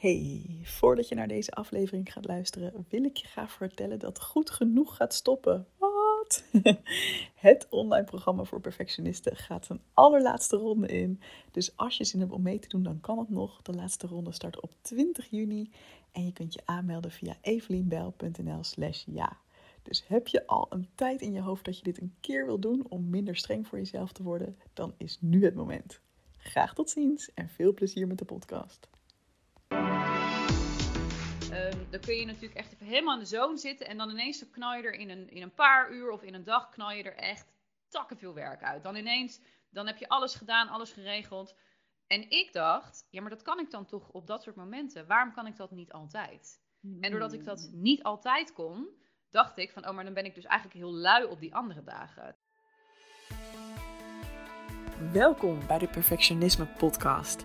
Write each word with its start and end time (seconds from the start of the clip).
Hey, 0.00 0.60
voordat 0.62 1.08
je 1.08 1.14
naar 1.14 1.28
deze 1.28 1.50
aflevering 1.50 2.12
gaat 2.12 2.26
luisteren, 2.26 2.86
wil 2.88 3.04
ik 3.04 3.16
je 3.16 3.26
graag 3.26 3.52
vertellen 3.52 3.98
dat 3.98 4.20
Goed 4.22 4.50
Genoeg 4.50 4.96
gaat 4.96 5.14
stoppen. 5.14 5.66
Wat? 5.78 6.44
Het 7.34 7.66
online 7.70 8.04
programma 8.04 8.44
voor 8.44 8.60
perfectionisten 8.60 9.36
gaat 9.36 9.66
zijn 9.66 9.80
allerlaatste 9.94 10.56
ronde 10.56 10.86
in. 10.86 11.20
Dus 11.50 11.76
als 11.76 11.96
je 11.96 12.04
zin 12.04 12.20
hebt 12.20 12.32
om 12.32 12.42
mee 12.42 12.58
te 12.58 12.68
doen, 12.68 12.82
dan 12.82 13.00
kan 13.00 13.18
het 13.18 13.30
nog. 13.30 13.62
De 13.62 13.72
laatste 13.72 14.06
ronde 14.06 14.32
start 14.32 14.60
op 14.60 14.72
20 14.80 15.30
juni 15.30 15.70
en 16.12 16.24
je 16.24 16.32
kunt 16.32 16.54
je 16.54 16.60
aanmelden 16.64 17.10
via 17.10 17.36
evelienbel.nl 17.40 18.64
slash 18.64 19.04
ja. 19.06 19.36
Dus 19.82 20.04
heb 20.06 20.28
je 20.28 20.46
al 20.46 20.66
een 20.70 20.88
tijd 20.94 21.20
in 21.20 21.32
je 21.32 21.40
hoofd 21.40 21.64
dat 21.64 21.76
je 21.76 21.82
dit 21.82 22.00
een 22.00 22.14
keer 22.20 22.46
wil 22.46 22.58
doen 22.58 22.86
om 22.88 23.10
minder 23.10 23.36
streng 23.36 23.66
voor 23.66 23.78
jezelf 23.78 24.12
te 24.12 24.22
worden, 24.22 24.56
dan 24.72 24.94
is 24.96 25.18
nu 25.20 25.44
het 25.44 25.54
moment. 25.54 26.00
Graag 26.36 26.74
tot 26.74 26.90
ziens 26.90 27.34
en 27.34 27.48
veel 27.48 27.74
plezier 27.74 28.06
met 28.06 28.18
de 28.18 28.24
podcast. 28.24 28.88
Dan 31.90 32.00
kun 32.00 32.14
je 32.14 32.26
natuurlijk 32.26 32.54
echt 32.54 32.72
even 32.72 32.86
helemaal 32.86 33.14
in 33.14 33.20
de 33.20 33.26
zone 33.26 33.56
zitten 33.56 33.86
en 33.86 33.98
dan 33.98 34.10
ineens 34.10 34.50
knal 34.50 34.74
je 34.74 34.82
er 34.82 34.94
in 34.94 35.10
een, 35.10 35.30
in 35.30 35.42
een 35.42 35.54
paar 35.54 35.92
uur 35.92 36.10
of 36.10 36.22
in 36.22 36.34
een 36.34 36.44
dag 36.44 36.68
knal 36.68 36.92
je 36.92 37.02
er 37.02 37.16
echt 37.16 37.52
takken 37.88 38.18
veel 38.18 38.34
werk 38.34 38.62
uit. 38.62 38.82
Dan 38.82 38.96
ineens, 38.96 39.40
dan 39.70 39.86
heb 39.86 39.96
je 39.96 40.08
alles 40.08 40.34
gedaan, 40.34 40.68
alles 40.68 40.92
geregeld. 40.92 41.54
En 42.06 42.30
ik 42.30 42.52
dacht, 42.52 43.06
ja, 43.10 43.20
maar 43.20 43.30
dat 43.30 43.42
kan 43.42 43.58
ik 43.58 43.70
dan 43.70 43.86
toch 43.86 44.08
op 44.08 44.26
dat 44.26 44.42
soort 44.42 44.56
momenten. 44.56 45.06
Waarom 45.06 45.32
kan 45.32 45.46
ik 45.46 45.56
dat 45.56 45.70
niet 45.70 45.92
altijd? 45.92 46.60
En 47.00 47.10
doordat 47.10 47.32
ik 47.32 47.44
dat 47.44 47.68
Hmm. 47.70 47.82
niet 47.82 48.02
altijd 48.02 48.52
kon, 48.52 48.88
dacht 49.30 49.58
ik 49.58 49.70
van, 49.70 49.88
oh, 49.88 49.94
maar 49.94 50.04
dan 50.04 50.14
ben 50.14 50.24
ik 50.24 50.34
dus 50.34 50.44
eigenlijk 50.44 50.80
heel 50.80 50.94
lui 50.94 51.24
op 51.24 51.40
die 51.40 51.54
andere 51.54 51.82
dagen. 51.82 52.36
Welkom 55.12 55.66
bij 55.66 55.78
de 55.78 55.88
Perfectionisme 55.88 56.66
Podcast. 56.66 57.44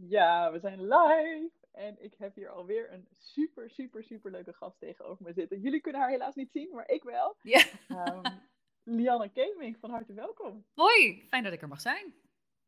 Ja, 0.00 0.52
we 0.52 0.58
zijn 0.58 0.82
live. 0.82 1.50
En 1.72 2.02
ik 2.02 2.14
heb 2.18 2.34
hier 2.34 2.50
alweer 2.50 2.92
een 2.92 3.08
super, 3.10 3.70
super, 3.70 4.04
super 4.04 4.30
leuke 4.30 4.52
gast 4.52 4.78
tegenover 4.78 5.24
me 5.24 5.32
zitten. 5.32 5.60
Jullie 5.60 5.80
kunnen 5.80 6.00
haar 6.00 6.10
helaas 6.10 6.34
niet 6.34 6.50
zien, 6.50 6.74
maar 6.74 6.88
ik 6.88 7.02
wel. 7.02 7.36
Ja. 7.42 7.64
Ehm, 7.88 8.36
Lianne 8.82 9.28
Keming, 9.28 9.78
van 9.78 9.90
harte 9.90 10.12
welkom. 10.12 10.64
Hoi, 10.74 11.26
fijn 11.28 11.42
dat 11.44 11.52
ik 11.52 11.62
er 11.62 11.68
mag 11.68 11.80
zijn. 11.80 12.14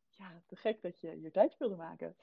Ja, 0.09 0.43
te 0.47 0.57
gek 0.57 0.83
dat 0.83 1.01
je 1.01 1.11
hier 1.11 1.33
tijd 1.33 1.57
wilde 1.59 1.77
maken. 1.77 2.17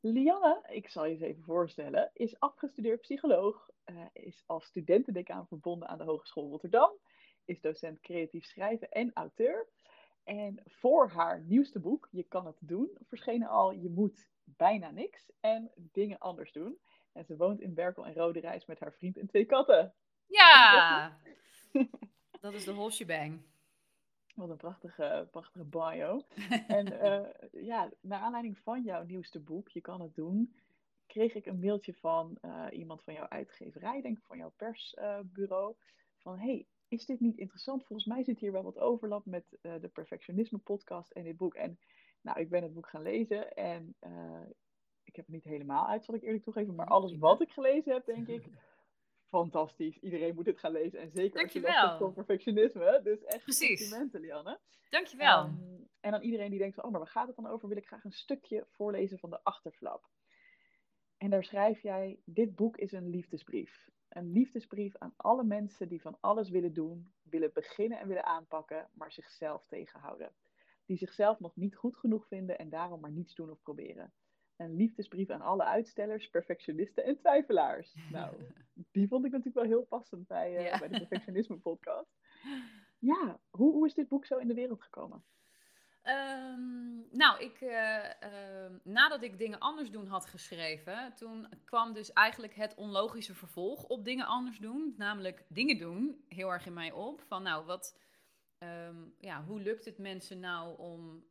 Lianne, 0.00 0.62
ik 0.68 0.88
zal 0.88 1.04
je 1.04 1.10
eens 1.12 1.20
even 1.20 1.42
voorstellen, 1.42 2.10
is 2.12 2.40
afgestudeerd 2.40 3.00
psycholoog, 3.00 3.70
eh, 3.84 4.04
is 4.12 4.42
als 4.46 4.64
studentendecaan 4.64 5.46
verbonden 5.46 5.88
aan 5.88 5.98
de 5.98 6.04
Hogeschool 6.04 6.48
Rotterdam, 6.48 6.92
is 7.44 7.60
docent 7.60 8.00
creatief 8.00 8.44
schrijven 8.44 8.90
en 8.90 9.10
auteur. 9.14 9.68
En 10.26 10.62
voor 10.64 11.08
haar 11.08 11.40
nieuwste 11.40 11.80
boek, 11.80 12.08
Je 12.10 12.22
kan 12.22 12.46
het 12.46 12.56
doen, 12.60 12.90
verschenen 13.02 13.48
al 13.48 13.72
Je 13.72 13.90
moet 13.90 14.28
bijna 14.44 14.90
niks 14.90 15.30
en 15.40 15.70
dingen 15.74 16.18
anders 16.18 16.52
doen. 16.52 16.78
En 17.12 17.24
ze 17.24 17.36
woont 17.36 17.60
in 17.60 17.74
Berkel 17.74 18.06
en 18.06 18.14
Rode 18.14 18.40
Reis 18.40 18.66
met 18.66 18.80
haar 18.80 18.92
vriend 18.92 19.18
en 19.18 19.26
twee 19.26 19.44
katten. 19.44 19.94
Ja, 20.26 21.18
dat 22.40 22.54
is 22.54 22.64
de 22.64 22.72
whole 22.72 22.90
shebang. 22.90 23.40
Wat 24.34 24.50
een 24.50 24.56
prachtige, 24.56 25.28
prachtige 25.30 25.64
bio. 25.64 26.26
En 26.66 26.86
eh, 27.00 27.62
ja, 27.64 27.90
naar 28.00 28.20
aanleiding 28.20 28.58
van 28.58 28.82
jouw 28.82 29.04
nieuwste 29.04 29.40
boek, 29.40 29.68
Je 29.68 29.80
kan 29.80 30.00
het 30.00 30.14
doen, 30.14 30.56
kreeg 31.06 31.34
ik 31.34 31.46
een 31.46 31.60
mailtje 31.60 31.94
van 31.94 32.38
eh, 32.40 32.66
iemand 32.70 33.02
van 33.02 33.14
jouw 33.14 33.28
uitgeverij, 33.28 34.00
denk 34.00 34.18
ik 34.18 34.24
van 34.24 34.38
jouw 34.38 34.52
persbureau. 34.56 35.74
van 36.16 36.38
hey, 36.38 36.66
is 36.88 37.06
dit 37.06 37.20
niet 37.20 37.38
interessant? 37.38 37.84
Volgens 37.84 38.08
mij 38.08 38.24
zit 38.24 38.38
hier 38.38 38.52
wel 38.52 38.62
wat 38.62 38.78
overlap 38.78 39.26
met 39.26 39.58
eh, 39.60 39.74
de 39.80 39.88
Perfectionisme 39.88 40.58
podcast 40.58 41.10
en 41.10 41.24
dit 41.24 41.36
boek. 41.36 41.54
En 41.54 41.78
nou, 42.20 42.40
ik 42.40 42.48
ben 42.48 42.62
het 42.62 42.74
boek 42.74 42.88
gaan 42.88 43.02
lezen 43.02 43.52
en 43.54 43.94
eh, 43.98 44.42
ik 45.04 45.16
heb 45.16 45.24
het 45.24 45.34
niet 45.34 45.44
helemaal 45.44 45.88
uit, 45.88 46.04
zal 46.04 46.14
ik 46.14 46.22
eerlijk 46.22 46.44
toegeven. 46.44 46.74
Maar 46.74 46.86
alles 46.86 47.18
wat 47.18 47.40
ik 47.40 47.50
gelezen 47.50 47.92
heb, 47.92 48.06
denk 48.06 48.28
ik, 48.28 48.46
fantastisch. 49.28 49.98
Iedereen 49.98 50.34
moet 50.34 50.44
dit 50.44 50.58
gaan 50.58 50.72
lezen. 50.72 51.00
En 51.00 51.10
zeker 51.10 51.42
als 51.42 51.52
je 51.52 51.60
last 51.60 51.74
Dankjewel. 51.74 51.98
van 51.98 52.12
perfectionisme. 52.12 53.00
Dus 53.02 53.24
echt 53.24 53.42
Precies. 53.42 53.80
complimenten, 53.80 54.20
Lianne. 54.20 54.60
Dankjewel. 54.88 55.44
Ehm, 55.44 55.54
en 56.00 56.10
dan 56.10 56.22
iedereen 56.22 56.50
die 56.50 56.58
denkt 56.58 56.74
van, 56.74 56.84
oh, 56.84 56.90
maar 56.90 57.00
waar 57.00 57.10
gaat 57.10 57.26
het 57.26 57.36
dan 57.36 57.46
over? 57.46 57.68
Wil 57.68 57.76
ik 57.76 57.86
graag 57.86 58.04
een 58.04 58.12
stukje 58.12 58.66
voorlezen 58.70 59.18
van 59.18 59.30
de 59.30 59.40
achterflap. 59.42 60.10
En 61.16 61.30
daar 61.30 61.44
schrijf 61.44 61.82
jij, 61.82 62.20
dit 62.24 62.54
boek 62.54 62.76
is 62.76 62.92
een 62.92 63.08
liefdesbrief. 63.08 63.88
Een 64.16 64.32
liefdesbrief 64.32 64.96
aan 64.96 65.12
alle 65.16 65.44
mensen 65.44 65.88
die 65.88 66.00
van 66.00 66.16
alles 66.20 66.50
willen 66.50 66.72
doen, 66.72 67.12
willen 67.22 67.50
beginnen 67.52 67.98
en 67.98 68.08
willen 68.08 68.24
aanpakken, 68.24 68.88
maar 68.92 69.12
zichzelf 69.12 69.66
tegenhouden. 69.66 70.32
Die 70.86 70.96
zichzelf 70.96 71.40
nog 71.40 71.56
niet 71.56 71.76
goed 71.76 71.96
genoeg 71.96 72.26
vinden 72.26 72.58
en 72.58 72.68
daarom 72.68 73.00
maar 73.00 73.10
niets 73.10 73.34
doen 73.34 73.50
of 73.50 73.62
proberen. 73.62 74.12
Een 74.56 74.76
liefdesbrief 74.76 75.30
aan 75.30 75.40
alle 75.40 75.64
uitstellers, 75.64 76.28
perfectionisten 76.30 77.04
en 77.04 77.16
twijfelaars. 77.18 77.94
Nou, 78.12 78.36
die 78.90 79.08
vond 79.08 79.24
ik 79.24 79.30
natuurlijk 79.30 79.56
wel 79.66 79.76
heel 79.78 79.84
passend 79.86 80.26
bij, 80.26 80.56
eh, 80.56 80.64
Ja. 80.64 80.78
bij 80.78 80.88
de 80.88 80.98
Perfectionisme 80.98 81.56
podcast. 81.58 82.10
Ja, 82.98 83.40
hoe, 83.50 83.72
hoe 83.72 83.86
is 83.86 83.94
dit 83.94 84.08
boek 84.08 84.26
zo 84.26 84.38
in 84.38 84.48
de 84.48 84.54
wereld 84.54 84.82
gekomen? 84.82 85.24
Ehm, 86.06 87.16
nou, 87.16 87.42
ik, 87.44 87.60
eh, 87.60 88.22
ehm, 88.22 88.72
nadat 88.82 89.22
ik 89.22 89.38
dingen 89.38 89.58
anders 89.58 89.90
doen 89.90 90.06
had 90.06 90.26
geschreven, 90.26 91.14
toen 91.14 91.48
kwam 91.64 91.92
dus 91.92 92.12
eigenlijk 92.12 92.54
het 92.54 92.74
onlogische 92.74 93.34
vervolg 93.34 93.84
op 93.84 94.04
dingen 94.04 94.26
anders 94.26 94.58
doen. 94.58 94.94
Namelijk 94.96 95.44
dingen 95.48 95.78
doen, 95.78 96.24
heel 96.28 96.52
erg 96.52 96.66
in 96.66 96.72
mij 96.72 96.92
op. 96.92 97.20
Van 97.20 97.42
nou, 97.42 97.64
wat, 97.64 97.98
ehm, 98.58 98.96
ja, 99.20 99.44
hoe 99.44 99.60
lukt 99.60 99.84
het 99.84 99.98
mensen 99.98 100.40
nou 100.40 100.78
om, 100.78 101.24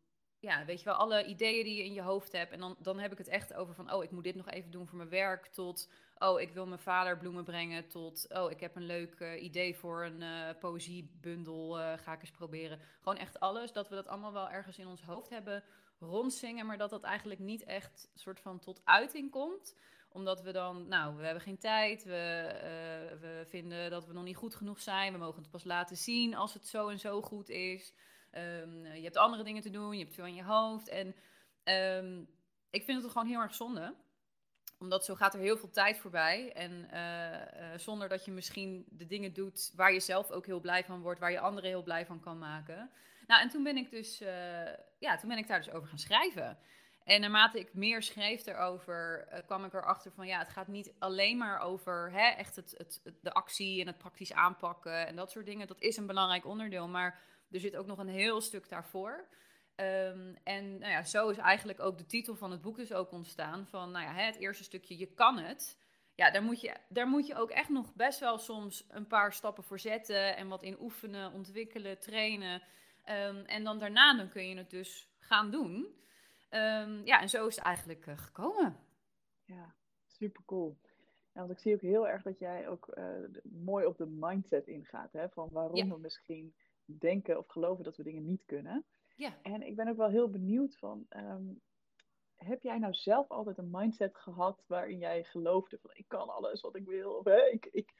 ja, 0.46 0.66
weet 0.66 0.80
je 0.80 0.86
wel, 0.86 0.94
alle 0.94 1.26
ideeën 1.26 1.64
die 1.64 1.76
je 1.76 1.84
in 1.84 1.94
je 1.94 2.02
hoofd 2.02 2.32
hebt. 2.32 2.52
En 2.52 2.60
dan, 2.60 2.76
dan 2.80 3.00
heb 3.00 3.12
ik 3.12 3.18
het 3.18 3.28
echt 3.28 3.54
over 3.54 3.74
van, 3.74 3.94
oh, 3.94 4.04
ik 4.04 4.12
moet 4.12 4.24
dit 4.24 4.36
nog 4.36 4.50
even 4.50 4.72
doen 4.72 4.88
voor 4.88 4.98
mijn 4.98 5.10
werk. 5.10 5.46
Tot, 5.46 5.90
oh, 6.18 6.42
ik 6.42 6.52
wil 6.52 6.68
mijn 6.68 6.80
vader 6.80 7.18
bloemen 7.18 7.44
brengen. 7.44 7.88
Tot, 7.88 8.26
oh, 8.30 8.52
ik 8.52 8.60
heb 8.60 8.76
een 8.76 8.86
leuk 8.86 9.20
eh, 9.20 9.44
idee 9.44 9.76
voor 9.76 10.04
een 10.04 10.22
eh, 10.22 10.60
poëziebundel, 10.60 11.80
eh, 11.80 11.98
ga 11.98 12.14
ik 12.14 12.22
eens 12.22 12.32
proberen. 12.32 12.80
Gewoon 12.98 13.18
echt 13.18 13.40
alles, 13.40 13.72
dat 13.72 13.90
we 13.90 13.96
dat 13.96 14.08
allemaal 14.08 14.34
wel 14.34 14.50
ergens 14.50 14.78
in 14.78 14.88
ons 14.88 15.02
hoofd 15.02 15.30
hebben 15.30 15.64
rondzingen, 16.00 16.66
maar 16.66 16.78
dat 16.78 16.90
dat 16.90 17.04
eigenlijk 17.04 17.40
niet 17.40 17.64
echt 17.64 18.10
soort 18.14 18.40
van 18.40 18.60
tot 18.60 18.82
uiting 18.84 19.32
komt 19.32 19.76
omdat 20.10 20.42
we 20.42 20.52
dan, 20.52 20.88
nou, 20.88 21.16
we 21.16 21.24
hebben 21.24 21.44
geen 21.44 21.58
tijd, 21.58 22.04
we, 22.04 22.52
we 23.22 23.44
vinden 23.48 23.90
dat 23.90 24.06
we 24.06 24.14
nog 24.14 24.24
niet 24.24 24.36
goed 24.36 24.56
genoeg 24.56 24.82
zijn, 24.82 25.14
we 25.14 25.20
mogen 25.20 25.42
het 25.42 25.52
pas 25.52 25.64
laten 25.64 25.98
zien 25.98 26.36
als 26.36 26.54
het 26.54 26.68
zo 26.68 26.88
en 26.88 27.00
zo 27.00 27.22
goed 27.22 27.50
is. 27.50 27.94
Ehm, 28.35 28.85
je 28.96 29.03
hebt 29.03 29.18
andere 29.18 29.44
dingen 29.44 29.62
te 29.62 29.69
doen, 29.69 29.97
je 29.97 30.03
hebt 30.03 30.16
veel 30.16 30.25
in 30.25 30.35
je 30.35 30.44
hoofd. 30.44 30.88
En 30.88 31.16
ehm, 31.63 32.23
ik 32.69 32.84
vind 32.84 33.01
het 33.03 33.12
gewoon 33.12 33.28
heel 33.28 33.41
erg 33.41 33.56
zonde 33.56 33.96
omdat 34.79 35.06
zo 35.06 35.16
gaat 35.16 35.34
er 35.34 35.40
heel 35.40 35.57
veel 35.57 35.69
tijd 35.69 35.97
voorbij. 35.97 36.51
En 36.53 36.90
eh, 36.91 37.73
eh, 37.73 37.79
zonder 37.79 38.09
dat 38.09 38.25
je 38.25 38.31
misschien 38.31 38.85
de 38.90 39.07
dingen 39.07 39.34
doet 39.34 39.72
waar 39.75 39.94
je 39.94 40.00
zelf 40.00 40.31
ook 40.31 40.46
heel 40.46 40.59
blij 40.59 40.84
van 40.84 41.01
wordt, 41.01 41.19
waar 41.19 41.31
je 41.31 41.40
anderen 41.40 41.69
heel 41.69 41.84
blij 41.84 42.06
van 42.06 42.19
kan 42.19 42.38
maken. 42.38 42.91
Nou, 43.28 43.41
en 43.41 43.50
toen 43.50 43.63
ben 43.63 43.78
ik 43.78 43.90
dus, 43.90 44.22
eh, 44.22 44.73
ja, 45.00 45.17
toen 45.17 45.29
ben 45.29 45.38
ik 45.38 45.47
daar 45.47 45.63
dus 45.63 45.72
over 45.73 45.88
gaan 45.88 46.00
schrijven. 46.00 46.57
En 47.03 47.22
naarmate 47.22 47.59
ik 47.59 47.73
meer 47.73 48.03
schreef 48.03 48.46
erover, 48.46 49.28
kwam 49.46 49.66
ik 49.66 49.73
erachter 49.73 50.11
van 50.11 50.28
ja, 50.28 50.40
het 50.40 50.49
gaat 50.49 50.67
niet 50.67 50.93
alleen 50.99 51.38
maar 51.38 51.59
over 51.59 52.11
hè, 52.11 52.28
echt 52.28 52.55
het, 52.55 52.73
het- 52.78 53.02
de 53.22 53.34
actie 53.34 53.81
en 53.81 53.88
het 53.88 53.97
praktisch 53.97 54.34
aanpakken 54.34 55.08
en 55.08 55.16
dat 55.16 55.31
soort 55.31 55.46
dingen. 55.46 55.67
Dat 55.67 55.81
is 55.81 55.97
een 55.97 56.05
belangrijk 56.08 56.46
onderdeel, 56.46 56.88
maar 56.88 57.20
er 57.52 57.59
zit 57.59 57.76
ook 57.76 57.86
nog 57.86 57.97
een 57.97 58.08
heel 58.08 58.42
stuk 58.42 58.70
daarvoor. 58.70 59.28
Ehm, 59.76 60.36
en 60.44 60.78
nou 60.78 60.92
ja, 60.92 61.03
zo 61.03 61.30
is 61.30 61.38
eigenlijk 61.38 61.80
ook 61.80 61.97
de 61.97 62.06
titel 62.06 62.36
van 62.36 62.52
het 62.52 62.62
boek 62.62 62.78
dus 62.78 62.94
ook 62.94 63.12
ontstaan. 63.12 63.68
Van 63.68 63.92
nou 63.92 64.06
ja, 64.06 64.14
het 64.14 64.36
eerste 64.36 64.64
stukje, 64.64 64.97
je 64.97 65.14
kan 65.14 65.38
het. 65.38 65.78
Ja, 66.16 66.32
daar 66.32 66.44
moet, 66.44 66.62
je, 66.62 66.76
daar 66.90 67.08
moet 67.08 67.28
je 67.28 67.36
ook 67.36 67.50
echt 67.50 67.70
nog 67.70 67.94
best 67.94 68.20
wel 68.20 68.38
soms 68.38 68.86
een 68.90 69.08
paar 69.08 69.34
stappen 69.34 69.64
voor 69.64 69.80
zetten. 69.80 70.36
En 70.38 70.47
wat 70.47 70.64
in 70.64 70.80
oefenen, 70.80 71.32
ontwikkelen, 71.34 72.00
trainen. 72.00 72.62
Ehm, 73.03 73.36
en 73.46 73.64
dan 73.64 73.80
daarna 73.80 74.18
dan 74.18 74.30
kun 74.30 74.48
je 74.48 74.58
het 74.58 74.70
dus 74.70 75.09
gaan 75.20 75.52
doen. 75.52 75.88
Ehm, 76.50 77.02
ja, 77.06 77.22
en 77.22 77.30
zo 77.30 77.48
is 77.48 77.56
het 77.56 77.66
eigenlijk 77.66 78.08
eh, 78.08 78.18
gekomen. 78.18 78.78
Ja, 79.46 79.74
super 80.08 80.41
cool. 80.46 80.78
Ja, 81.34 81.40
want 81.40 81.52
ik 81.52 81.59
zie 81.59 81.74
ook 81.74 81.82
heel 81.82 82.08
erg 82.08 82.24
dat 82.24 82.40
jij 82.40 82.68
ook 82.68 82.88
eh, 82.88 83.06
mooi 83.44 83.86
op 83.86 83.98
de 83.98 84.06
mindset 84.06 84.68
ingaat. 84.68 85.14
Hè? 85.14 85.30
Van 85.30 85.50
waarom 85.52 85.76
Ja. 85.76 85.88
we 85.88 85.98
misschien 85.98 86.56
denken 86.85 87.37
of 87.37 87.47
geloven 87.47 87.84
dat 87.84 87.97
we 87.97 88.03
dingen 88.03 88.26
niet 88.26 88.46
kunnen. 88.46 88.85
Ja. 89.16 89.37
En 89.41 89.61
ik 89.61 89.76
ben 89.76 89.87
ook 89.87 89.97
wel 89.97 90.09
heel 90.09 90.29
benieuwd 90.29 90.78
van, 90.78 91.05
ehm, 91.09 91.43
heb 92.35 92.64
jij 92.64 92.78
nou 92.79 92.93
zelf 92.93 93.29
altijd 93.29 93.58
een 93.58 93.72
mindset 93.72 94.17
gehad 94.17 94.64
waarin 94.67 94.97
jij 94.97 95.23
geloofde 95.23 95.78
van 95.82 95.91
ik 95.93 96.08
kan 96.08 96.29
alles 96.29 96.61
wat 96.61 96.76
ik 96.76 96.85
wil? 96.85 97.11
Of 97.11 97.26
hè, 97.26 97.49
ik, 97.52 97.66
ik, 97.66 97.93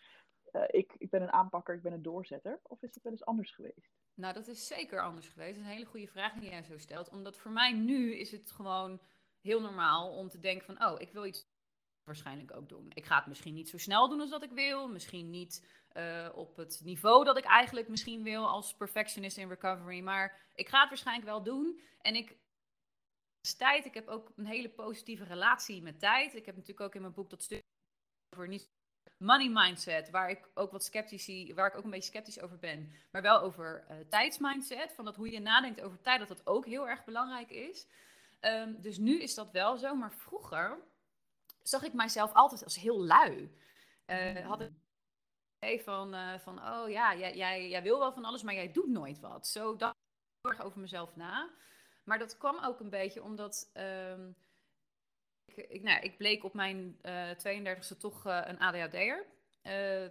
uh, 0.52 0.64
ik, 0.68 0.94
ik 0.98 1.10
ben 1.10 1.22
een 1.22 1.32
aanpakker, 1.32 1.76
ik 1.76 1.82
ben 1.82 1.94
een 1.94 2.02
doorzetter? 2.02 2.60
Of 2.64 2.82
is 2.82 2.94
het 2.94 3.04
wel 3.04 3.12
eens 3.12 3.26
anders 3.26 3.52
geweest? 3.52 3.92
Nou, 4.14 4.34
dat 4.34 4.48
is 4.48 4.68
zeker 4.68 5.02
anders 5.02 5.28
geweest. 5.28 5.56
Dat 5.56 5.64
is 5.64 5.70
een 5.70 5.76
hele 5.76 5.90
goede 5.90 6.08
vraag 6.08 6.34
die 6.34 6.50
jij 6.50 6.64
zo 6.64 6.78
stelt. 6.78 7.10
Omdat 7.10 7.38
voor 7.38 7.52
mij 7.52 7.74
nu 7.74 8.16
is 8.16 8.32
het 8.32 8.52
gewoon 8.52 9.00
heel 9.42 9.62
normaal 9.62 10.18
om 10.18 10.30
te 10.30 10.40
denken 10.40 10.66
van, 10.66 10.86
oh, 10.88 11.02
ik 11.02 11.12
wil 11.12 11.26
iets 11.26 11.48
waarschijnlijk 12.06 12.56
ook 12.56 12.70
doen. 12.70 12.92
Ik 12.94 13.06
ga 13.06 13.16
het 13.18 13.26
misschien 13.26 13.54
niet 13.54 13.70
zo 13.70 13.78
snel 13.78 14.10
doen 14.10 14.22
als 14.22 14.30
dat 14.30 14.44
ik 14.44 14.52
wil. 14.52 14.88
Misschien 14.88 15.30
niet 15.30 15.68
uh, 15.94 16.30
op 16.34 16.56
het 16.56 16.82
niveau 16.84 17.24
dat 17.24 17.38
ik 17.38 17.44
eigenlijk 17.44 17.88
misschien 17.88 18.24
wil 18.24 18.48
als 18.48 18.76
perfectionist 18.76 19.38
in 19.38 19.50
recovery. 19.50 20.02
Maar 20.02 20.42
ik 20.56 20.70
ga 20.70 20.80
het 20.80 20.90
waarschijnlijk 20.90 21.28
wel 21.28 21.44
doen. 21.44 21.80
En 22.02 22.16
ik 22.16 22.38
tijd. 23.54 23.86
Ik 23.86 23.94
heb 23.94 24.08
ook 24.08 24.32
een 24.36 24.46
hele 24.46 24.70
positieve 24.70 25.24
relatie 25.24 25.82
met 25.82 26.00
tijd. 26.00 26.36
Ik 26.36 26.46
heb 26.46 26.56
natuurlijk 26.56 26.88
ook 26.88 26.96
in 26.96 27.02
mijn 27.02 27.14
boek 27.14 27.30
dat 27.30 27.44
stuk 27.44 27.64
over 28.30 28.48
niet 28.48 28.70
money 29.18 29.50
mindset, 29.50 30.10
waar 30.10 30.30
ik 30.30 30.50
ook 30.54 30.72
wat 30.72 30.84
sceptisch, 30.84 31.52
waar 31.54 31.68
ik 31.68 31.78
ook 31.78 31.84
een 31.84 31.90
beetje 31.90 32.10
sceptisch 32.10 32.42
over 32.42 32.58
ben, 32.58 32.94
maar 33.12 33.22
wel 33.22 33.42
over 33.42 33.86
uh, 33.90 33.98
tijdsmindset, 34.10 34.94
van 34.94 35.06
dat 35.06 35.16
hoe 35.16 35.32
je 35.32 35.40
nadenkt 35.40 35.82
over 35.82 36.02
tijd, 36.02 36.20
dat 36.20 36.28
dat 36.28 36.48
ook 36.48 36.66
heel 36.66 36.88
erg 36.88 37.04
belangrijk 37.04 37.50
is. 37.50 37.88
Um, 38.42 38.82
dus 38.82 38.98
nu 38.98 39.22
is 39.22 39.36
dat 39.36 39.52
wel 39.52 39.78
zo, 39.78 39.96
maar 39.96 40.14
vroeger 40.14 40.84
zag 41.68 41.84
ik 41.84 41.94
mijzelf 41.94 42.34
altijd 42.34 42.64
als 42.64 42.76
heel 42.76 43.06
lui. 43.06 43.58
Uh, 44.08 44.48
had 44.48 44.70
ik 45.60 45.82
van, 45.82 46.16
uh, 46.16 46.38
van 46.38 46.60
oh 46.60 46.90
ja, 46.90 47.16
jij, 47.16 47.36
jij, 47.36 47.70
jij 47.70 47.84
wil 47.84 48.00
wel 48.00 48.14
van 48.14 48.26
alles, 48.26 48.44
maar 48.44 48.54
jij 48.54 48.72
doet 48.72 48.90
nooit 48.90 49.20
wat. 49.20 49.48
Zo 49.48 49.76
dacht 49.76 49.94
ik 49.94 50.42
heel 50.42 50.52
erg 50.52 50.66
over 50.66 50.80
mezelf 50.80 51.16
na. 51.16 51.50
Maar 52.04 52.20
dat 52.20 52.38
kwam 52.38 52.64
ook 52.64 52.80
een 52.80 52.90
beetje 52.90 53.24
omdat 53.24 53.72
um, 53.74 54.36
ik, 55.46 55.58
ik, 55.58 55.84
nou, 55.84 56.02
ik 56.02 56.18
bleek 56.18 56.44
op 56.44 56.54
mijn 56.54 57.00
uh, 57.02 57.32
eh, 57.32 57.78
32e 57.78 57.98
toch 57.98 58.28
uh, 58.28 58.42
een 58.44 58.60
ADHD'er. 58.60 59.26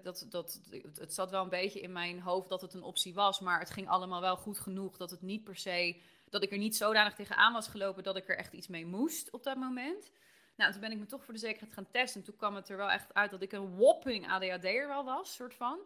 Dat, 0.02 0.26
dat, 0.30 0.60
het 0.94 1.14
zat 1.14 1.30
wel 1.30 1.42
een 1.42 1.48
beetje 1.48 1.80
in 1.80 1.92
mijn 1.92 2.20
hoofd 2.20 2.48
dat 2.48 2.60
het 2.60 2.74
een 2.74 2.82
optie 2.82 3.14
was, 3.14 3.40
maar 3.40 3.58
het 3.58 3.70
ging 3.70 3.88
allemaal 3.88 4.20
wel 4.20 4.36
goed 4.36 4.58
genoeg 4.58 4.96
dat 4.96 5.10
het 5.10 5.22
niet 5.22 5.44
per 5.44 5.56
se, 5.56 6.00
dat 6.28 6.42
ik 6.42 6.50
er 6.50 6.58
niet 6.58 6.76
zodanig 6.76 7.14
tegenaan 7.14 7.52
was 7.52 7.68
gelopen 7.68 8.02
dat 8.02 8.16
ik 8.16 8.28
er 8.28 8.36
echt 8.36 8.52
iets 8.52 8.68
mee 8.68 8.86
moest 8.86 9.30
op 9.30 9.42
dat 9.42 9.56
moment. 9.56 10.10
Nou, 10.56 10.72
toen 10.72 10.80
ben 10.80 10.92
ik 10.92 10.98
me 10.98 11.06
toch 11.06 11.24
voor 11.24 11.34
de 11.34 11.40
zekerheid 11.40 11.72
gaan 11.72 11.90
testen. 11.90 12.20
En 12.20 12.26
toen 12.26 12.36
kwam 12.36 12.54
het 12.54 12.68
er 12.68 12.76
wel 12.76 12.90
echt 12.90 13.14
uit 13.14 13.30
dat 13.30 13.42
ik 13.42 13.52
een 13.52 13.76
whopping 13.76 14.28
ADHD'er 14.28 14.88
wel 14.88 15.04
was, 15.04 15.34
soort 15.34 15.54
van. 15.54 15.78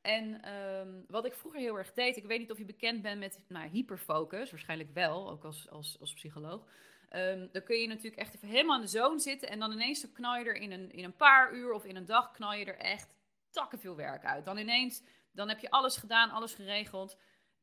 En 0.00 0.52
um, 0.54 1.04
wat 1.08 1.24
ik 1.24 1.34
vroeger 1.34 1.60
heel 1.60 1.78
erg 1.78 1.92
deed, 1.92 2.16
ik 2.16 2.26
weet 2.26 2.38
niet 2.38 2.50
of 2.50 2.58
je 2.58 2.64
bekend 2.64 3.02
bent 3.02 3.18
met 3.18 3.40
nou, 3.48 3.68
hyperfocus, 3.68 4.50
waarschijnlijk 4.50 4.90
wel, 4.94 5.30
ook 5.30 5.44
als, 5.44 5.70
als, 5.70 5.96
als 6.00 6.12
psycholoog. 6.12 6.66
Um, 7.10 7.48
dan 7.52 7.62
kun 7.62 7.76
je 7.76 7.86
natuurlijk 7.86 8.16
echt 8.16 8.34
even 8.34 8.48
helemaal 8.48 8.74
aan 8.74 8.80
de 8.80 8.86
zone 8.86 9.18
zitten 9.18 9.48
en 9.48 9.58
dan 9.58 9.72
ineens 9.72 10.12
knal 10.12 10.36
je 10.36 10.44
er 10.44 10.56
in 10.56 10.72
een, 10.72 10.92
in 10.92 11.04
een 11.04 11.16
paar 11.16 11.54
uur 11.54 11.72
of 11.72 11.84
in 11.84 11.96
een 11.96 12.06
dag 12.06 12.30
knal 12.30 12.54
je 12.54 12.64
er 12.64 12.78
echt 12.78 13.14
takken 13.50 13.78
veel 13.78 13.96
werk 13.96 14.24
uit. 14.24 14.44
Dan 14.44 14.58
ineens, 14.58 15.02
dan 15.32 15.48
heb 15.48 15.58
je 15.58 15.70
alles 15.70 15.96
gedaan, 15.96 16.30
alles 16.30 16.54
geregeld. 16.54 17.18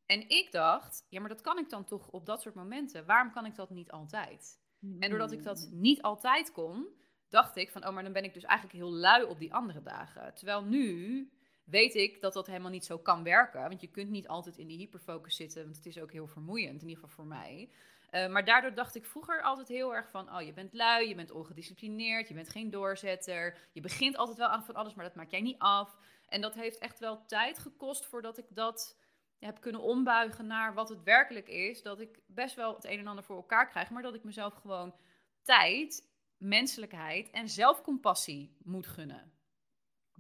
En 0.06 0.30
ik 0.30 0.52
dacht, 0.52 1.06
ja, 1.10 1.20
maar 1.20 1.30
dat 1.30 1.42
kan 1.42 1.58
ik 1.58 1.70
dan 1.70 1.86
toch 1.86 2.08
op 2.08 2.26
dat 2.26 2.42
soort 2.42 2.56
momenten. 2.56 3.06
Waarom 3.06 3.32
kan 3.32 3.46
ik 3.46 3.56
dat 3.56 3.70
niet 3.70 3.92
altijd? 3.92 4.61
En 5.00 5.10
doordat 5.10 5.32
ik 5.32 5.44
dat 5.44 5.68
hmm. 5.70 5.80
niet 5.80 6.02
altijd 6.02 6.52
kon, 6.52 6.88
dacht 7.30 7.56
ik 7.56 7.72
van, 7.72 7.88
oh, 7.88 7.94
maar 7.94 8.04
dan 8.04 8.14
ben 8.14 8.24
ik 8.24 8.34
dus 8.34 8.44
eigenlijk 8.44 8.80
heel 8.80 8.94
lui 8.94 9.24
op 9.24 9.40
die 9.40 9.54
andere 9.54 9.82
dagen. 9.82 10.34
Terwijl 10.34 10.64
nu 10.64 11.30
weet 11.64 11.96
ik 11.96 12.22
dat 12.22 12.34
dat 12.34 12.48
helemaal 12.48 12.72
niet 12.72 12.86
zo 12.86 12.98
kan 12.98 13.24
werken. 13.24 13.62
Want 13.62 13.82
je 13.82 13.88
kunt 13.88 14.10
niet 14.10 14.28
altijd 14.28 14.58
in 14.58 14.68
die 14.68 14.78
hyperfocus 14.78 15.36
zitten, 15.36 15.64
want 15.64 15.76
het 15.76 15.86
is 15.86 16.00
ook 16.00 16.12
heel 16.12 16.28
vermoeiend, 16.28 16.82
in 16.82 16.88
ieder 16.88 17.04
geval 17.04 17.16
voor 17.16 17.26
mij. 17.26 17.70
Uh, 18.12 18.28
maar 18.28 18.46
daardoor 18.46 18.74
dacht 18.74 18.96
ik 18.96 19.06
vroeger 19.06 19.42
altijd 19.42 19.68
heel 19.68 19.96
erg 19.96 20.10
van, 20.10 20.36
oh, 20.36 20.42
je 20.42 20.54
bent 20.54 20.74
lui, 20.74 21.08
je 21.08 21.16
bent 21.16 21.32
ongedisciplineerd, 21.32 22.28
je 22.28 22.34
bent 22.34 22.50
geen 22.50 22.70
doorzetter. 22.70 23.58
Je 23.72 23.82
begint 23.82 24.18
altijd 24.18 24.38
wel 24.38 24.48
aan 24.48 24.64
van 24.64 24.76
alles, 24.76 24.94
maar 24.94 25.06
dat 25.06 25.16
maak 25.16 25.30
jij 25.30 25.42
niet 25.42 25.60
af. 25.60 25.98
En 26.28 26.42
dat 26.42 26.54
heeft 26.54 26.78
echt 26.78 27.00
wel 27.00 27.26
tijd 27.26 27.60
gekost 27.60 28.06
voordat 28.06 28.38
ik 28.38 28.46
dat 28.50 28.98
heb 29.46 29.62
kunnen 29.62 29.82
ombuigen 29.82 30.48
naar 30.48 30.74
wat 30.74 30.90
het 30.90 31.04
werkelijk 31.04 31.48
is. 31.48 31.82
Dat 31.82 32.00
ik 32.00 32.20
best 32.26 32.56
wel 32.56 32.76
het 32.76 32.86
een 32.86 33.00
en 33.00 33.08
ander 33.08 33.24
voor 33.24 33.36
elkaar 33.36 33.70
krijg, 33.70 33.90
maar 33.90 34.04
dat 34.04 34.16
ik 34.16 34.24
mezelf 34.24 34.54
gewoon 34.54 34.96
tijd, 35.42 36.10
menselijkheid 36.38 37.30
en 37.30 37.50
zelfcompassie 37.50 38.56
moet 38.64 38.88
gunnen. 38.88 39.34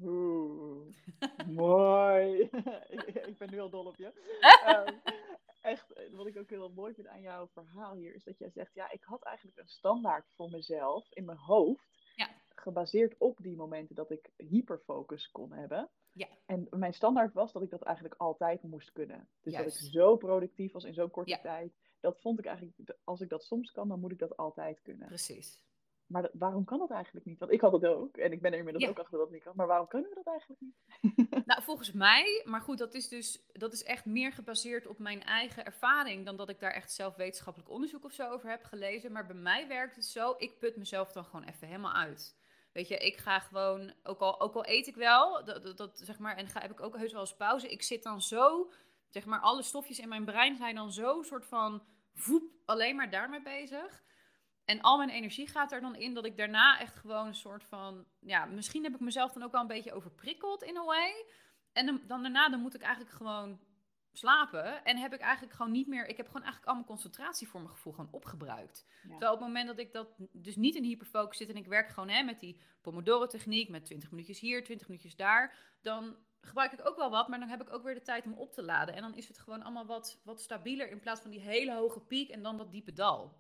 Oeh, 0.02 0.96
mooi. 1.48 2.50
ik 3.30 3.38
ben 3.38 3.50
nu 3.52 3.60
al 3.60 3.70
dol 3.70 3.86
op 3.86 3.96
je. 3.96 4.12
um, 4.68 5.02
echt, 5.72 6.10
wat 6.12 6.28
ik 6.28 6.38
ook 6.38 6.50
heel 6.50 6.70
mooi 6.70 6.94
vind 6.94 7.08
aan 7.08 7.22
jouw 7.22 7.48
verhaal 7.48 7.94
hier, 7.94 8.16
is 8.16 8.24
dat 8.24 8.38
jij 8.38 8.50
zegt, 8.50 8.74
ja, 8.74 8.92
ik 8.92 9.04
had 9.04 9.24
eigenlijk 9.24 9.58
een 9.58 9.68
standaard 9.68 10.26
voor 10.36 10.50
mezelf 10.50 11.12
in 11.12 11.26
mijn 11.26 11.38
hoofd. 11.38 11.90
Gebaseerd 12.62 13.16
op 13.18 13.38
die 13.42 13.56
momenten 13.56 13.96
dat 13.96 14.12
ik 14.12 14.32
hyperfocus 14.38 15.32
kon 15.32 15.52
hebben. 15.52 15.90
Ja. 16.12 16.28
En 16.46 16.68
mijn 16.70 16.94
standaard 16.94 17.34
was 17.34 17.52
dat 17.52 17.62
ik 17.62 17.70
dat 17.70 17.82
eigenlijk 17.82 18.16
altijd 18.18 18.64
moest 18.64 18.92
kunnen. 18.92 19.30
Dus 19.42 19.54
dat 19.54 19.66
ik 19.66 19.72
zo 19.72 20.16
productief 20.16 20.72
was 20.72 20.84
in 20.84 20.94
zo'n 20.94 21.12
korte 21.12 21.40
tijd. 21.42 21.74
Dat 22.00 22.22
vond 22.22 22.40
ik 22.40 22.46
eigenlijk, 22.46 22.98
als 23.04 23.22
ik 23.22 23.30
dat 23.30 23.44
soms 23.44 23.72
kan, 23.72 23.88
dan 23.88 24.00
moet 24.00 24.12
ik 24.12 24.20
dat 24.20 24.38
altijd 24.38 24.82
kunnen. 24.82 25.08
Precies. 25.08 25.64
Maar 26.12 26.30
waarom 26.34 26.66
kan 26.66 26.80
dat 26.80 26.92
eigenlijk 26.92 27.26
niet? 27.26 27.40
Want 27.40 27.52
ik 27.52 27.62
had 27.62 27.72
het 27.72 27.86
ook. 27.86 28.18
En 28.18 28.32
ik 28.32 28.42
ben 28.42 28.52
er 28.52 28.58
inmiddels 28.58 28.88
ook 28.88 29.00
achter 29.00 29.18
dat 29.18 29.22
het 29.22 29.32
niet 29.32 29.44
kan. 29.44 29.54
Maar 29.56 29.68
waarom 29.68 29.88
kunnen 29.88 30.10
we 30.10 30.16
dat 30.16 30.28
eigenlijk 30.28 30.62
niet? 30.62 30.76
nou, 31.46 31.64
volgens 31.64 31.92
mij. 31.92 32.44
Maar 32.46 32.62
goed, 32.62 32.78
dat 32.78 32.94
is 32.94 33.08
dus 33.08 33.46
dat 33.52 33.74
is 33.74 33.84
echt 33.84 34.06
meer 34.06 34.32
gebaseerd 34.32 34.88
op 34.88 35.00
mijn 35.00 35.24
eigen 35.24 35.66
ervaring. 35.66 36.26
Dan 36.26 36.38
dat 36.38 36.50
ik 36.50 36.60
daar 36.60 36.72
echt 36.72 36.92
zelf 36.92 37.16
wetenschappelijk 37.16 37.72
onderzoek 37.72 38.04
of 38.04 38.12
zo 38.12 38.30
over 38.30 38.50
heb 38.50 38.64
gelezen. 38.64 39.12
Maar 39.12 39.26
bij 39.26 39.36
mij 39.36 39.68
werkt 39.68 39.96
het 39.96 40.06
zo. 40.06 40.34
Ik 40.38 40.60
put 40.60 40.76
mezelf 40.76 41.12
dan 41.12 41.26
gewoon 41.26 41.46
even 41.46 41.68
helemaal 41.68 41.94
uit. 41.94 42.36
Weet 42.72 42.88
je, 42.88 42.98
ik 42.98 43.18
ga 43.18 43.40
gewoon, 43.40 43.94
ook 44.04 44.20
al, 44.20 44.42
ook 44.42 44.56
al 44.56 44.68
eet 44.68 44.88
ik 44.88 44.96
wel, 44.96 45.46
dat, 45.46 45.78
dat, 45.78 46.00
zeg 46.04 46.20
maar, 46.20 46.36
en 46.38 46.48
ga, 46.48 46.62
heb 46.62 46.72
ik 46.72 46.82
ook 46.82 46.98
heus 46.98 47.12
wel 47.12 47.22
eens 47.22 47.36
pauze. 47.36 47.70
Ik 47.70 47.82
zit 47.82 48.04
dan 48.04 48.22
zo, 48.22 48.72
zeg 49.10 49.26
maar, 49.26 49.40
alle 49.40 49.64
stofjes 49.64 50.00
in 50.00 50.10
mijn 50.10 50.26
brein 50.26 50.58
zijn 50.58 50.76
dan 50.76 50.92
zo 50.92 51.22
soort 51.22 51.46
van 51.46 51.84
voep 52.14 52.44
alleen 52.66 52.96
maar 52.96 53.10
daarmee 53.10 53.42
bezig. 53.42 54.04
En 54.66 54.82
al 54.82 54.98
mijn 54.98 55.10
energie 55.10 55.48
gaat 55.48 55.72
er 55.72 55.82
dan 55.82 55.96
in 55.96 56.14
dat 56.14 56.26
ik 56.26 56.38
daarna 56.38 56.80
echt 56.80 56.96
gewoon 56.96 57.28
een 57.28 57.36
soort 57.36 57.64
van. 57.64 58.06
Ja, 58.20 58.46
misschien 58.46 58.84
heb 58.84 58.94
ik 58.94 59.00
mezelf 59.00 59.32
dan 59.32 59.44
ook 59.44 59.52
wel 59.52 59.62
een 59.62 59.68
beetje 59.68 59.94
overprikkeld 59.94 60.64
in 60.64 60.78
a 60.78 60.84
way. 60.84 61.26
En 61.74 61.86
dan, 61.86 62.02
dan 62.08 62.22
daarna 62.22 62.50
dan 62.50 62.60
moet 62.60 62.76
ik 62.76 62.82
eigenlijk 62.82 63.16
gewoon 63.16 63.60
slapen. 64.12 64.84
En 64.84 64.98
heb 64.98 65.14
ik 65.14 65.20
eigenlijk 65.20 65.54
gewoon 65.54 65.72
niet 65.72 65.88
meer. 65.88 66.08
Ik 66.08 66.18
heb 66.18 66.26
gewoon 66.26 66.42
eigenlijk 66.42 66.72
al 66.72 66.76
mijn 66.76 66.88
concentratie 66.88 67.48
voor 67.48 67.60
mijn 67.60 67.72
gevoel 67.72 67.94
gewoon 67.94 68.12
opgebruikt. 68.12 68.86
Terwijl 69.02 69.34
op 69.34 69.40
het 69.40 69.48
moment 69.48 69.68
dat 69.68 69.80
ik 69.80 69.94
dat 69.94 70.08
dus 70.32 70.56
niet 70.56 70.76
in 70.76 70.84
hyperfocus 70.84 71.38
zit 71.38 71.50
en 71.50 71.56
ik 71.56 71.68
werk 71.68 71.90
gewoon 71.90 72.10
hè, 72.10 72.24
met 72.24 72.40
die 72.40 72.60
Pomodoro-techniek, 72.82 73.70
met 73.70 73.86
20 73.86 74.12
minuutjes 74.12 74.40
hier, 74.40 74.64
20 74.64 74.88
minuutjes 74.88 75.16
daar, 75.16 75.76
dan 75.82 76.16
gebruik 76.42 76.72
ik 76.72 76.88
ook 76.88 76.98
wel 76.98 77.10
wat, 77.10 77.28
maar 77.28 77.40
dan 77.40 77.50
heb 77.50 77.62
ik 77.62 77.74
ook 77.74 77.84
weer 77.84 77.94
de 77.94 78.02
tijd 78.02 78.26
om 78.26 78.34
op 78.34 78.54
te 78.54 78.64
laden. 78.64 78.96
En 78.96 79.02
dan 79.02 79.16
is 79.16 79.28
het 79.28 79.40
gewoon 79.40 79.64
allemaal 79.64 79.86
wat, 79.86 80.22
wat 80.24 80.42
stabieler 80.42 80.90
in 80.90 81.00
plaats 81.00 81.22
van 81.22 81.32
die 81.32 81.40
hele 81.40 81.74
hoge 81.74 82.00
piek 82.00 82.30
en 82.30 82.44
dan 82.44 82.58
dat 82.58 82.72
diepe 82.72 82.94
dal. 82.94 83.40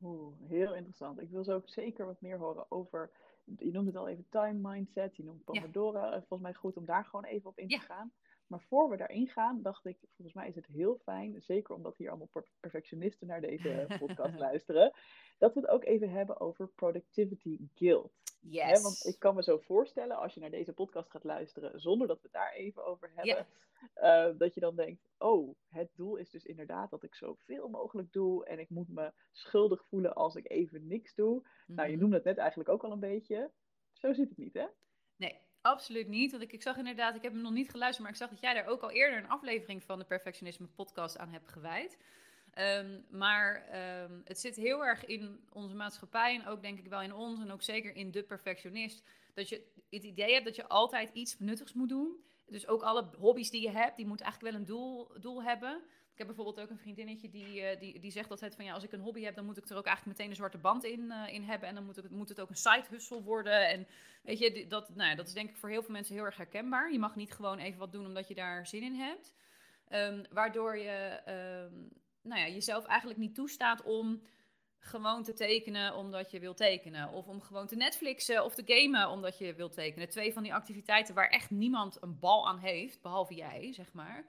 Oeh, 0.00 0.34
heel 0.48 0.74
interessant. 0.74 1.20
Ik 1.20 1.30
wil 1.30 1.44
zo 1.44 1.54
ook 1.54 1.68
zeker 1.68 2.06
wat 2.06 2.20
meer 2.20 2.38
horen 2.38 2.70
over. 2.70 3.10
Je 3.44 3.72
noemt 3.72 3.86
het 3.86 3.96
al 3.96 4.08
even 4.08 4.26
time 4.30 4.68
mindset, 4.68 5.16
je 5.16 5.24
noemt 5.24 5.44
Pomodoro. 5.44 6.00
Ja. 6.00 6.10
Volgens 6.10 6.40
mij 6.40 6.54
goed 6.54 6.76
om 6.76 6.84
daar 6.84 7.04
gewoon 7.04 7.24
even 7.24 7.50
op 7.50 7.58
in 7.58 7.68
te 7.68 7.78
gaan. 7.78 8.12
Maar 8.46 8.62
voor 8.62 8.90
we 8.90 8.96
daarin 8.96 9.28
gaan, 9.28 9.62
dacht 9.62 9.84
ik, 9.84 9.98
volgens 10.14 10.36
mij 10.36 10.48
is 10.48 10.54
het 10.54 10.66
heel 10.66 10.98
fijn, 10.98 11.42
zeker 11.42 11.74
omdat 11.74 11.96
hier 11.96 12.08
allemaal 12.08 12.44
perfectionisten 12.60 13.26
naar 13.26 13.40
deze 13.40 13.86
podcast 14.00 14.38
luisteren, 14.38 14.92
dat 15.38 15.54
we 15.54 15.60
het 15.60 15.68
ook 15.68 15.84
even 15.84 16.10
hebben 16.10 16.40
over 16.40 16.68
productivity 16.68 17.58
guilt. 17.74 18.12
Yes. 18.40 18.82
want 18.82 19.04
ik 19.04 19.18
kan 19.18 19.34
me 19.34 19.42
zo 19.42 19.58
voorstellen, 19.58 20.16
als 20.16 20.34
je 20.34 20.40
naar 20.40 20.50
deze 20.50 20.72
podcast 20.72 21.10
gaat 21.10 21.24
luisteren, 21.24 21.80
zonder 21.80 22.08
dat 22.08 22.16
we 22.16 22.22
het 22.22 22.32
daar 22.32 22.52
even 22.52 22.84
over 22.84 23.10
hebben, 23.14 23.46
eh, 23.94 24.28
dat 24.38 24.54
je 24.54 24.60
dan 24.60 24.76
denkt, 24.76 25.08
oh, 25.18 25.56
het 25.68 25.90
doel 25.94 26.16
is 26.16 26.30
dus 26.30 26.44
inderdaad 26.44 26.90
dat 26.90 27.02
ik 27.02 27.14
zoveel 27.14 27.68
mogelijk 27.68 28.12
doe 28.12 28.46
en 28.46 28.58
ik 28.58 28.70
moet 28.70 28.88
me 28.88 29.12
schuldig 29.32 29.84
voelen 29.84 30.14
als 30.14 30.34
ik 30.34 30.50
even 30.50 30.86
niks 30.86 31.14
doe. 31.14 31.46
Nou, 31.66 31.88
je 31.88 31.92
mhm. 31.92 32.00
noemde 32.00 32.16
het 32.16 32.24
net 32.24 32.38
eigenlijk 32.38 32.68
ook 32.68 32.84
al 32.84 32.92
een 32.92 33.00
beetje. 33.00 33.50
Zo 33.92 34.12
zit 34.12 34.28
het 34.28 34.38
niet, 34.38 34.54
hè? 34.54 34.66
Nee, 35.16 35.40
absoluut 35.66 36.08
niet. 36.08 36.30
Want 36.30 36.42
ik, 36.42 36.52
ik 36.52 36.62
zag 36.62 36.76
inderdaad, 36.76 37.14
ik 37.14 37.22
heb 37.22 37.32
hem 37.32 37.42
nog 37.42 37.52
niet 37.52 37.70
geluisterd, 37.70 38.02
maar 38.02 38.12
ik 38.12 38.20
zag 38.20 38.30
dat 38.30 38.40
jij 38.40 38.54
daar 38.54 38.66
ook 38.66 38.82
al 38.82 38.90
eerder 38.90 39.18
een 39.18 39.28
aflevering 39.28 39.82
van 39.82 39.98
de 39.98 40.04
Perfectionisme 40.04 40.66
podcast 40.66 41.18
aan 41.18 41.28
hebt 41.28 41.48
gewijd. 41.48 41.98
Um, 42.58 43.04
maar 43.10 43.68
um, 44.02 44.22
het 44.24 44.40
zit 44.40 44.56
heel 44.56 44.84
erg 44.84 45.04
in 45.04 45.44
onze 45.52 45.74
maatschappij 45.74 46.34
en 46.34 46.46
ook 46.46 46.62
denk 46.62 46.78
ik 46.78 46.88
wel 46.88 47.02
in 47.02 47.14
ons 47.14 47.40
en 47.40 47.50
ook 47.50 47.62
zeker 47.62 47.96
in 47.96 48.10
de 48.10 48.22
perfectionist. 48.22 49.02
Dat 49.34 49.48
je 49.48 49.66
het 49.90 50.04
idee 50.04 50.32
hebt 50.32 50.44
dat 50.44 50.56
je 50.56 50.66
altijd 50.66 51.10
iets 51.12 51.38
nuttigs 51.38 51.72
moet 51.72 51.88
doen. 51.88 52.24
Dus 52.46 52.66
ook 52.66 52.82
alle 52.82 53.10
hobby's 53.18 53.50
die 53.50 53.62
je 53.62 53.70
hebt, 53.70 53.96
die 53.96 54.06
moeten 54.06 54.26
eigenlijk 54.26 54.54
wel 54.54 54.62
een 54.62 54.68
doel, 54.68 55.20
doel 55.20 55.42
hebben. 55.42 55.82
Ik 56.16 56.26
heb 56.26 56.36
bijvoorbeeld 56.36 56.66
ook 56.66 56.70
een 56.70 56.82
vriendinnetje 56.82 57.28
die, 57.28 57.60
uh, 57.60 57.80
die, 57.80 58.00
die 58.00 58.10
zegt 58.10 58.30
altijd 58.30 58.54
van 58.54 58.64
ja, 58.64 58.72
als 58.72 58.84
ik 58.84 58.92
een 58.92 59.00
hobby 59.00 59.22
heb, 59.22 59.34
dan 59.34 59.44
moet 59.44 59.56
ik 59.56 59.68
er 59.68 59.76
ook 59.76 59.86
eigenlijk 59.86 60.16
meteen 60.16 60.30
een 60.30 60.36
zwarte 60.36 60.58
band 60.58 60.84
in, 60.84 61.00
uh, 61.00 61.34
in 61.34 61.42
hebben. 61.42 61.68
En 61.68 61.74
dan 61.74 61.84
moet 61.84 61.96
het, 61.96 62.10
moet 62.10 62.28
het 62.28 62.40
ook 62.40 62.50
een 62.50 62.56
side 62.56 62.84
hustle 62.90 63.22
worden. 63.22 63.68
En 63.68 63.86
weet 64.22 64.38
je, 64.38 64.66
dat, 64.66 64.94
nou 64.94 65.10
ja, 65.10 65.16
dat 65.16 65.26
is 65.26 65.32
denk 65.32 65.48
ik 65.48 65.56
voor 65.56 65.68
heel 65.68 65.82
veel 65.82 65.92
mensen 65.92 66.14
heel 66.14 66.24
erg 66.24 66.36
herkenbaar. 66.36 66.92
Je 66.92 66.98
mag 66.98 67.16
niet 67.16 67.32
gewoon 67.32 67.58
even 67.58 67.78
wat 67.78 67.92
doen 67.92 68.06
omdat 68.06 68.28
je 68.28 68.34
daar 68.34 68.66
zin 68.66 68.82
in 68.82 68.94
hebt. 68.94 69.34
Um, 69.90 70.24
waardoor 70.30 70.78
je 70.78 71.20
um, 71.72 71.88
nou 72.22 72.40
ja, 72.40 72.48
jezelf 72.48 72.84
eigenlijk 72.84 73.18
niet 73.18 73.34
toestaat 73.34 73.82
om 73.82 74.22
gewoon 74.78 75.22
te 75.22 75.32
tekenen 75.32 75.94
omdat 75.94 76.30
je 76.30 76.40
wil 76.40 76.54
tekenen. 76.54 77.10
Of 77.10 77.26
om 77.26 77.40
gewoon 77.40 77.66
te 77.66 77.76
Netflixen 77.76 78.44
of 78.44 78.54
te 78.54 78.62
gamen 78.66 79.10
omdat 79.10 79.38
je 79.38 79.54
wil 79.54 79.68
tekenen. 79.68 80.08
Twee 80.08 80.32
van 80.32 80.42
die 80.42 80.54
activiteiten 80.54 81.14
waar 81.14 81.28
echt 81.28 81.50
niemand 81.50 82.02
een 82.02 82.18
bal 82.18 82.48
aan 82.48 82.58
heeft, 82.58 83.02
behalve 83.02 83.34
jij, 83.34 83.72
zeg 83.72 83.92
maar. 83.92 84.24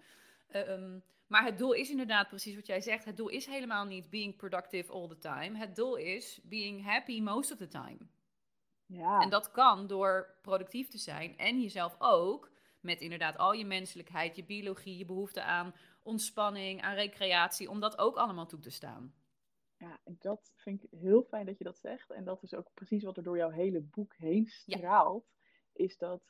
Ehm, 0.47 0.99
maar 1.27 1.43
het 1.43 1.57
doel 1.57 1.73
is 1.73 1.89
inderdaad 1.89 2.27
precies 2.27 2.55
wat 2.55 2.67
jij 2.67 2.81
zegt. 2.81 3.05
Het 3.05 3.17
doel 3.17 3.27
is 3.27 3.45
helemaal 3.45 3.85
niet 3.85 4.09
being 4.09 4.35
productive 4.35 4.91
all 4.91 5.07
the 5.07 5.17
time. 5.17 5.57
Het 5.57 5.75
doel 5.75 5.95
is 5.95 6.39
being 6.43 6.83
happy 6.83 7.21
most 7.21 7.51
of 7.51 7.57
the 7.57 7.67
time. 7.67 7.97
Ja. 8.85 9.19
En 9.19 9.29
dat 9.29 9.51
kan 9.51 9.87
door 9.87 10.37
productief 10.41 10.87
te 10.87 10.97
zijn 10.97 11.37
en 11.37 11.61
jezelf 11.61 11.95
ook 11.99 12.51
met 12.79 13.01
inderdaad 13.01 13.37
al 13.37 13.53
je 13.53 13.65
menselijkheid, 13.65 14.35
je 14.35 14.45
biologie, 14.45 14.97
je 14.97 15.05
behoefte 15.05 15.41
aan 15.41 15.73
ontspanning, 16.03 16.81
aan 16.81 16.95
recreatie, 16.95 17.69
om 17.69 17.79
dat 17.79 17.97
ook 17.97 18.15
allemaal 18.15 18.45
toe 18.45 18.59
te 18.59 18.69
staan. 18.69 19.13
Ja, 19.77 19.99
en 20.03 20.15
dat 20.19 20.53
vind 20.55 20.83
ik 20.83 20.99
heel 20.99 21.23
fijn 21.23 21.45
dat 21.45 21.57
je 21.57 21.63
dat 21.63 21.77
zegt. 21.77 22.11
En 22.11 22.23
dat 22.23 22.43
is 22.43 22.53
ook 22.53 22.71
precies 22.73 23.03
wat 23.03 23.17
er 23.17 23.23
door 23.23 23.37
jouw 23.37 23.49
hele 23.49 23.81
boek 23.81 24.15
heen 24.15 24.45
straalt. 24.45 25.25
Is 25.73 25.97
dat, 25.97 26.21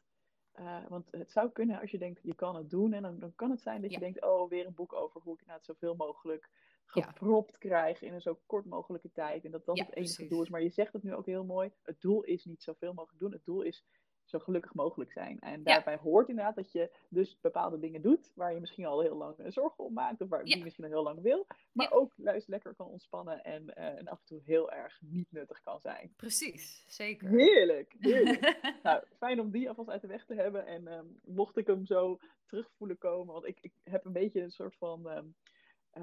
uh, 0.59 0.77
want 0.89 1.07
het 1.11 1.31
zou 1.31 1.49
kunnen 1.51 1.79
als 1.79 1.91
je 1.91 1.97
denkt, 1.97 2.19
je 2.23 2.35
kan 2.35 2.55
het 2.55 2.69
doen. 2.69 2.93
En 2.93 3.01
dan, 3.01 3.19
dan 3.19 3.35
kan 3.35 3.49
het 3.49 3.61
zijn 3.61 3.81
dat 3.81 3.91
je 3.91 3.99
denkt, 3.99 4.23
oh, 4.23 4.49
weer 4.49 4.65
een 4.65 4.73
boek 4.73 4.93
over 4.93 5.21
hoe 5.21 5.33
ik 5.33 5.45
nou 5.45 5.57
het 5.57 5.65
zoveel 5.65 5.95
mogelijk 5.95 6.49
gepropt 6.85 7.51
ja. 7.51 7.57
krijg 7.57 8.01
in 8.01 8.13
een 8.13 8.21
zo 8.21 8.39
kort 8.45 8.65
mogelijke 8.65 9.11
tijd. 9.11 9.45
En 9.45 9.51
dat 9.51 9.65
dat 9.65 9.79
het 9.79 9.95
enige 9.95 10.27
doel 10.27 10.41
is. 10.41 10.49
Maar 10.49 10.63
je 10.63 10.69
zegt 10.69 10.93
het 10.93 11.03
nu 11.03 11.13
ook 11.13 11.25
heel 11.25 11.45
mooi. 11.45 11.71
Het 11.83 12.01
doel 12.01 12.23
is 12.23 12.45
niet 12.45 12.63
zoveel 12.63 12.93
mogelijk 12.93 13.19
doen. 13.19 13.31
Het 13.31 13.45
doel 13.45 13.61
is 13.61 13.85
zo 14.29 14.39
gelukkig 14.39 14.73
mogelijk 14.73 15.11
zijn. 15.11 15.39
En 15.39 15.63
daarbij 15.63 15.97
hoort 15.97 16.29
inderdaad 16.29 16.55
dat 16.55 16.71
je 16.71 16.91
dus 17.09 17.39
bepaalde 17.41 17.79
dingen 17.79 18.01
doet 18.01 18.31
waar 18.35 18.53
je 18.53 18.59
misschien 18.59 18.85
al 18.85 19.01
heel 19.01 19.17
lang 19.17 19.35
zorgen 19.47 19.83
om 19.83 19.93
maakt, 19.93 20.21
of 20.21 20.29
waar 20.29 20.45
je 20.45 20.63
misschien 20.63 20.83
al 20.83 20.89
heel 20.89 21.03
lang 21.03 21.21
wil, 21.21 21.47
maar 21.71 21.91
ook 21.91 22.13
juist 22.15 22.47
lekker 22.47 22.75
kan 22.75 22.87
ontspannen 22.87 23.43
en, 23.43 23.63
uh, 23.63 23.85
en 23.85 24.07
af 24.07 24.19
en 24.19 24.25
toe 24.25 24.41
heel 24.43 24.71
erg 24.71 24.99
niet 25.01 25.31
nuttig 25.31 25.61
kan 25.61 25.79
zijn. 25.79 26.13
Precies, 26.15 26.83
zeker. 26.87 27.29
Heerlijk, 27.29 27.95
heerlijk. 27.99 28.59
nou, 28.83 29.03
fijn 29.17 29.39
om 29.39 29.51
die 29.51 29.69
alvast 29.69 29.89
uit 29.89 30.01
de 30.01 30.07
weg 30.07 30.25
te 30.25 30.33
hebben. 30.33 30.65
En 30.65 30.93
um, 30.93 31.19
mocht 31.23 31.57
ik 31.57 31.67
hem 31.67 31.85
zo 31.85 32.19
terugvoelen 32.45 32.97
komen, 32.97 33.33
want 33.33 33.47
ik, 33.47 33.57
ik 33.61 33.73
heb 33.83 34.05
een 34.05 34.13
beetje 34.13 34.41
een 34.41 34.51
soort 34.51 34.75
van, 34.75 35.07
um, 35.07 35.35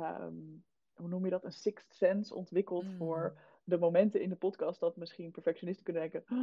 um, 0.01 0.65
hoe 0.95 1.09
noem 1.09 1.25
je 1.25 1.31
dat, 1.31 1.45
een 1.45 1.53
sixth 1.53 1.95
sense 1.95 2.35
ontwikkeld 2.35 2.85
Mm. 2.85 2.97
voor 2.97 3.39
de 3.65 3.79
momenten 3.79 4.21
in 4.21 4.29
de 4.29 4.37
podcast 4.37 4.81
dat 4.81 4.97
misschien 4.97 5.31
perfectionisten 5.31 5.85
kunnen 5.85 6.03
denken. 6.11 6.37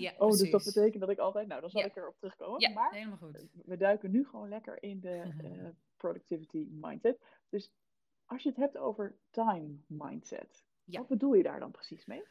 Ja, 0.00 0.12
oh, 0.18 0.30
dus 0.30 0.50
dat 0.50 0.64
betekent 0.64 1.00
dat 1.00 1.10
ik 1.10 1.18
altijd. 1.18 1.46
Nou, 1.46 1.60
dan 1.60 1.70
zal 1.70 1.80
Ja. 1.80 1.86
ik 1.86 1.96
erop 1.96 2.16
terugkomen. 2.18 2.60
Ja, 2.60 2.70
maar 2.70 2.92
helemaal 2.92 3.16
goed. 3.16 3.46
we 3.64 3.76
duiken 3.76 4.10
nu 4.10 4.24
gewoon 4.26 4.48
lekker 4.48 4.82
in 4.82 5.00
de 5.00 5.16
eh, 5.44 5.68
productivity 5.96 6.68
mindset. 6.70 7.20
Dus 7.48 7.70
als 8.24 8.42
je 8.42 8.48
het 8.48 8.58
hebt 8.58 8.76
over 8.78 9.16
time 9.30 9.76
mindset, 9.86 10.64
wat 10.84 11.06
bedoel 11.08 11.34
je 11.34 11.42
daar 11.42 11.60
dan 11.60 11.70
precies 11.70 12.06
mee? 12.06 12.22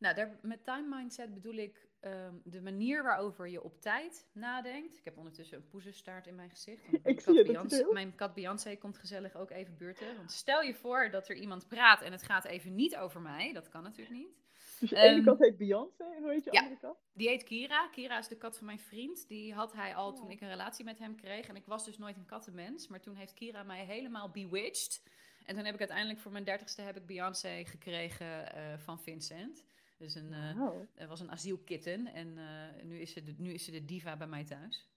Nou, 0.00 0.14
daar, 0.14 0.38
met 0.42 0.64
time 0.64 0.96
mindset 0.96 1.34
bedoel 1.34 1.54
ik 1.54 1.88
ehm, 2.00 2.34
de 2.44 2.60
manier 2.62 3.02
waarover 3.02 3.48
je 3.48 3.62
op 3.62 3.80
tijd 3.80 4.28
nadenkt. 4.32 4.98
Ik 4.98 5.04
heb 5.04 5.16
ondertussen 5.16 5.56
een 5.56 5.68
poezenstaart 5.68 6.26
in 6.26 6.34
mijn 6.34 6.50
gezicht. 6.50 6.82
Ik 7.02 7.22
kat 7.24 7.44
Beyoncé, 7.44 7.86
mijn 7.92 8.14
kat 8.14 8.34
Beyoncé 8.34 8.76
komt 8.76 8.98
gezellig 8.98 9.34
ook 9.34 9.50
even 9.50 9.76
buurten. 9.76 10.16
Want 10.16 10.32
stel 10.32 10.62
je 10.62 10.74
voor 10.74 11.10
dat 11.10 11.28
er 11.28 11.36
iemand 11.36 11.68
praat 11.68 12.02
en 12.02 12.12
het 12.12 12.22
gaat 12.22 12.44
even 12.44 12.74
niet 12.74 12.96
over 12.96 13.20
mij. 13.20 13.52
Dat 13.52 13.68
kan 13.68 13.82
natuurlijk 13.82 14.16
niet. 14.16 14.38
Dus 14.80 14.90
ene 14.90 15.16
Ehm, 15.16 15.24
kat 15.24 15.38
heet 15.38 15.56
Beyoncé 15.56 16.04
en 16.04 16.22
hoe 16.22 16.30
heet 16.30 16.44
je 16.44 16.52
ja. 16.52 16.60
andere 16.60 16.80
kat? 16.80 16.98
Die 17.12 17.28
heet 17.28 17.42
Kira. 17.44 17.88
Kira 17.88 18.18
is 18.18 18.28
de 18.28 18.36
kat 18.36 18.56
van 18.56 18.66
mijn 18.66 18.78
vriend. 18.78 19.28
Die 19.28 19.54
had 19.54 19.72
hij 19.72 19.94
al 19.94 20.12
toen 20.14 20.24
Oh. 20.24 20.30
ik 20.30 20.40
een 20.40 20.48
relatie 20.48 20.84
met 20.84 20.98
hem 20.98 21.16
kreeg. 21.16 21.46
En 21.46 21.56
ik 21.56 21.66
was 21.66 21.84
dus 21.84 21.98
nooit 21.98 22.16
een 22.16 22.26
kattenmens. 22.26 22.88
Maar 22.88 23.00
toen 23.00 23.14
heeft 23.14 23.34
Kira 23.34 23.62
mij 23.62 23.84
helemaal 23.84 24.30
bewitched. 24.30 25.02
En 25.44 25.54
toen 25.54 25.64
heb 25.64 25.74
ik 25.74 25.80
uiteindelijk 25.80 26.18
voor 26.20 26.32
mijn 26.32 26.44
dertigste 26.44 26.82
heb 26.82 26.96
ik 26.96 27.06
Beyoncé 27.06 27.64
gekregen 27.64 28.54
eh, 28.54 28.78
van 28.78 29.00
Vincent. 29.00 29.64
Dus 30.00 30.14
een, 30.14 30.32
eh, 30.32 30.68
het 30.94 31.08
was 31.08 31.20
een 31.20 31.30
asielkitten. 31.30 32.06
En 32.06 32.38
eh, 32.38 32.84
nu, 32.84 32.98
is 32.98 33.12
ze 33.12 33.22
de, 33.22 33.34
nu 33.38 33.52
is 33.52 33.64
ze 33.64 33.70
de 33.70 33.84
diva 33.84 34.16
bij 34.16 34.26
mij 34.26 34.44
thuis. 34.44 34.88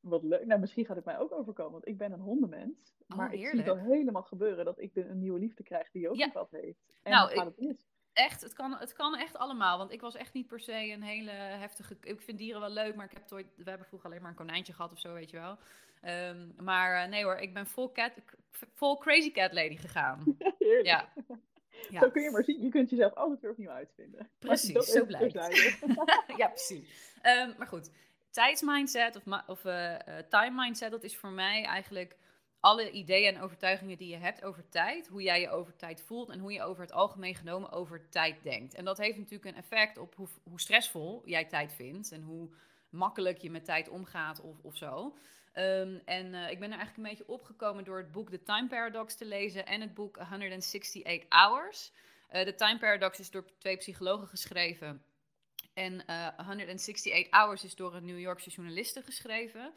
wat 0.00 0.22
leuk. 0.22 0.46
Nou, 0.46 0.60
misschien 0.60 0.84
gaat 0.86 0.96
het 0.96 1.04
mij 1.04 1.18
ook 1.18 1.32
overkomen, 1.32 1.72
want 1.72 1.88
ik 1.88 1.98
ben 1.98 2.12
een 2.12 2.20
hondenmens. 2.20 2.94
Oh, 3.08 3.16
maar 3.16 3.26
ik 3.26 3.38
zie 3.38 3.44
heerlijk. 3.46 3.68
het 3.68 3.76
al 3.78 3.84
helemaal 3.84 4.22
gebeuren 4.22 4.64
dat 4.64 4.78
ik 4.80 4.96
een 4.96 5.18
nieuwe 5.18 5.38
liefde 5.38 5.62
krijg 5.62 5.90
die 5.90 6.08
ook 6.08 6.16
Ja. 6.16 6.24
een 6.24 6.32
kat 6.32 6.50
heeft. 6.50 6.78
En 7.02 7.12
Nou, 7.12 7.28
dan 7.28 7.38
gaat 7.38 7.46
ik- 7.48 7.56
het 7.56 7.66
mis. 7.66 7.86
Echt, 8.12 8.40
het 8.42 8.52
kan, 8.52 8.76
het 8.76 8.92
kan 8.92 9.16
echt 9.16 9.36
allemaal. 9.36 9.78
Want 9.78 9.92
ik 9.92 10.00
was 10.00 10.14
echt 10.14 10.34
niet 10.34 10.46
per 10.46 10.60
se 10.60 10.90
een 10.90 11.02
hele 11.02 11.30
heftige... 11.30 11.96
Ik 12.00 12.20
vind 12.20 12.38
dieren 12.38 12.60
wel 12.60 12.70
leuk, 12.70 12.94
maar 12.94 13.04
ik 13.04 13.12
heb 13.12 13.32
ooit... 13.32 13.46
We 13.56 13.68
hebben 13.68 13.86
vroeger 13.86 14.08
alleen 14.10 14.20
maar 14.22 14.30
een 14.30 14.36
konijntje 14.36 14.72
gehad 14.72 14.92
of 14.92 14.98
zo, 14.98 15.12
weet 15.14 15.30
je 15.30 15.36
wel. 15.36 15.58
Ehm, 16.00 16.48
maar 16.64 17.02
eh, 17.02 17.08
nee 17.10 17.24
hoor, 17.24 17.36
ik 17.36 17.54
ben 17.54 17.66
vol, 17.66 17.92
cat, 17.92 18.12
vol 18.72 18.98
crazy 18.98 19.30
cat 19.32 19.52
lady 19.52 19.76
gegaan. 19.76 20.24
Heerlijk. 20.58 20.86
Ja. 20.86 21.12
Ja. 21.90 22.00
Zo 22.00 22.10
kun 22.10 22.22
je 22.22 22.30
maar 22.30 22.44
zien, 22.44 22.62
je 22.62 22.68
kunt 22.68 22.90
jezelf 22.90 23.14
altijd 23.14 23.40
weer 23.40 23.50
opnieuw 23.50 23.70
uitvinden. 23.70 24.30
Precies, 24.38 24.72
dat 24.72 24.86
zo 24.86 25.04
blijkt. 25.04 25.32
terzijde. 25.32 25.76
ja, 26.36 26.48
precies. 26.48 27.12
Ehm, 27.22 27.52
maar 27.58 27.66
goed, 27.66 27.90
tijdsmindset 28.30 29.16
of, 29.16 29.22
of 29.46 29.64
eh, 29.64 29.94
eh, 29.94 30.26
time 30.28 30.62
mindset, 30.62 30.90
dat 30.90 31.04
is 31.04 31.16
voor 31.16 31.30
mij 31.30 31.64
eigenlijk 31.64 32.16
alle 32.60 32.90
ideeën 32.90 33.34
en 33.34 33.40
overtuigingen 33.40 33.96
die 33.96 34.08
je 34.08 34.16
hebt 34.16 34.44
over 34.44 34.68
tijd, 34.68 35.06
hoe 35.06 35.22
jij 35.22 35.40
je 35.40 35.50
over 35.50 35.76
tijd 35.76 36.02
voelt 36.02 36.30
en 36.30 36.38
hoe 36.38 36.52
je 36.52 36.62
over 36.62 36.82
het 36.82 36.92
algemeen 36.92 37.34
genomen 37.34 37.72
over 37.72 38.08
tijd 38.08 38.42
denkt. 38.42 38.74
En 38.74 38.84
dat 38.84 38.98
heeft 38.98 39.18
natuurlijk 39.18 39.44
een 39.44 39.62
effect 39.62 39.98
op 39.98 40.14
hoe, 40.14 40.28
hoe 40.42 40.60
stressvol 40.60 41.22
jij 41.24 41.44
tijd 41.44 41.72
vindt 41.72 42.12
en 42.12 42.22
hoe 42.22 42.50
makkelijk 42.90 43.38
je 43.38 43.50
met 43.50 43.64
tijd 43.64 43.88
omgaat 43.88 44.40
of, 44.40 44.56
of 44.62 44.76
zo. 44.76 45.14
Ehm, 45.52 45.98
en 46.04 46.34
eh, 46.34 46.50
ik 46.50 46.58
ben 46.58 46.72
er 46.72 46.78
eigenlijk 46.78 46.96
een 46.96 47.16
beetje 47.16 47.28
opgekomen 47.28 47.84
door 47.84 47.96
het 47.96 48.12
boek 48.12 48.30
The 48.30 48.42
Time 48.42 48.68
Paradox 48.68 49.14
te 49.14 49.24
lezen 49.24 49.66
en 49.66 49.80
het 49.80 49.94
boek 49.94 50.16
168 50.16 51.28
Hours. 51.28 51.92
Eh, 52.28 52.44
de 52.44 52.54
Time 52.54 52.78
Paradox 52.78 53.20
is 53.20 53.30
door 53.30 53.44
twee 53.58 53.76
psychologen 53.76 54.28
geschreven. 54.28 55.02
En 55.74 56.06
eh 56.06 56.38
168 56.46 57.30
Hours 57.30 57.64
is 57.64 57.74
door 57.74 57.94
een 57.94 58.04
New 58.04 58.18
Yorkse 58.18 58.50
journaliste 58.50 59.02
geschreven. 59.02 59.74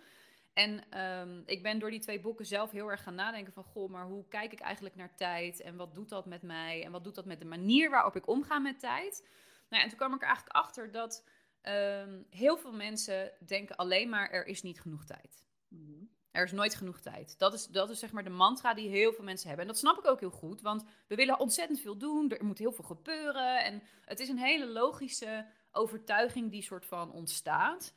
En 0.53 0.84
ehm, 0.89 1.41
ik 1.46 1.63
ben 1.63 1.79
door 1.79 1.89
die 1.89 2.00
twee 2.00 2.20
boeken 2.20 2.46
zelf 2.46 2.72
heel 2.72 2.91
erg 2.91 3.03
gaan 3.03 3.15
nadenken 3.15 3.53
van... 3.53 3.63
Goh, 3.63 3.89
maar 3.89 4.05
hoe 4.05 4.27
kijk 4.27 4.51
ik 4.51 4.60
eigenlijk 4.60 4.96
naar 4.96 5.15
tijd? 5.15 5.62
En 5.62 5.75
wat 5.75 5.96
doet 5.96 6.10
dat 6.10 6.25
met 6.25 6.41
mij? 6.41 6.84
En 6.84 6.91
wat 6.91 7.03
doet 7.03 7.15
dat 7.15 7.25
met 7.25 7.39
de 7.39 7.46
manier 7.46 7.89
waarop 7.89 8.15
ik 8.15 8.27
omga 8.27 8.60
met 8.60 8.79
tijd? 8.79 9.22
Nou 9.70 9.82
ja, 9.82 9.82
en 9.82 9.89
toen 9.89 9.98
kwam 9.98 10.13
ik 10.13 10.22
er 10.22 10.27
eigenlijk 10.27 10.55
achter 10.55 10.91
dat 10.91 11.27
ehm, 11.62 12.22
heel 12.29 12.58
veel 12.58 12.74
mensen 12.74 13.32
denken 13.46 13.75
alleen 13.75 14.10
maar... 14.10 14.29
er 14.29 14.46
is 14.46 14.62
niet 14.62 14.82
genoeg 14.82 15.05
tijd. 15.05 15.46
Mhm. 15.75 16.03
Er 16.32 16.44
is 16.44 16.51
nooit 16.51 16.75
genoeg 16.75 17.00
tijd. 17.00 17.39
Dat 17.39 17.53
is, 17.53 17.67
dat 17.67 17.89
is 17.89 18.00
zeg 18.00 18.12
maar 18.12 18.24
de 18.24 18.29
mantra 18.29 18.74
die 18.74 18.89
heel 18.89 19.13
veel 19.13 19.24
mensen 19.24 19.48
hebben. 19.48 19.65
En 19.65 19.72
dat 19.72 19.82
snap 19.82 19.98
ik 19.98 20.08
ook 20.08 20.20
heel 20.20 20.29
goed, 20.29 20.62
want 20.62 20.84
we 21.08 21.15
willen 21.15 21.39
ontzettend 21.39 21.79
veel 21.79 21.98
doen. 21.98 22.32
Er 22.32 22.46
moet 22.46 22.58
heel 22.58 22.72
veel 22.72 22.84
gebeuren. 22.84 23.63
En 23.63 23.84
het 24.05 24.20
is 24.20 24.29
een 24.29 24.38
hele 24.38 24.67
logische 24.67 25.46
overtuiging 25.72 26.51
die 26.51 26.62
soort 26.62 26.86
van 26.86 27.12
ontstaat. 27.12 27.94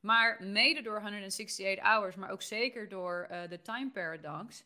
Maar 0.00 0.42
mede 0.44 0.82
door 0.82 1.00
168 1.00 1.84
Hours, 1.84 2.14
maar 2.14 2.30
ook 2.30 2.42
zeker 2.42 2.88
door 2.88 3.26
eh, 3.30 3.48
de 3.48 3.62
Time 3.62 3.90
Paradox, 3.90 4.64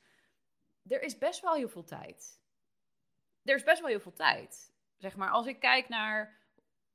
er 0.87 1.03
is 1.03 1.19
best 1.19 1.41
wel 1.41 1.55
heel 1.55 1.69
veel 1.69 1.85
tijd. 1.85 2.41
Er 3.43 3.55
is 3.55 3.63
best 3.63 3.81
wel 3.81 3.89
heel 3.89 4.01
veel 4.01 4.13
tijd. 4.13 4.73
Zeg 4.97 5.17
maar, 5.17 5.31
als 5.31 5.47
ik 5.47 5.61
kijk 5.61 5.89
naar, 5.89 6.39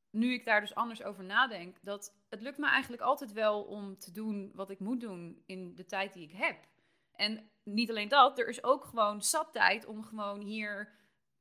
nu 0.10 0.34
ik 0.34 0.46
daar 0.46 0.62
dus 0.62 0.76
anders 0.76 1.04
over 1.04 1.24
nadenk, 1.24 1.78
dat 1.82 2.14
het 2.34 2.42
lukt 2.42 2.58
me 2.58 2.68
eigenlijk 2.68 3.02
altijd 3.02 3.32
wel 3.32 3.64
om 3.64 3.98
te 3.98 4.12
doen 4.12 4.52
wat 4.54 4.70
ik 4.70 4.80
moet 4.80 5.02
doen 5.02 5.44
in 5.46 5.76
de 5.76 5.86
tijd 5.86 6.14
die 6.14 6.24
ik 6.24 6.36
heb. 6.36 6.58
En 7.16 7.50
niet 7.64 7.90
alleen 7.90 8.08
dat, 8.08 8.40
er 8.40 8.48
is 8.48 8.64
ook 8.64 8.86
gewoon 8.86 9.22
zat 9.22 9.52
tijd 9.52 9.86
om 9.86 10.04
gewoon 10.04 10.42
hier 10.42 10.92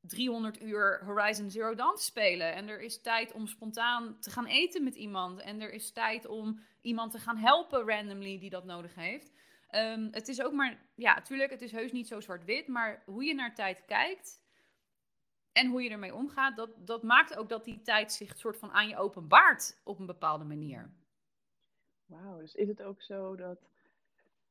300 0.00 0.62
uur 0.62 1.04
Horizon 1.04 1.50
Zero 1.50 1.74
Dawn 1.74 1.96
te 1.96 2.02
spelen. 2.02 2.54
En 2.54 2.68
er 2.68 2.80
is 2.80 3.00
tijd 3.00 3.32
om 3.32 3.46
spontaan 3.46 4.20
te 4.20 4.30
gaan 4.30 4.46
eten 4.46 4.84
met 4.84 4.94
iemand. 4.94 5.40
En 5.40 5.60
er 5.60 5.72
is 5.72 5.92
tijd 5.92 6.26
om 6.26 6.60
iemand 6.80 7.12
te 7.12 7.18
gaan 7.18 7.36
helpen 7.36 7.86
randomly 7.86 8.38
die 8.38 8.50
dat 8.50 8.64
nodig 8.64 8.94
heeft. 8.94 9.32
Ehm, 9.68 10.08
het 10.10 10.28
is 10.28 10.42
ook 10.42 10.52
maar, 10.52 10.86
ja, 10.94 11.14
natuurlijk, 11.14 11.50
het 11.50 11.62
is 11.62 11.72
heus 11.72 11.92
niet 11.92 12.08
zo 12.08 12.20
zwart-wit. 12.20 12.68
Maar 12.68 13.02
hoe 13.06 13.24
je 13.24 13.34
naar 13.34 13.54
tijd 13.54 13.84
kijkt 13.84 14.41
en 15.52 15.70
hoe 15.70 15.82
je 15.82 15.90
ermee 15.90 16.14
omgaat, 16.14 16.56
dat, 16.56 16.70
dat 16.78 17.02
maakt 17.02 17.36
ook 17.36 17.48
dat 17.48 17.64
die 17.64 17.82
tijd 17.82 18.12
zich 18.12 18.38
soort 18.38 18.56
van 18.56 18.70
aan 18.70 18.88
je 18.88 18.96
openbaart 18.96 19.80
op 19.84 19.98
een 19.98 20.06
bepaalde 20.06 20.44
manier. 20.44 20.92
Wauw, 22.04 22.38
dus 22.38 22.54
is 22.54 22.68
het 22.68 22.82
ook 22.82 23.02
zo 23.02 23.36
dat 23.36 23.70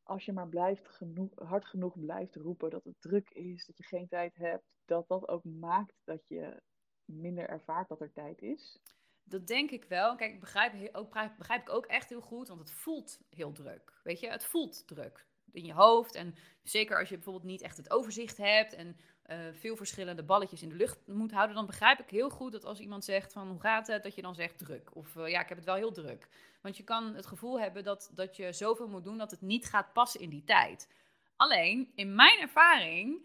als 0.03 0.25
je 0.25 0.33
maar 0.33 0.47
blijft 0.47 0.87
genoeg, 0.87 1.29
hard 1.35 1.65
genoeg 1.65 1.99
blijft 1.99 2.35
roepen 2.35 2.69
dat 2.69 2.83
het 2.83 3.01
druk 3.01 3.29
is, 3.29 3.65
dat 3.65 3.77
je 3.77 3.83
geen 3.83 4.07
tijd 4.07 4.35
hebt, 4.35 4.65
dat 4.85 5.07
dat 5.07 5.27
ook 5.27 5.43
maakt 5.43 6.01
dat 6.03 6.27
je 6.27 6.61
minder 7.05 7.49
ervaart 7.49 7.87
dat 7.87 8.01
er 8.01 8.11
tijd 8.11 8.41
is? 8.41 8.79
Dat 9.23 9.47
denk 9.47 9.71
ik 9.71 9.83
wel. 9.83 10.15
Kijk, 10.15 10.33
ik 10.33 10.39
begrijp, 10.39 10.95
ook, 10.95 11.11
begrijp 11.37 11.61
ik 11.61 11.69
ook 11.69 11.85
echt 11.85 12.09
heel 12.09 12.21
goed, 12.21 12.47
want 12.47 12.59
het 12.59 12.71
voelt 12.71 13.19
heel 13.29 13.51
druk. 13.51 13.99
Weet 14.03 14.19
je, 14.19 14.29
het 14.29 14.45
voelt 14.45 14.87
druk 14.87 15.27
in 15.51 15.65
je 15.65 15.73
hoofd. 15.73 16.15
En 16.15 16.35
zeker 16.63 16.99
als 16.99 17.09
je 17.09 17.15
bijvoorbeeld 17.15 17.45
niet 17.45 17.61
echt 17.61 17.77
het 17.77 17.91
overzicht 17.91 18.37
hebt 18.37 18.73
en 18.73 18.97
eh, 19.21 19.37
veel 19.51 19.75
verschillende 19.75 20.23
balletjes 20.23 20.61
in 20.61 20.69
de 20.69 20.75
lucht 20.75 21.07
moet 21.07 21.31
houden, 21.31 21.55
dan 21.55 21.65
begrijp 21.65 21.99
ik 21.99 22.09
heel 22.09 22.29
goed 22.29 22.51
dat 22.51 22.65
als 22.65 22.79
iemand 22.79 23.05
zegt 23.05 23.33
van 23.33 23.49
hoe 23.49 23.59
gaat 23.59 23.87
het, 23.87 24.03
dat 24.03 24.15
je 24.15 24.21
dan 24.21 24.35
zegt 24.35 24.57
druk. 24.57 24.95
Of 24.95 25.15
eh, 25.15 25.29
ja, 25.29 25.41
ik 25.41 25.49
heb 25.49 25.57
het 25.57 25.65
wel 25.65 25.75
heel 25.75 25.91
druk. 25.91 26.27
Want 26.61 26.77
je 26.77 26.83
kan 26.83 27.15
het 27.15 27.25
gevoel 27.25 27.59
hebben 27.59 27.83
dat, 27.83 28.11
dat 28.13 28.35
je 28.35 28.53
zoveel 28.53 28.87
moet 28.87 29.03
doen 29.03 29.17
dat 29.17 29.31
het 29.31 29.41
niet 29.41 29.65
gaat 29.65 29.93
passen 29.93 30.19
in 30.19 30.29
die 30.29 30.43
tijd. 30.43 30.87
Alleen, 31.35 31.91
in 31.95 32.15
mijn 32.15 32.39
ervaring, 32.39 33.21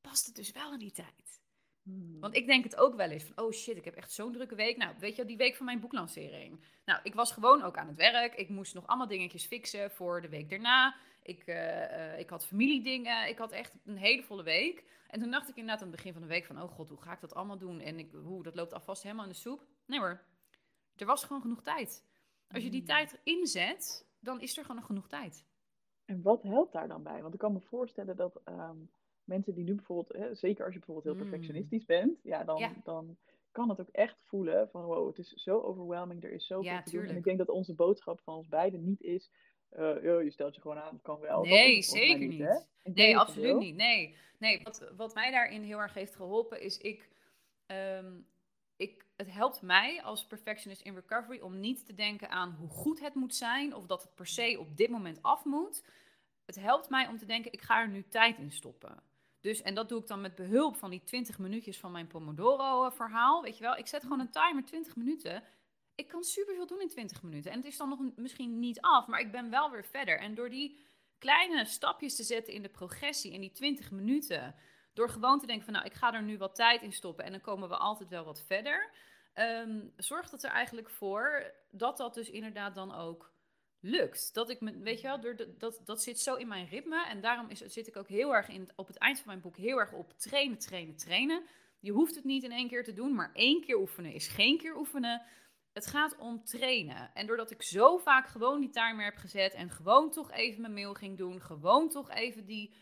past 0.00 0.26
het 0.26 0.36
dus 0.36 0.52
wel 0.52 0.72
in 0.72 0.78
die 0.78 0.92
tijd. 0.92 1.40
Hmm. 1.82 2.20
Want 2.20 2.36
ik 2.36 2.46
denk 2.46 2.64
het 2.64 2.76
ook 2.76 2.94
wel 2.94 3.10
eens 3.10 3.24
van, 3.24 3.44
oh 3.44 3.52
shit, 3.52 3.76
ik 3.76 3.84
heb 3.84 3.94
echt 3.94 4.12
zo'n 4.12 4.32
drukke 4.32 4.54
week. 4.54 4.76
Nou, 4.76 4.94
weet 4.98 5.16
je, 5.16 5.24
die 5.24 5.36
week 5.36 5.56
van 5.56 5.66
mijn 5.66 5.80
boeklancering. 5.80 6.60
Nou, 6.84 7.00
ik 7.02 7.14
was 7.14 7.32
gewoon 7.32 7.62
ook 7.62 7.76
aan 7.76 7.88
het 7.88 7.96
werk. 7.96 8.34
Ik 8.34 8.48
moest 8.48 8.74
nog 8.74 8.86
allemaal 8.86 9.06
dingetjes 9.06 9.46
fixen 9.46 9.90
voor 9.90 10.20
de 10.20 10.28
week 10.28 10.50
daarna. 10.50 10.96
Ik, 11.22 11.46
eh, 11.46 12.12
eh, 12.12 12.18
ik 12.18 12.30
had 12.30 12.46
familiedingen. 12.46 13.28
Ik 13.28 13.38
had 13.38 13.52
echt 13.52 13.74
een 13.84 13.96
hele 13.96 14.22
volle 14.22 14.42
week. 14.42 14.84
En 15.06 15.20
toen 15.20 15.30
dacht 15.30 15.48
ik 15.48 15.56
inderdaad 15.56 15.82
aan 15.82 15.88
het 15.88 15.96
begin 15.96 16.12
van 16.12 16.22
de 16.22 16.28
week 16.28 16.44
van, 16.44 16.62
oh 16.62 16.70
god, 16.70 16.88
hoe 16.88 17.00
ga 17.00 17.12
ik 17.12 17.20
dat 17.20 17.34
allemaal 17.34 17.58
doen? 17.58 17.80
En 17.80 17.98
ik, 17.98 18.12
hoe, 18.12 18.42
dat 18.42 18.54
loopt 18.54 18.72
alvast 18.72 19.02
helemaal 19.02 19.24
in 19.24 19.30
de 19.30 19.36
soep. 19.36 19.66
Nee 19.86 19.98
hoor, 19.98 20.24
er 20.96 21.06
was 21.06 21.24
gewoon 21.24 21.42
genoeg 21.42 21.62
tijd. 21.62 22.04
Als 22.48 22.62
je 22.62 22.70
die 22.70 22.78
Hmm. 22.80 22.88
tijd 22.88 23.20
inzet, 23.22 24.08
dan 24.20 24.40
is 24.40 24.56
er 24.56 24.62
gewoon 24.62 24.76
nog 24.76 24.86
genoeg 24.86 25.08
tijd. 25.08 25.46
En 26.04 26.22
wat 26.22 26.42
helpt 26.42 26.72
daar 26.72 26.88
dan 26.88 27.02
bij? 27.02 27.22
Want 27.22 27.34
ik 27.34 27.40
kan 27.40 27.52
me 27.52 27.60
voorstellen 27.60 28.16
dat 28.16 28.40
ehm, 28.44 28.76
mensen 29.24 29.54
die 29.54 29.64
nu 29.64 29.74
bijvoorbeeld, 29.74 30.22
hè, 30.22 30.34
zeker 30.34 30.64
als 30.64 30.72
je 30.74 30.78
bijvoorbeeld 30.80 31.06
heel 31.16 31.24
Mm. 31.24 31.30
perfectionistisch 31.30 31.84
bent, 31.84 32.18
ja, 32.22 32.44
dan, 32.44 32.58
Ja. 32.58 32.72
dan 32.84 33.16
kan 33.50 33.68
het 33.68 33.80
ook 33.80 33.88
echt 33.88 34.16
voelen 34.24 34.68
van 34.70 34.84
wow, 34.84 35.06
het 35.06 35.18
is 35.18 35.28
zo 35.32 35.60
overwhelming, 35.60 36.24
er 36.24 36.32
is 36.32 36.46
zoveel 36.46 36.62
Ja, 36.72 36.82
te 36.82 36.90
doen. 36.90 37.04
En 37.06 37.16
ik 37.16 37.24
denk 37.24 37.38
dat 37.38 37.48
onze 37.48 37.74
boodschap 37.74 38.20
van 38.20 38.34
ons 38.34 38.48
beiden 38.48 38.84
niet 38.84 39.00
is, 39.00 39.30
eh, 39.70 40.02
joh, 40.02 40.22
je 40.22 40.30
stelt 40.30 40.54
je 40.54 40.60
gewoon 40.60 40.78
aan, 40.78 40.92
het 40.92 41.02
kan 41.02 41.20
wel. 41.20 41.44
Nee, 41.44 41.82
zeker 41.82 42.26
niet. 42.26 42.66
Nee, 42.82 43.18
absoluut 43.18 43.58
niet. 43.58 43.76
Nee, 43.76 44.16
nee 44.38 44.60
wat, 44.62 44.90
wat 44.96 45.14
mij 45.14 45.30
daarin 45.30 45.62
heel 45.62 45.78
erg 45.78 45.94
heeft 45.94 46.14
geholpen 46.14 46.60
is 46.60 46.78
ik, 46.78 47.08
ehm, 47.66 48.12
ik. 48.76 49.08
Het 49.16 49.32
helpt 49.32 49.62
mij 49.62 50.02
als 50.02 50.26
perfectionist 50.26 50.82
in 50.82 50.94
recovery 50.94 51.40
om 51.40 51.60
niet 51.60 51.86
te 51.86 51.94
denken 51.94 52.30
aan 52.30 52.56
hoe 52.58 52.68
goed 52.68 53.00
het 53.00 53.14
moet 53.14 53.34
zijn 53.34 53.74
of 53.74 53.86
dat 53.86 54.02
het 54.02 54.14
per 54.14 54.26
se 54.26 54.56
op 54.58 54.76
dit 54.76 54.90
moment 54.90 55.22
af 55.22 55.44
moet. 55.44 55.84
Het 56.44 56.56
helpt 56.56 56.88
mij 56.88 57.06
om 57.06 57.18
te 57.18 57.26
denken, 57.26 57.52
ik 57.52 57.62
ga 57.62 57.80
er 57.80 57.88
nu 57.88 58.04
tijd 58.08 58.38
in 58.38 58.50
stoppen. 58.50 59.02
Dus, 59.40 59.62
en 59.62 59.74
dat 59.74 59.88
doe 59.88 60.00
ik 60.00 60.06
dan 60.06 60.20
met 60.20 60.34
behulp 60.34 60.76
van 60.76 60.90
die 60.90 61.02
20 61.02 61.38
minuutjes 61.38 61.78
van 61.78 61.92
mijn 61.92 62.06
Pomodoro-verhaal. 62.06 63.42
Weet 63.42 63.56
je 63.56 63.64
wel, 63.64 63.76
ik 63.76 63.86
zet 63.86 64.02
gewoon 64.02 64.20
een 64.20 64.30
timer 64.30 64.64
20 64.64 64.96
minuten. 64.96 65.42
Ik 66.00 66.08
kan 66.08 66.24
superveel 66.24 66.66
doen 66.66 66.80
in 66.80 66.88
20 66.88 67.22
minuten. 67.22 67.50
En 67.50 67.56
het 67.56 67.66
is 67.66 67.76
dan 67.76 67.88
nog 67.88 68.00
misschien 68.16 68.58
niet 68.58 68.80
af, 68.80 69.06
maar 69.06 69.20
ik 69.20 69.32
ben 69.32 69.50
wel 69.50 69.70
weer 69.70 69.84
verder. 69.84 70.18
En 70.18 70.34
door 70.34 70.50
die 70.50 70.78
kleine 71.18 71.64
stapjes 71.64 72.16
te 72.16 72.22
zetten 72.22 72.54
in 72.54 72.62
de 72.62 72.68
progressie 72.68 73.32
in 73.32 73.40
die 73.40 73.50
20 73.50 73.90
minuten. 73.90 74.54
Door 74.94 75.08
gewoon 75.08 75.40
te 75.40 75.46
denken 75.46 75.64
van 75.64 75.74
nou, 75.74 75.86
ik 75.86 75.92
ga 75.92 76.14
er 76.14 76.22
nu 76.22 76.38
wat 76.38 76.54
tijd 76.54 76.82
in 76.82 76.92
stoppen 76.92 77.24
en 77.24 77.30
dan 77.30 77.40
komen 77.40 77.68
we 77.68 77.76
altijd 77.76 78.08
wel 78.08 78.24
wat 78.24 78.42
verder. 78.46 78.90
ehm, 79.32 79.80
zorgt 79.96 80.30
het 80.30 80.42
er 80.42 80.50
eigenlijk 80.50 80.90
voor 80.90 81.52
dat 81.70 81.96
dat 81.96 82.14
dus 82.14 82.30
inderdaad 82.30 82.74
dan 82.74 82.94
ook 82.94 83.32
lukt. 83.80 84.34
Dat 84.34 84.50
ik 84.50 84.60
me, 84.60 84.78
weet 84.78 85.00
je 85.00 85.06
wel, 85.06 85.20
door 85.20 85.36
dat, 85.58 85.80
dat 85.84 86.02
zit 86.02 86.20
zo 86.20 86.34
in 86.34 86.48
mijn 86.48 86.66
ritme. 86.66 87.06
En 87.06 87.20
daarom 87.20 87.48
is, 87.48 87.58
zit 87.58 87.86
ik 87.86 87.96
ook 87.96 88.08
heel 88.08 88.34
erg 88.34 88.48
in, 88.48 88.68
op 88.76 88.86
het 88.86 88.98
eind 88.98 89.18
van 89.18 89.26
mijn 89.26 89.40
boek 89.40 89.56
heel 89.56 89.78
erg 89.78 89.92
op 89.92 90.12
trainen, 90.16 90.58
trainen, 90.58 90.96
trainen. 90.96 91.42
Je 91.80 91.92
hoeft 91.92 92.14
het 92.14 92.24
niet 92.24 92.42
in 92.42 92.52
één 92.52 92.68
keer 92.68 92.84
te 92.84 92.92
doen, 92.92 93.14
maar 93.14 93.30
één 93.34 93.60
keer 93.60 93.78
oefenen 93.78 94.12
is 94.12 94.28
geen 94.28 94.58
keer 94.58 94.76
oefenen. 94.76 95.22
Het 95.72 95.86
gaat 95.86 96.16
om 96.16 96.44
trainen. 96.44 97.10
En 97.14 97.26
doordat 97.26 97.50
ik 97.50 97.62
zo 97.62 97.98
vaak 97.98 98.28
gewoon 98.28 98.60
die 98.60 98.70
timer 98.70 99.04
heb 99.04 99.16
gezet 99.16 99.54
en 99.54 99.70
gewoon 99.70 100.10
toch 100.10 100.30
even 100.30 100.60
mijn 100.60 100.72
mail 100.74 100.94
ging 100.94 101.18
doen, 101.18 101.40
gewoon 101.40 101.88
toch 101.88 102.10
even 102.10 102.46
die 102.46 102.74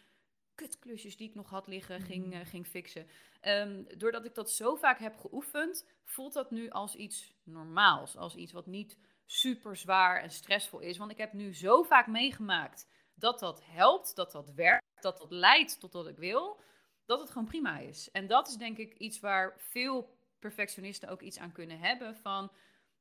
kutklusjes 0.54 1.16
die 1.16 1.28
ik 1.28 1.34
nog 1.34 1.50
had 1.50 1.66
liggen 1.66 2.00
ging, 2.00 2.24
Mhm. 2.26 2.32
eh, 2.40 2.46
ging 2.46 2.66
fixen. 2.66 3.08
Ehm, 3.40 3.84
doordat 3.96 4.24
ik 4.24 4.34
dat 4.34 4.50
zo 4.50 4.74
vaak 4.74 4.98
heb 4.98 5.16
geoefend, 5.16 5.86
voelt 6.04 6.32
dat 6.32 6.50
nu 6.50 6.70
als 6.70 6.94
iets 6.94 7.34
normaals. 7.44 8.16
Als 8.16 8.34
iets 8.34 8.52
wat 8.52 8.66
niet 8.66 8.98
super 9.26 9.76
zwaar 9.76 10.22
en 10.22 10.30
stressvol 10.30 10.80
is. 10.80 10.96
Want 10.98 11.10
ik 11.10 11.18
heb 11.18 11.32
nu 11.32 11.54
zo 11.54 11.82
vaak 11.82 12.06
meegemaakt 12.06 12.88
dat 13.14 13.38
dat 13.38 13.64
helpt, 13.64 14.16
dat 14.16 14.32
dat 14.32 14.52
werkt, 14.54 14.84
dat 15.00 15.18
dat 15.18 15.30
leidt 15.30 15.80
tot 15.80 15.92
wat 15.92 16.06
ik 16.06 16.16
wil, 16.16 16.60
dat 17.06 17.20
het 17.20 17.30
gewoon 17.30 17.46
prima 17.46 17.78
is. 17.78 18.10
En 18.10 18.26
dat 18.26 18.48
is 18.48 18.54
denk 18.56 18.78
ik 18.78 18.94
iets 18.94 19.20
waar 19.20 19.54
veel 19.58 20.16
perfectionisten 20.38 21.08
ook 21.08 21.22
iets 21.22 21.38
aan 21.38 21.52
kunnen 21.52 21.78
hebben. 21.78 22.16
Van, 22.16 22.50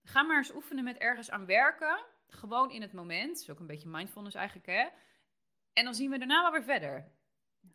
ga 0.08 0.22
maar 0.24 0.38
eens 0.38 0.54
oefenen 0.56 0.84
met 0.84 0.98
ergens 0.98 1.32
aan 1.32 1.46
werken. 1.46 2.06
Gewoon 2.28 2.72
in 2.72 2.82
het 2.82 2.94
moment. 2.94 3.28
Dat 3.30 3.38
is 3.42 3.50
ook 3.50 3.60
een 3.60 3.68
beetje 3.68 3.90
mindfulness 3.90 4.36
eigenlijk, 4.36 4.68
hè. 4.68 4.88
En 5.74 5.84
dan 5.84 5.94
zien 5.96 6.10
we 6.10 6.18
daarna 6.18 6.42
wel 6.42 6.52
weer 6.52 6.64
verder. 6.64 7.12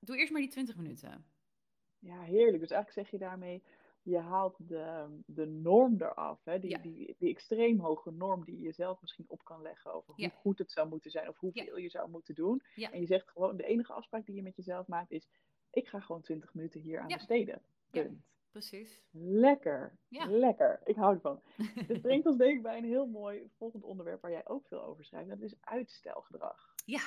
Doe 0.01 0.17
eerst 0.17 0.33
maar 0.33 0.41
die 0.41 0.51
20 0.51 0.77
minuten. 0.77 1.27
Ja, 1.99 2.21
heerlijk. 2.21 2.61
Dus 2.61 2.71
eigenlijk 2.71 2.93
zeg 2.93 3.11
je 3.11 3.27
daarmee, 3.27 3.63
je 4.03 4.19
haalt 4.19 4.57
de, 4.69 5.07
de 5.27 5.47
norm 5.47 5.95
eraf. 6.03 6.45
Hè? 6.45 6.59
Die, 6.59 6.71
Ja. 6.71 6.79
die, 6.79 7.15
die 7.19 7.31
extreem 7.31 7.79
hoge 7.81 8.11
norm 8.11 8.45
die 8.45 8.57
je 8.57 8.63
jezelf 8.63 9.01
misschien 9.01 9.25
op 9.29 9.45
kan 9.45 9.63
leggen 9.63 9.93
over 9.93 10.15
hoe 10.15 10.25
Ja. 10.25 10.29
goed 10.29 10.59
het 10.59 10.73
zou 10.73 10.89
moeten 10.89 11.11
zijn 11.11 11.29
of 11.29 11.39
hoeveel 11.39 11.77
je 11.77 11.89
zou 11.91 12.11
moeten 12.11 12.35
doen. 12.35 12.63
En 12.75 13.01
je 13.01 13.07
zegt 13.07 13.29
gewoon, 13.29 13.57
de 13.57 13.65
enige 13.67 13.93
afspraak 13.93 14.27
die 14.27 14.35
je 14.35 14.43
met 14.43 14.57
jezelf 14.57 14.87
maakt 14.87 15.11
is, 15.11 15.29
ik 15.71 15.89
ga 15.89 16.01
gewoon 16.01 16.23
20 16.23 16.55
minuten 16.55 16.81
hier 16.81 17.01
aan 17.01 17.09
Ja. 17.09 17.17
besteden. 17.17 17.63
Ja. 17.91 18.03
Punt. 18.03 18.23
Precies. 18.53 19.03
Lekker. 19.11 19.99
Ja. 20.09 20.27
Lekker. 20.27 20.81
Ik 20.85 20.97
hou 20.97 21.15
ervan. 21.15 21.43
Dit 21.87 22.03
brengt 22.03 22.27
ons 22.27 22.37
denk 22.37 22.57
ik 22.57 22.63
bij 22.63 22.79
een 22.79 22.85
heel 22.85 23.07
mooi 23.07 23.51
volgend 23.57 23.85
onderwerp 23.85 24.21
waar 24.21 24.31
jij 24.31 24.49
ook 24.49 24.67
veel 24.67 24.83
over 24.83 25.05
schrijft. 25.05 25.29
Dat 25.29 25.41
is 25.41 25.57
uitstelgedrag. 25.61 26.75
Ja. 26.85 27.03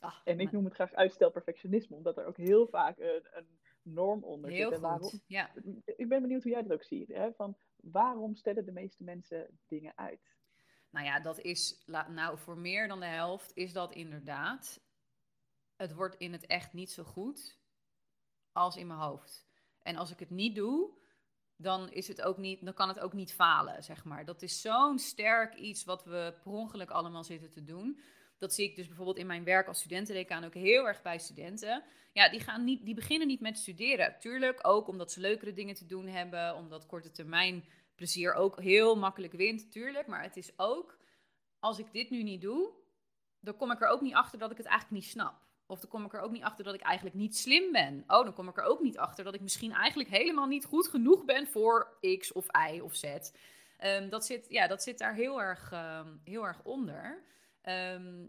Ah, 0.00 0.16
En 0.24 0.40
ik 0.40 0.52
noem 0.52 0.64
het 0.64 0.74
graag 0.74 0.92
uitstelperfectionisme, 0.92 1.96
omdat 1.96 2.16
er 2.16 2.26
ook 2.26 2.36
heel 2.36 2.66
vaak 2.66 2.98
een, 2.98 3.26
een 3.30 3.58
norm 3.82 4.24
onder 4.24 4.50
Heel 4.50 4.68
zit. 4.68 4.76
En 4.76 4.80
waarom, 4.80 5.08
goed. 5.08 5.24
Ja. 5.26 5.50
ik 5.84 6.08
ben 6.08 6.20
benieuwd 6.22 6.42
hoe 6.42 6.52
jij 6.52 6.62
dat 6.62 6.72
ook 6.72 6.84
ziet. 6.84 7.08
Hè? 7.08 7.32
Van 7.32 7.56
waarom 7.76 8.34
stellen 8.34 8.64
de 8.64 8.72
meeste 8.72 9.04
mensen 9.04 9.58
dingen 9.66 9.92
uit? 9.96 10.36
Nou 10.90 11.06
ja, 11.06 11.20
dat 11.20 11.40
is, 11.40 11.82
nou 11.86 12.38
voor 12.38 12.58
meer 12.58 12.88
dan 12.88 13.00
de 13.00 13.06
helft 13.06 13.50
is 13.54 13.72
dat 13.72 13.92
inderdaad. 13.92 14.80
Het 15.76 15.94
wordt 15.94 16.16
in 16.16 16.32
het 16.32 16.46
echt 16.46 16.72
niet 16.72 16.90
zo 16.90 17.02
goed 17.02 17.60
als 18.52 18.76
in 18.76 18.86
mijn 18.86 19.00
hoofd. 19.00 19.45
En 19.86 19.96
als 19.96 20.10
ik 20.10 20.18
het 20.18 20.30
niet 20.30 20.54
doe, 20.54 20.90
dan, 21.56 21.90
is 21.90 22.08
het 22.08 22.22
ook 22.22 22.36
niet, 22.36 22.64
dan 22.64 22.74
kan 22.74 22.88
het 22.88 23.00
ook 23.00 23.12
niet 23.12 23.32
falen, 23.32 23.82
zeg 23.82 24.04
maar. 24.04 24.24
Dat 24.24 24.42
is 24.42 24.60
zo'n 24.60 24.98
sterk 24.98 25.54
iets 25.54 25.84
wat 25.84 26.04
we 26.04 26.34
per 26.42 26.52
ongeluk 26.52 26.90
allemaal 26.90 27.24
zitten 27.24 27.50
te 27.50 27.64
doen. 27.64 28.00
Dat 28.38 28.54
zie 28.54 28.68
ik 28.68 28.76
dus 28.76 28.86
bijvoorbeeld 28.86 29.16
in 29.16 29.26
mijn 29.26 29.44
werk 29.44 29.68
als 29.68 29.78
studentendecaan 29.78 30.44
ook 30.44 30.54
heel 30.54 30.86
erg 30.86 31.02
bij 31.02 31.18
studenten. 31.18 31.84
Ja, 32.12 32.28
die, 32.28 32.40
gaan 32.40 32.64
niet, 32.64 32.84
die 32.84 32.94
beginnen 32.94 33.28
niet 33.28 33.40
met 33.40 33.58
studeren. 33.58 34.16
Tuurlijk 34.18 34.66
ook 34.66 34.88
omdat 34.88 35.12
ze 35.12 35.20
leukere 35.20 35.52
dingen 35.52 35.74
te 35.74 35.86
doen 35.86 36.06
hebben, 36.06 36.56
omdat 36.56 36.86
korte 36.86 37.10
termijn 37.10 37.64
plezier 37.94 38.34
ook 38.34 38.60
heel 38.60 38.96
makkelijk 38.96 39.32
wint, 39.32 39.72
tuurlijk. 39.72 40.06
Maar 40.06 40.22
het 40.22 40.36
is 40.36 40.52
ook, 40.56 40.98
als 41.58 41.78
ik 41.78 41.92
dit 41.92 42.10
nu 42.10 42.22
niet 42.22 42.40
doe, 42.40 42.72
dan 43.40 43.56
kom 43.56 43.70
ik 43.70 43.80
er 43.80 43.88
ook 43.88 44.00
niet 44.00 44.14
achter 44.14 44.38
dat 44.38 44.50
ik 44.50 44.56
het 44.56 44.66
eigenlijk 44.66 45.02
niet 45.02 45.10
snap. 45.10 45.45
Of 45.66 45.80
dan 45.80 45.90
kom 45.90 46.04
ik 46.04 46.14
er 46.14 46.20
ook 46.20 46.30
niet 46.30 46.42
achter 46.42 46.64
dat 46.64 46.74
ik 46.74 46.80
eigenlijk 46.80 47.16
niet 47.16 47.36
slim 47.36 47.72
ben. 47.72 48.04
Oh, 48.06 48.24
dan 48.24 48.32
kom 48.32 48.48
ik 48.48 48.56
er 48.56 48.64
ook 48.64 48.80
niet 48.80 48.98
achter 48.98 49.24
dat 49.24 49.34
ik 49.34 49.40
misschien 49.40 49.72
eigenlijk 49.72 50.10
helemaal 50.10 50.46
niet 50.46 50.64
goed 50.64 50.88
genoeg 50.88 51.24
ben 51.24 51.46
voor 51.46 51.96
X 52.18 52.32
of 52.32 52.46
Y 52.70 52.80
of 52.80 52.94
Z. 52.94 53.04
Ehm, 53.76 54.08
dat, 54.08 54.26
zit, 54.26 54.46
ja, 54.48 54.66
dat 54.66 54.82
zit 54.82 54.98
daar 54.98 55.14
heel 55.14 55.40
erg, 55.42 55.72
ehm, 55.72 56.08
heel 56.24 56.46
erg 56.46 56.62
onder. 56.62 57.22
Ehm, 57.62 58.24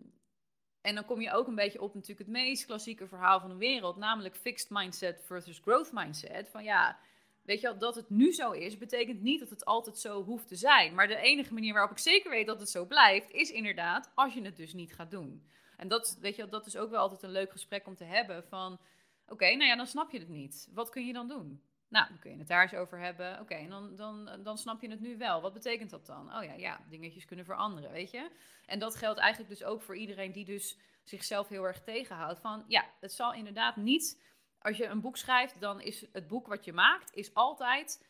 en 0.82 0.96
dan 0.96 1.06
kom 1.06 1.22
je 1.22 1.32
ook 1.32 1.48
een 1.48 1.56
beetje 1.56 1.82
op 1.82 1.94
natuurlijk 1.94 2.20
het 2.20 2.38
meest 2.38 2.66
klassieke 2.66 3.08
verhaal 3.08 3.40
van 3.40 3.50
de 3.50 3.56
wereld, 3.56 3.98
namelijk 3.98 4.36
fixed 4.36 4.70
mindset 4.70 5.24
versus 5.26 5.60
growth 5.60 5.92
mindset. 5.92 6.50
Van 6.50 6.64
ja, 6.64 7.00
weet 7.42 7.62
je 7.62 7.68
wel, 7.68 7.78
dat 7.78 7.96
het 7.96 8.10
nu 8.10 8.34
zo 8.34 8.52
is, 8.52 8.78
betekent 8.78 9.22
niet 9.22 9.40
dat 9.40 9.50
het 9.50 9.66
altijd 9.66 9.98
zo 9.98 10.24
hoeft 10.24 10.48
te 10.48 10.56
zijn. 10.56 10.94
Maar 10.94 11.08
de 11.08 11.16
enige 11.16 11.54
manier 11.54 11.74
waarop 11.74 11.92
ik 11.92 11.98
zeker 11.98 12.30
weet 12.30 12.48
dat 12.48 12.60
het 12.60 12.70
zo 12.70 12.86
blijft, 12.86 13.32
is 13.32 13.52
inderdaad 13.52 14.12
als 14.16 14.34
je 14.34 14.42
het 14.42 14.58
dus 14.58 14.74
niet 14.74 14.94
gaat 14.94 15.12
doen. 15.12 15.46
En 15.78 15.88
dat, 15.88 16.18
weet 16.22 16.36
je, 16.36 16.50
dat 16.50 16.66
is 16.66 16.78
ook 16.78 16.90
wel 16.90 17.00
altijd 17.00 17.24
een 17.24 17.32
leuk 17.32 17.52
gesprek 17.52 17.88
om 17.88 17.96
te 17.96 18.04
hebben 18.04 18.44
van, 18.44 18.80
oké, 19.28 19.46
nou 19.46 19.64
ja, 19.64 19.76
dan 19.76 19.88
snap 19.88 20.12
je 20.12 20.20
het 20.20 20.30
niet. 20.30 20.70
Wat 20.74 20.90
kun 20.90 21.06
je 21.06 21.14
dan 21.14 21.28
doen? 21.28 21.62
Nou, 21.90 22.08
dan 22.08 22.20
kun 22.20 22.32
je 22.32 22.38
het 22.38 22.48
daar 22.48 22.62
eens 22.62 22.74
over 22.74 23.00
hebben. 23.00 23.40
Oké, 23.40 23.54
en 23.54 23.70
dan, 23.70 23.96
dan, 23.96 24.30
dan 24.44 24.58
snap 24.58 24.82
je 24.82 24.90
het 24.90 25.00
nu 25.00 25.18
wel. 25.18 25.42
Wat 25.42 25.54
betekent 25.54 25.90
dat 25.90 26.06
dan? 26.06 26.36
Oh 26.36 26.44
ja, 26.44 26.54
ja, 26.54 26.80
dingetjes 26.90 27.26
kunnen 27.26 27.46
veranderen, 27.46 27.92
weet 27.92 28.12
je? 28.12 28.32
En 28.66 28.80
dat 28.80 28.96
geldt 28.96 29.20
eigenlijk 29.20 29.50
dus 29.50 29.64
ook 29.64 29.82
voor 29.82 29.98
iedereen 29.98 30.32
die 30.32 30.46
dus 30.46 30.80
zichzelf 31.04 31.48
heel 31.48 31.64
erg 31.64 31.82
tegenhoudt. 31.82 32.40
Van 32.40 32.64
ja, 32.68 32.86
het 33.00 33.12
zal 33.12 33.34
inderdaad 33.34 33.76
niet. 33.76 34.24
Als 34.60 34.78
je 34.78 34.86
een 34.86 35.02
boek 35.02 35.18
schrijft, 35.18 35.60
dan 35.62 35.82
is 35.82 36.06
het 36.12 36.28
boek 36.28 36.48
wat 36.48 36.66
je 36.66 36.74
maakt, 36.74 37.16
is 37.16 37.34
altijd 37.34 38.06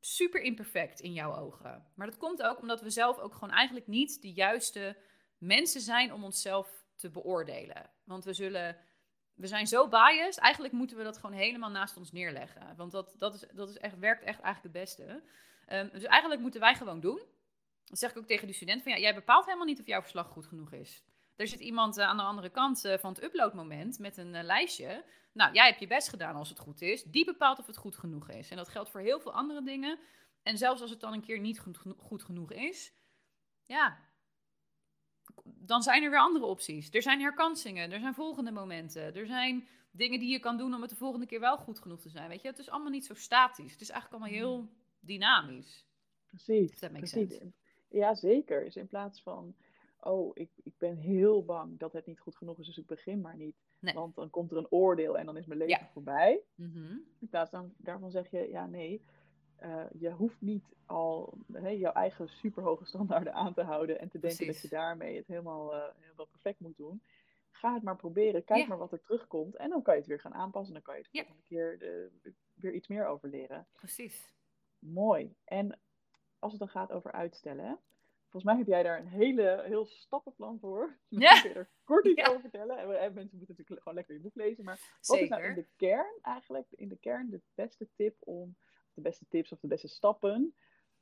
super 0.00 0.40
imperfect 0.40 1.00
in 1.00 1.12
jouw 1.12 1.36
ogen. 1.36 1.86
Maar 1.94 2.06
dat 2.06 2.16
komt 2.16 2.42
ook 2.42 2.60
omdat 2.60 2.80
we 2.80 2.90
zelf 2.90 3.18
ook 3.18 3.34
gewoon 3.34 3.54
eigenlijk 3.54 3.86
niet 3.86 4.22
de 4.22 4.32
juiste 4.32 4.96
mensen 5.46 5.80
zijn 5.80 6.12
om 6.12 6.24
onszelf 6.24 6.84
te 6.96 7.10
beoordelen. 7.10 7.90
Want 8.04 8.24
we 8.24 8.32
zullen. 8.32 8.76
We 9.34 9.46
zijn 9.46 9.66
zo 9.66 9.88
biased, 9.88 10.38
eigenlijk 10.38 10.74
moeten 10.74 10.96
we 10.96 11.02
dat 11.02 11.18
gewoon 11.18 11.36
helemaal 11.36 11.70
naast 11.70 11.96
ons 11.96 12.12
neerleggen. 12.12 12.76
Want 12.76 12.92
dat, 12.92 13.14
dat, 13.18 13.34
is, 13.34 13.44
dat 13.52 13.68
is 13.68 13.76
echt, 13.76 13.98
werkt 13.98 14.22
echt 14.22 14.40
eigenlijk 14.40 14.74
het 14.74 14.84
beste. 14.84 15.22
Ehm, 15.66 15.88
dus 15.92 16.04
eigenlijk 16.04 16.40
moeten 16.40 16.60
wij 16.60 16.74
gewoon 16.74 17.00
doen. 17.00 17.22
Dat 17.84 17.98
zeg 17.98 18.10
ik 18.10 18.18
ook 18.18 18.26
tegen 18.26 18.46
die 18.46 18.56
student 18.56 18.82
van 18.82 18.92
ja, 18.92 18.98
jij 18.98 19.14
bepaalt 19.14 19.44
helemaal 19.44 19.66
niet 19.66 19.80
of 19.80 19.86
jouw 19.86 20.00
verslag 20.00 20.26
goed 20.28 20.46
genoeg 20.46 20.72
is. 20.72 21.04
Er 21.36 21.48
zit 21.48 21.60
iemand 21.60 21.96
eh, 21.98 22.06
aan 22.06 22.16
de 22.16 22.22
andere 22.22 22.50
kant 22.50 22.84
eh, 22.84 22.98
van 22.98 23.12
het 23.12 23.22
uploadmoment 23.22 23.98
met 23.98 24.16
een 24.16 24.34
eh, 24.34 24.42
lijstje. 24.42 25.04
Nou, 25.32 25.52
jij 25.52 25.66
hebt 25.66 25.80
je 25.80 25.86
best 25.86 26.08
gedaan 26.08 26.34
als 26.34 26.48
het 26.48 26.58
goed 26.58 26.82
is. 26.82 27.02
Die 27.02 27.24
bepaalt 27.24 27.58
of 27.58 27.66
het 27.66 27.76
goed 27.76 27.96
genoeg 27.96 28.28
is. 28.28 28.50
En 28.50 28.56
dat 28.56 28.68
geldt 28.68 28.90
voor 28.90 29.00
heel 29.00 29.20
veel 29.20 29.32
andere 29.32 29.62
dingen. 29.62 29.98
En 30.42 30.58
zelfs 30.58 30.80
als 30.80 30.90
het 30.90 31.00
dan 31.00 31.12
een 31.12 31.24
keer 31.24 31.40
niet 31.40 31.58
goed, 31.60 31.78
geno- 31.78 31.96
goed 31.98 32.22
genoeg 32.22 32.52
is, 32.52 32.92
ja, 33.62 33.98
dan 35.66 35.82
zijn 35.82 36.02
er 36.02 36.10
weer 36.10 36.18
andere 36.18 36.44
opties. 36.44 36.90
Er 36.90 37.02
zijn 37.02 37.20
herkansingen, 37.20 37.90
er 37.90 38.00
zijn 38.00 38.14
volgende 38.14 38.50
momenten, 38.50 39.14
er 39.14 39.26
zijn 39.26 39.68
dingen 39.90 40.18
die 40.18 40.30
je 40.30 40.38
kan 40.38 40.56
doen 40.56 40.74
om 40.74 40.80
het 40.80 40.90
de 40.90 40.96
volgende 40.96 41.26
keer 41.26 41.40
wel 41.40 41.56
goed 41.56 41.78
genoeg 41.78 42.00
te 42.00 42.08
zijn. 42.08 42.28
Weet 42.28 42.42
je, 42.42 42.48
het 42.48 42.58
is 42.58 42.70
allemaal 42.70 42.90
niet 42.90 43.06
zo 43.06 43.14
statisch. 43.14 43.72
Het 43.72 43.80
is 43.80 43.90
eigenlijk 43.90 44.22
allemaal 44.22 44.40
heel 44.40 44.68
dynamisch. 45.00 45.86
Precies. 46.28 46.78
precies. 46.78 47.40
Ja, 47.88 48.14
zeker. 48.14 48.64
Dus 48.64 48.76
in 48.76 48.86
plaats 48.86 49.22
van, 49.22 49.54
oh, 50.00 50.30
ik, 50.34 50.50
ik 50.62 50.74
ben 50.78 50.96
heel 50.96 51.44
bang 51.44 51.78
dat 51.78 51.92
het 51.92 52.06
niet 52.06 52.20
goed 52.20 52.36
genoeg 52.36 52.58
is, 52.58 52.66
dus 52.66 52.78
ik 52.78 52.86
begin 52.86 53.20
maar 53.20 53.36
niet. 53.36 53.56
Want 53.80 54.14
dan 54.14 54.30
komt 54.30 54.50
er 54.50 54.56
een 54.56 54.70
oordeel 54.70 55.18
en 55.18 55.26
dan 55.26 55.36
is 55.36 55.46
mijn 55.46 55.58
leven 55.58 55.88
voorbij. 55.92 56.40
Mm 56.54 57.04
In 57.20 57.28
plaats 57.28 57.50
van, 57.50 57.72
daarvan 57.76 58.10
zeg 58.10 58.30
je, 58.30 58.48
ja, 58.48 58.66
nee, 58.66 59.02
uh, 59.62 59.84
je 59.98 60.10
hoeft 60.10 60.40
niet 60.40 60.74
al 60.86 61.38
hè, 61.52 61.68
jouw 61.68 61.92
eigen 61.92 62.28
superhoge 62.28 62.84
standaarden 62.84 63.34
aan 63.34 63.54
te 63.54 63.62
houden 63.62 64.00
en 64.00 64.08
te 64.08 64.18
denken 64.18 64.46
dat 64.46 64.60
je 64.60 64.68
daarmee 64.68 65.16
het 65.16 65.26
helemaal, 65.26 65.74
uh, 65.74 65.84
helemaal 65.98 66.26
perfect 66.26 66.60
moet 66.60 66.76
doen. 66.76 67.02
Ga 67.50 67.74
het 67.74 67.82
maar 67.82 67.96
proberen, 67.96 68.44
kijk 68.44 68.68
maar 68.68 68.78
wat 68.78 68.92
er 68.92 69.00
terugkomt 69.00 69.56
en 69.56 69.70
dan 69.70 69.82
kan 69.82 69.94
je 69.94 70.00
het 70.00 70.08
weer 70.08 70.20
gaan 70.20 70.34
aanpassen. 70.34 70.74
Dan 70.74 70.82
kan 70.82 70.94
je 70.94 71.02
het 71.02 71.12
ja. 71.12 71.26
een 71.26 71.42
keer 71.42 71.78
de, 71.78 72.10
weer 72.54 72.72
iets 72.72 72.88
meer 72.88 73.06
over 73.06 73.28
leren. 73.28 73.66
Precies. 73.72 74.32
Mooi. 74.78 75.34
En 75.44 75.78
als 76.38 76.52
het 76.52 76.60
dan 76.60 76.70
gaat 76.70 76.92
over 76.92 77.12
uitstellen, 77.12 77.78
volgens 78.22 78.44
mij 78.44 78.56
heb 78.56 78.66
jij 78.66 78.82
daar 78.82 78.98
een 78.98 79.06
hele, 79.06 79.62
heel 79.66 79.86
stappenplan 79.86 80.58
voor. 80.58 80.98
Ja. 81.08 81.40
Kun 81.40 81.50
je 81.50 81.56
er 81.56 81.70
kort 81.84 82.06
iets 82.06 82.28
over 82.28 82.40
vertellen? 82.40 82.78
En, 82.78 83.14
mensen 83.14 83.38
moeten 83.38 83.56
natuurlijk 83.56 83.82
gewoon 83.82 83.94
lekker 83.94 84.14
je 84.14 84.20
boek 84.20 84.34
lezen. 84.34 84.64
Maar 84.64 84.98
wat 85.00 85.18
is 85.18 85.28
nou 85.28 85.42
in 85.42 85.54
de 85.54 85.66
kern 85.76 86.18
eigenlijk, 86.22 86.66
in 86.70 86.88
de 86.88 86.96
kern 86.96 87.30
de 87.30 87.40
beste 87.54 87.88
tip 87.94 88.16
om 88.18 88.56
de 88.94 89.00
beste 89.00 89.24
tips 89.28 89.52
of 89.52 89.60
de 89.60 89.66
beste 89.66 89.88
stappen 89.88 90.54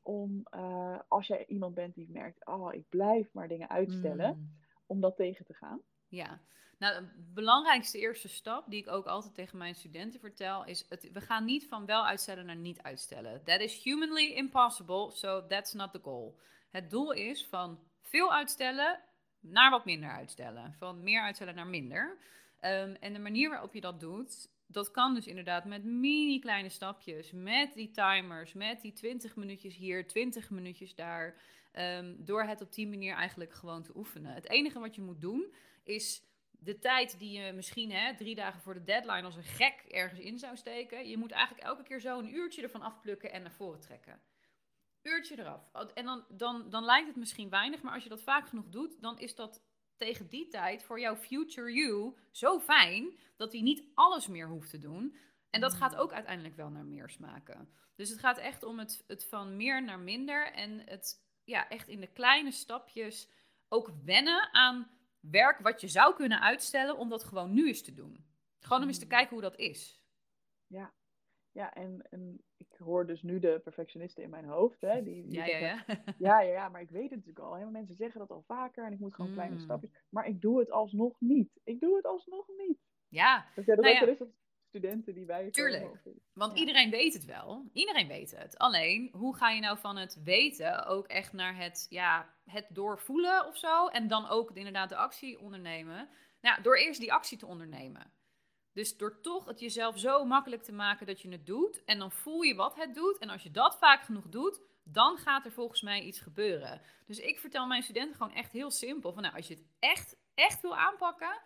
om 0.02 0.46
uh, 0.54 0.98
als 1.08 1.26
jij 1.26 1.46
iemand 1.46 1.74
bent 1.74 1.94
die 1.94 2.10
merkt, 2.10 2.46
oh, 2.46 2.74
ik 2.74 2.88
blijf 2.88 3.32
maar 3.32 3.48
dingen 3.48 3.68
uitstellen, 3.68 4.36
mm. 4.36 4.54
om 4.86 5.00
dat 5.00 5.16
tegen 5.16 5.44
te 5.44 5.54
gaan? 5.54 5.80
Ja, 6.08 6.40
nou, 6.82 6.94
de 6.94 7.32
belangrijkste 7.34 7.98
eerste 7.98 8.28
stap, 8.28 8.64
die 8.70 8.80
ik 8.80 8.88
ook 8.88 9.06
altijd 9.06 9.34
tegen 9.34 9.58
mijn 9.58 9.74
studenten 9.74 10.20
vertel, 10.20 10.64
is: 10.64 10.86
het, 10.88 11.12
we 11.12 11.20
gaan 11.20 11.44
niet 11.44 11.68
van 11.68 11.86
wel 11.86 12.06
uitstellen 12.06 12.46
naar 12.46 12.56
niet 12.56 12.82
uitstellen. 12.82 13.44
That 13.44 13.60
is 13.60 13.82
humanly 13.82 14.32
impossible, 14.32 15.10
so 15.10 15.46
that's 15.46 15.72
not 15.72 15.92
the 15.92 16.00
goal. 16.02 16.38
Het 16.70 16.90
doel 16.90 17.12
is 17.12 17.46
van 17.46 17.78
veel 18.00 18.32
uitstellen 18.32 19.00
naar 19.40 19.70
wat 19.70 19.84
minder 19.84 20.10
uitstellen. 20.10 20.74
Van 20.78 21.02
meer 21.02 21.22
uitstellen 21.22 21.54
naar 21.54 21.66
minder. 21.66 22.18
Um, 22.60 22.94
en 22.94 23.12
de 23.12 23.18
manier 23.18 23.50
waarop 23.50 23.74
je 23.74 23.80
dat 23.80 24.00
doet, 24.00 24.50
dat 24.72 24.90
kan 24.90 25.14
dus 25.14 25.26
inderdaad 25.26 25.64
met 25.64 25.84
mini 25.84 26.38
kleine 26.38 26.68
stapjes, 26.68 27.30
met 27.32 27.74
die 27.74 27.90
timers, 27.90 28.52
met 28.52 28.80
die 28.80 28.92
20 28.92 29.36
minuutjes 29.36 29.76
hier, 29.76 30.06
20 30.06 30.50
minuutjes 30.50 30.94
daar. 30.94 31.40
Um, 31.78 32.16
door 32.24 32.42
het 32.42 32.60
op 32.60 32.72
die 32.72 32.88
manier 32.88 33.14
eigenlijk 33.14 33.52
gewoon 33.52 33.82
te 33.82 33.96
oefenen. 33.96 34.34
Het 34.34 34.48
enige 34.48 34.78
wat 34.78 34.94
je 34.94 35.00
moet 35.00 35.20
doen 35.20 35.54
is 35.84 36.22
de 36.50 36.78
tijd 36.78 37.18
die 37.18 37.40
je 37.40 37.52
misschien 37.52 37.90
hè, 37.90 38.16
drie 38.16 38.34
dagen 38.34 38.60
voor 38.60 38.74
de 38.74 38.84
deadline 38.84 39.22
als 39.22 39.36
een 39.36 39.42
gek 39.42 39.84
ergens 39.88 40.20
in 40.20 40.38
zou 40.38 40.56
steken. 40.56 41.08
Je 41.08 41.16
moet 41.16 41.30
eigenlijk 41.30 41.66
elke 41.66 41.82
keer 41.82 42.00
zo 42.00 42.18
een 42.18 42.34
uurtje 42.34 42.62
ervan 42.62 42.82
afplukken 42.82 43.32
en 43.32 43.42
naar 43.42 43.52
voren 43.52 43.80
trekken. 43.80 44.20
Uurtje 45.02 45.38
eraf. 45.38 45.72
En 45.94 46.04
dan, 46.04 46.24
dan, 46.28 46.70
dan 46.70 46.84
lijkt 46.84 47.06
het 47.06 47.16
misschien 47.16 47.50
weinig, 47.50 47.82
maar 47.82 47.94
als 47.94 48.02
je 48.02 48.08
dat 48.08 48.22
vaak 48.22 48.48
genoeg 48.48 48.68
doet, 48.68 49.00
dan 49.00 49.18
is 49.18 49.34
dat 49.34 49.62
tegen 49.96 50.28
die 50.28 50.48
tijd 50.48 50.82
voor 50.82 51.00
jouw 51.00 51.16
future 51.16 51.72
you 51.72 52.16
zo 52.30 52.60
fijn 52.60 53.18
dat 53.36 53.52
hij 53.52 53.60
niet 53.60 53.84
alles 53.94 54.26
meer 54.26 54.48
hoeft 54.48 54.70
te 54.70 54.78
doen. 54.78 55.16
En 55.50 55.60
dat 55.60 55.74
gaat 55.74 55.96
ook 55.96 56.12
uiteindelijk 56.12 56.56
wel 56.56 56.70
naar 56.70 56.84
meer 56.84 57.10
smaken. 57.10 57.68
Dus 57.94 58.08
het 58.08 58.18
gaat 58.18 58.38
echt 58.38 58.62
om 58.62 58.78
het, 58.78 59.04
het 59.06 59.24
van 59.24 59.56
meer 59.56 59.84
naar 59.84 59.98
minder 59.98 60.52
en 60.52 60.80
het 60.84 61.24
ja, 61.44 61.68
echt 61.68 61.88
in 61.88 62.00
de 62.00 62.12
kleine 62.12 62.50
stapjes 62.50 63.28
ook 63.68 63.92
wennen 64.04 64.52
aan 64.52 64.90
werk 65.20 65.58
wat 65.58 65.80
je 65.80 65.88
zou 65.88 66.14
kunnen 66.14 66.40
uitstellen 66.40 66.96
om 66.96 67.08
dat 67.08 67.24
gewoon 67.24 67.52
nu 67.52 67.66
eens 67.66 67.82
te 67.82 67.94
doen. 67.94 68.26
Gewoon 68.58 68.82
om 68.82 68.88
eens 68.88 68.98
te 68.98 69.04
mm. 69.04 69.10
kijken 69.10 69.30
hoe 69.30 69.40
dat 69.40 69.56
is. 69.56 70.02
Ja, 70.66 70.92
ja 71.52 71.74
en, 71.74 72.02
en 72.10 72.42
ik 72.56 72.76
hoor 72.78 73.06
dus 73.06 73.22
nu 73.22 73.38
de 73.38 73.60
perfectionisten 73.64 74.22
in 74.22 74.30
mijn 74.30 74.44
hoofd. 74.44 74.80
Hè, 74.80 75.02
die, 75.02 75.26
die 75.26 75.38
ja, 75.38 75.44
ja, 75.44 75.58
ja. 75.58 75.84
ja, 76.18 76.40
ja, 76.40 76.52
ja, 76.52 76.68
maar 76.68 76.80
ik 76.80 76.90
weet 76.90 77.10
het 77.10 77.18
natuurlijk 77.18 77.38
al. 77.38 77.54
Hè, 77.54 77.70
mensen 77.70 77.96
zeggen 77.96 78.20
dat 78.20 78.30
al 78.30 78.42
vaker 78.46 78.84
en 78.84 78.92
ik 78.92 78.98
moet 78.98 79.14
gewoon 79.14 79.32
kleine 79.32 79.54
mm. 79.54 79.60
stapjes. 79.60 79.90
Maar 80.08 80.26
ik 80.26 80.40
doe 80.40 80.58
het 80.58 80.70
alsnog 80.70 81.20
niet. 81.20 81.60
Ik 81.64 81.80
doe 81.80 81.96
het 81.96 82.06
alsnog 82.06 82.46
niet. 82.56 82.78
Ja. 83.08 83.46
Dat 83.54 83.64
jij 83.64 83.74
dat 83.74 83.84
nou 83.84 84.06
ja. 84.06 84.26
studenten 84.68 85.14
die 85.14 85.26
wij 85.26 85.50
Tuurlijk. 85.50 86.00
Want 86.32 86.58
iedereen 86.58 86.90
weet 86.90 87.12
het 87.12 87.24
wel. 87.24 87.68
Iedereen 87.72 88.08
weet 88.08 88.36
het. 88.36 88.58
Alleen, 88.58 89.10
hoe 89.12 89.36
ga 89.36 89.50
je 89.50 89.60
nou 89.60 89.78
van 89.78 89.96
het 89.96 90.22
weten 90.22 90.86
ook 90.86 91.06
echt 91.06 91.32
naar 91.32 91.56
het, 91.56 91.86
ja, 91.88 92.34
het 92.44 92.66
doorvoelen 92.68 93.46
of 93.46 93.56
zo? 93.56 93.86
En 93.86 94.08
dan 94.08 94.28
ook 94.28 94.50
inderdaad 94.50 94.88
de 94.88 94.96
actie 94.96 95.40
ondernemen. 95.40 96.08
Nou, 96.40 96.62
door 96.62 96.76
eerst 96.76 97.00
die 97.00 97.12
actie 97.12 97.38
te 97.38 97.46
ondernemen. 97.46 98.12
Dus 98.72 98.96
door 98.96 99.20
toch 99.20 99.44
het 99.44 99.60
jezelf 99.60 99.98
zo 99.98 100.24
makkelijk 100.24 100.62
te 100.62 100.72
maken 100.72 101.06
dat 101.06 101.20
je 101.20 101.28
het 101.28 101.46
doet. 101.46 101.84
En 101.84 101.98
dan 101.98 102.12
voel 102.12 102.42
je 102.42 102.54
wat 102.54 102.76
het 102.76 102.94
doet. 102.94 103.18
En 103.18 103.28
als 103.28 103.42
je 103.42 103.50
dat 103.50 103.78
vaak 103.78 104.02
genoeg 104.02 104.28
doet, 104.28 104.60
dan 104.84 105.16
gaat 105.16 105.44
er 105.44 105.52
volgens 105.52 105.80
mij 105.80 106.02
iets 106.02 106.20
gebeuren. 106.20 106.80
Dus 107.06 107.18
ik 107.18 107.38
vertel 107.38 107.66
mijn 107.66 107.82
studenten 107.82 108.16
gewoon 108.16 108.34
echt 108.34 108.52
heel 108.52 108.70
simpel. 108.70 109.12
Van 109.12 109.22
nou, 109.22 109.34
als 109.36 109.48
je 109.48 109.54
het 109.54 109.64
echt, 109.78 110.16
echt 110.34 110.60
wil 110.60 110.76
aanpakken, 110.76 111.40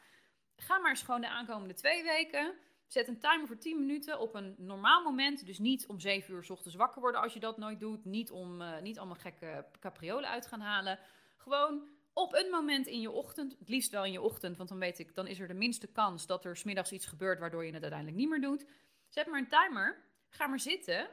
ga 0.57 0.79
maar 0.79 0.91
eens 0.91 1.03
gewoon 1.03 1.21
de 1.21 1.29
aankomende 1.29 1.75
twee 1.75 2.03
weken. 2.03 2.55
Zet 2.87 3.09
een 3.09 3.19
timer 3.19 3.47
voor 3.47 3.59
10 3.59 3.79
minuten 3.79 4.21
op 4.21 4.35
een 4.35 4.55
normaal 4.59 5.03
moment. 5.03 5.47
Dus 5.47 5.59
niet 5.59 5.87
om 5.87 6.01
7 6.01 6.35
uur 6.35 6.45
s 6.45 6.51
ochtends 6.51 6.77
wakker 6.77 7.01
worden 7.01 7.21
als 7.21 7.33
je 7.33 7.41
dat 7.41 7.57
nooit 7.57 7.81
doet. 7.81 8.05
Niet 8.05 8.31
om 8.31 8.61
uh, 8.61 8.81
niet 8.81 8.99
allemaal 8.99 9.17
gekke 9.17 9.67
capriolen 9.81 10.29
uit 10.29 10.47
gaan 10.47 10.61
halen. 10.61 10.99
Gewoon 11.37 11.89
op 12.17 12.35
een 12.35 12.51
moment 12.51 12.87
in 12.87 13.01
je 13.01 13.11
ochtend, 13.11 13.57
het 13.59 13.69
liefst 13.69 13.91
wel 13.91 14.05
in 14.05 14.13
je 14.13 14.21
ochtend, 14.21 14.57
want 14.57 14.69
dan 14.69 14.79
weet 14.79 14.99
ik, 14.99 15.15
dan 15.15 15.27
is 15.27 15.41
er 15.41 15.49
de 15.49 15.55
minste 15.55 15.87
kans 15.87 16.27
dat 16.27 16.45
er 16.45 16.57
smiddags 16.57 16.93
iets 16.93 17.07
gebeurt 17.07 17.39
waardoor 17.39 17.65
je 17.65 17.73
het 17.73 17.83
uiteindelijk 17.83 18.21
niet 18.21 18.29
meer 18.29 18.41
doet. 18.41 18.67
Zet 19.09 19.27
maar 19.27 19.41
een 19.41 19.49
timer, 19.49 20.05
ga 20.29 20.47
maar 20.47 20.61
zitten, 20.61 21.09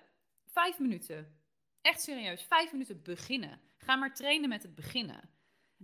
vijf 0.46 0.80
minuten. 0.80 1.38
Echt 1.82 2.02
serieus, 2.02 2.42
vijf 2.42 2.72
minuten 2.72 3.02
beginnen. 3.02 3.60
Ga 3.78 3.96
maar 3.96 4.14
trainen 4.14 4.50
met 4.50 4.64
het 4.64 4.76
beginnen. 4.76 5.30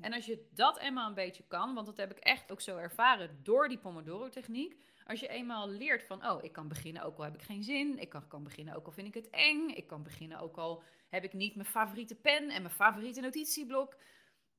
En 0.01 0.13
als 0.13 0.25
je 0.25 0.47
dat 0.51 0.79
eenmaal 0.79 1.07
een 1.07 1.13
beetje 1.13 1.43
kan, 1.47 1.73
want 1.73 1.85
dat 1.85 1.97
heb 1.97 2.11
ik 2.11 2.17
echt 2.17 2.51
ook 2.51 2.61
zo 2.61 2.77
ervaren 2.77 3.39
door 3.43 3.67
die 3.67 3.77
Pomodoro-techniek. 3.77 4.77
Als 5.05 5.19
je 5.19 5.27
eenmaal 5.27 5.69
leert 5.69 6.03
van, 6.03 6.29
oh, 6.29 6.43
ik 6.43 6.51
kan 6.51 6.67
beginnen 6.67 7.03
ook 7.03 7.17
al 7.17 7.23
heb 7.23 7.35
ik 7.35 7.41
geen 7.41 7.63
zin. 7.63 7.99
Ik 7.99 8.09
kan, 8.09 8.27
kan 8.27 8.43
beginnen 8.43 8.75
ook 8.75 8.85
al 8.85 8.91
vind 8.91 9.07
ik 9.07 9.13
het 9.13 9.29
eng. 9.29 9.69
Ik 9.69 9.87
kan 9.87 10.03
beginnen 10.03 10.39
ook 10.39 10.57
al 10.57 10.83
heb 11.09 11.23
ik 11.23 11.33
niet 11.33 11.55
mijn 11.55 11.67
favoriete 11.67 12.15
pen 12.15 12.49
en 12.49 12.61
mijn 12.61 12.73
favoriete 12.73 13.21
notitieblok 13.21 13.95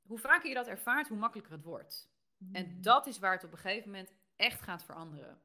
hoe 0.03 0.19
vaker 0.19 0.49
je 0.49 0.55
dat 0.55 0.67
ervaart, 0.67 1.09
hoe 1.09 1.19
makkelijker 1.19 1.53
het 1.53 1.63
wordt. 1.63 2.11
En 2.53 2.67
mm. 2.67 2.83
dat 2.83 3.07
is 3.07 3.19
waar 3.19 3.33
het 3.33 3.45
op 3.45 3.53
een 3.53 3.59
gegeven 3.59 3.91
moment 3.91 4.15
echt 4.37 4.63
gaat 4.63 4.85
veranderen. 4.85 5.43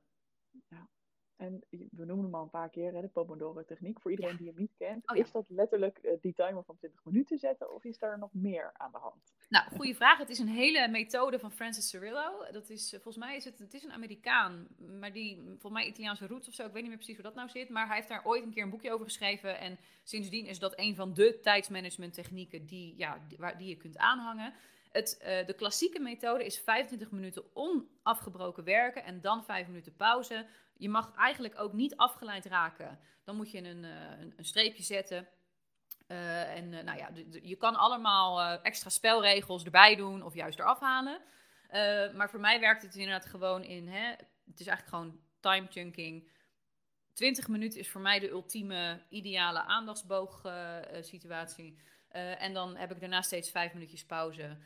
Ja. 0.68 0.90
En 1.36 1.64
we 1.70 2.06
noemen 2.06 2.26
hem 2.26 2.36
al 2.36 2.44
een 2.44 2.50
paar 2.50 2.70
keer, 2.70 2.94
hè, 2.94 3.02
de 3.02 3.08
Pomodoro-techniek. 3.08 4.00
Voor 4.02 4.12
iedereen 4.12 4.38
die 4.38 4.48
hem 4.48 4.58
niet 4.58 4.76
kent, 4.78 5.10
oh, 5.10 5.18
is 5.18 5.32
dat 5.32 5.50
letterlijk 5.50 6.00
uh, 6.04 6.12
die 6.22 6.34
timer 6.34 6.64
van 6.64 6.76
20 6.76 7.06
minuten 7.06 7.38
zetten 7.38 7.74
of 7.74 7.84
is 7.84 7.98
daar 7.98 8.18
nog 8.18 8.34
meer 8.34 8.72
aan 8.74 8.92
de 8.92 8.98
hand? 8.98 9.34
Nou, 9.50 9.66
goede 9.76 9.96
vraag. 9.96 10.18
Het 10.18 10.30
is 10.30 10.40
een 10.40 10.48
hele 10.48 10.88
methode 10.88 11.40
van 11.40 11.52
Francis 11.52 11.90
Cirillo. 11.90 12.46
Dat 12.52 12.70
is, 12.70 12.94
eh, 12.94 13.00
volgens 13.02 13.26
mij 13.26 13.36
is 13.36 13.46
het, 13.46 13.60
het 13.60 13.74
is 13.74 13.84
een 13.84 13.92
Amerikaan, 13.92 14.68
maar 15.00 15.14
die, 15.14 15.42
volgens 15.46 15.74
mij 15.74 15.86
Italiaanse 15.86 16.28
roots 16.28 16.48
of 16.48 16.54
zo. 16.54 16.66
Ik 16.66 16.72
weet 16.72 16.82
niet 16.82 16.88
meer 16.92 16.98
precies 16.98 17.16
hoe 17.16 17.26
dat 17.26 17.36
nou 17.36 17.50
zit. 17.50 17.70
Maar 17.70 17.88
hij 17.88 17.96
heeft 17.96 18.08
daar 18.08 18.26
ooit 18.26 18.44
een 18.44 18.54
keer 18.54 18.64
een 18.64 18.70
boekje 18.70 18.92
over 18.92 19.06
geschreven. 19.06 19.60
En 19.60 19.78
sindsdien 20.04 20.46
is 20.46 20.60
dat 20.60 20.74
een 20.80 20.96
van 20.96 21.14
de 21.14 21.40
tijdsmanagement 21.42 22.14
technieken 22.14 22.66
die, 22.66 22.94
ja, 22.98 23.20
die, 23.28 23.38
die 23.58 23.68
je 23.68 23.78
kunt 23.78 23.98
aanhangen. 23.98 24.54
Het, 24.92 25.20
uh, 25.22 25.46
de 25.46 25.54
klassieke 25.54 26.00
methode 26.00 26.46
is 26.46 26.60
25 26.60 27.12
minuten 27.12 27.44
onafgebroken 27.54 28.64
werken 28.64 29.04
en 29.04 29.22
dan 29.22 29.44
5 29.44 29.68
minuten 29.68 29.96
pauze. 29.96 30.46
Je 30.78 30.90
mag 30.90 31.16
eigenlijk 31.16 31.60
ook 31.60 31.74
niet 31.74 31.96
afgeleid 31.96 32.46
raken. 32.46 33.00
Dan 33.24 33.36
moet 33.36 33.52
je 33.52 33.58
een, 33.58 33.84
een, 33.84 34.34
een 34.38 34.46
streepje 34.46 34.84
zetten 34.84 35.28
uh, 36.08 36.56
en 36.56 36.74
uh, 36.74 36.82
nou 36.82 36.98
ja, 36.98 37.10
je 37.42 37.56
kan 37.56 37.76
allemaal 37.76 38.40
uh, 38.40 38.60
extra 38.66 38.90
spelregels 38.90 39.64
erbij 39.64 39.96
doen 39.96 40.24
of 40.24 40.34
juist 40.34 40.60
eraf 40.60 40.80
halen. 40.80 41.22
maar 42.16 42.30
voor 42.30 42.40
mij 42.40 42.60
werkt 42.60 42.82
het 42.82 42.96
inderdaad 42.96 43.26
gewoon 43.26 43.64
in, 43.64 43.88
hè, 43.88 44.10
het 44.46 44.60
is 44.60 44.68
eigenlijk 44.68 44.88
gewoon 44.88 45.20
time 45.40 45.68
chunking. 45.70 46.34
20 47.14 47.48
minuten 47.48 47.80
is 47.80 47.90
voor 47.90 48.02
mij 48.02 48.20
de 48.20 48.30
ultieme 48.30 49.02
ideale 49.10 49.64
aandachtsboog 49.64 50.42
situatie. 51.02 51.80
en 52.38 52.54
dan 52.54 52.76
heb 52.76 52.92
ik 52.92 53.00
daarna 53.00 53.22
steeds 53.22 53.52
5 53.52 53.74
minuutjes 53.74 54.06
pauze. 54.06 54.58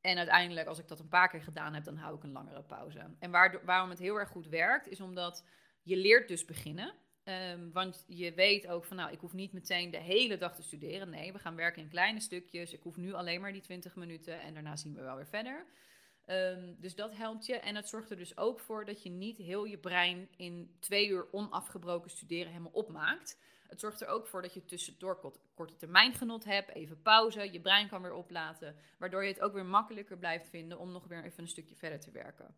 En 0.00 0.18
uiteindelijk, 0.18 0.66
als 0.68 0.78
ik 0.78 0.88
dat 0.88 1.00
een 1.00 1.08
paar 1.08 1.28
keer 1.28 1.42
gedaan 1.42 1.74
heb, 1.74 1.84
dan 1.84 1.96
hou 1.96 2.16
ik 2.16 2.22
een 2.22 2.32
langere 2.32 2.62
pauze. 2.62 3.14
En 3.18 3.30
waar, 3.30 3.64
waarom 3.64 3.90
het 3.90 3.98
heel 3.98 4.16
erg 4.16 4.28
goed 4.28 4.46
werkt, 4.46 4.88
is 4.88 5.00
omdat 5.00 5.44
je 5.82 5.96
leert 5.96 6.28
dus 6.28 6.44
beginnen. 6.44 6.94
Um, 7.24 7.72
want 7.72 8.04
je 8.06 8.34
weet 8.34 8.66
ook 8.66 8.84
van, 8.84 8.96
nou, 8.96 9.12
ik 9.12 9.20
hoef 9.20 9.32
niet 9.32 9.52
meteen 9.52 9.90
de 9.90 9.98
hele 9.98 10.38
dag 10.38 10.54
te 10.54 10.62
studeren. 10.62 11.10
Nee, 11.10 11.32
we 11.32 11.38
gaan 11.38 11.56
werken 11.56 11.82
in 11.82 11.88
kleine 11.88 12.20
stukjes. 12.20 12.72
Ik 12.72 12.82
hoef 12.82 12.96
nu 12.96 13.12
alleen 13.12 13.40
maar 13.40 13.52
die 13.52 13.60
20 13.60 13.94
minuten 13.94 14.40
en 14.40 14.54
daarna 14.54 14.76
zien 14.76 14.94
we 14.94 15.02
wel 15.02 15.16
weer 15.16 15.26
verder. 15.26 15.66
Um, 16.26 16.76
dus 16.80 16.94
dat 16.94 17.16
helpt 17.16 17.46
je. 17.46 17.54
En 17.56 17.76
het 17.76 17.88
zorgt 17.88 18.10
er 18.10 18.16
dus 18.16 18.36
ook 18.36 18.60
voor 18.60 18.84
dat 18.84 19.02
je 19.02 19.10
niet 19.10 19.36
heel 19.36 19.64
je 19.64 19.78
brein 19.78 20.28
in 20.36 20.76
twee 20.80 21.08
uur 21.08 21.32
onafgebroken 21.32 22.10
studeren 22.10 22.50
helemaal 22.50 22.72
opmaakt. 22.72 23.38
Het 23.68 23.80
zorgt 23.80 24.00
er 24.00 24.08
ook 24.08 24.26
voor 24.26 24.42
dat 24.42 24.54
je 24.54 24.64
tussendoor 24.64 25.32
korte 25.54 25.76
termijn 25.76 26.14
genot 26.14 26.44
hebt, 26.44 26.74
even 26.74 27.02
pauze, 27.02 27.52
je 27.52 27.60
brein 27.60 27.88
kan 27.88 28.02
weer 28.02 28.14
oplaten, 28.14 28.76
waardoor 28.98 29.22
je 29.22 29.32
het 29.32 29.40
ook 29.40 29.52
weer 29.52 29.66
makkelijker 29.66 30.18
blijft 30.18 30.48
vinden 30.48 30.78
om 30.78 30.92
nog 30.92 31.06
weer 31.06 31.24
even 31.24 31.42
een 31.42 31.48
stukje 31.48 31.76
verder 31.76 32.00
te 32.00 32.10
werken. 32.10 32.54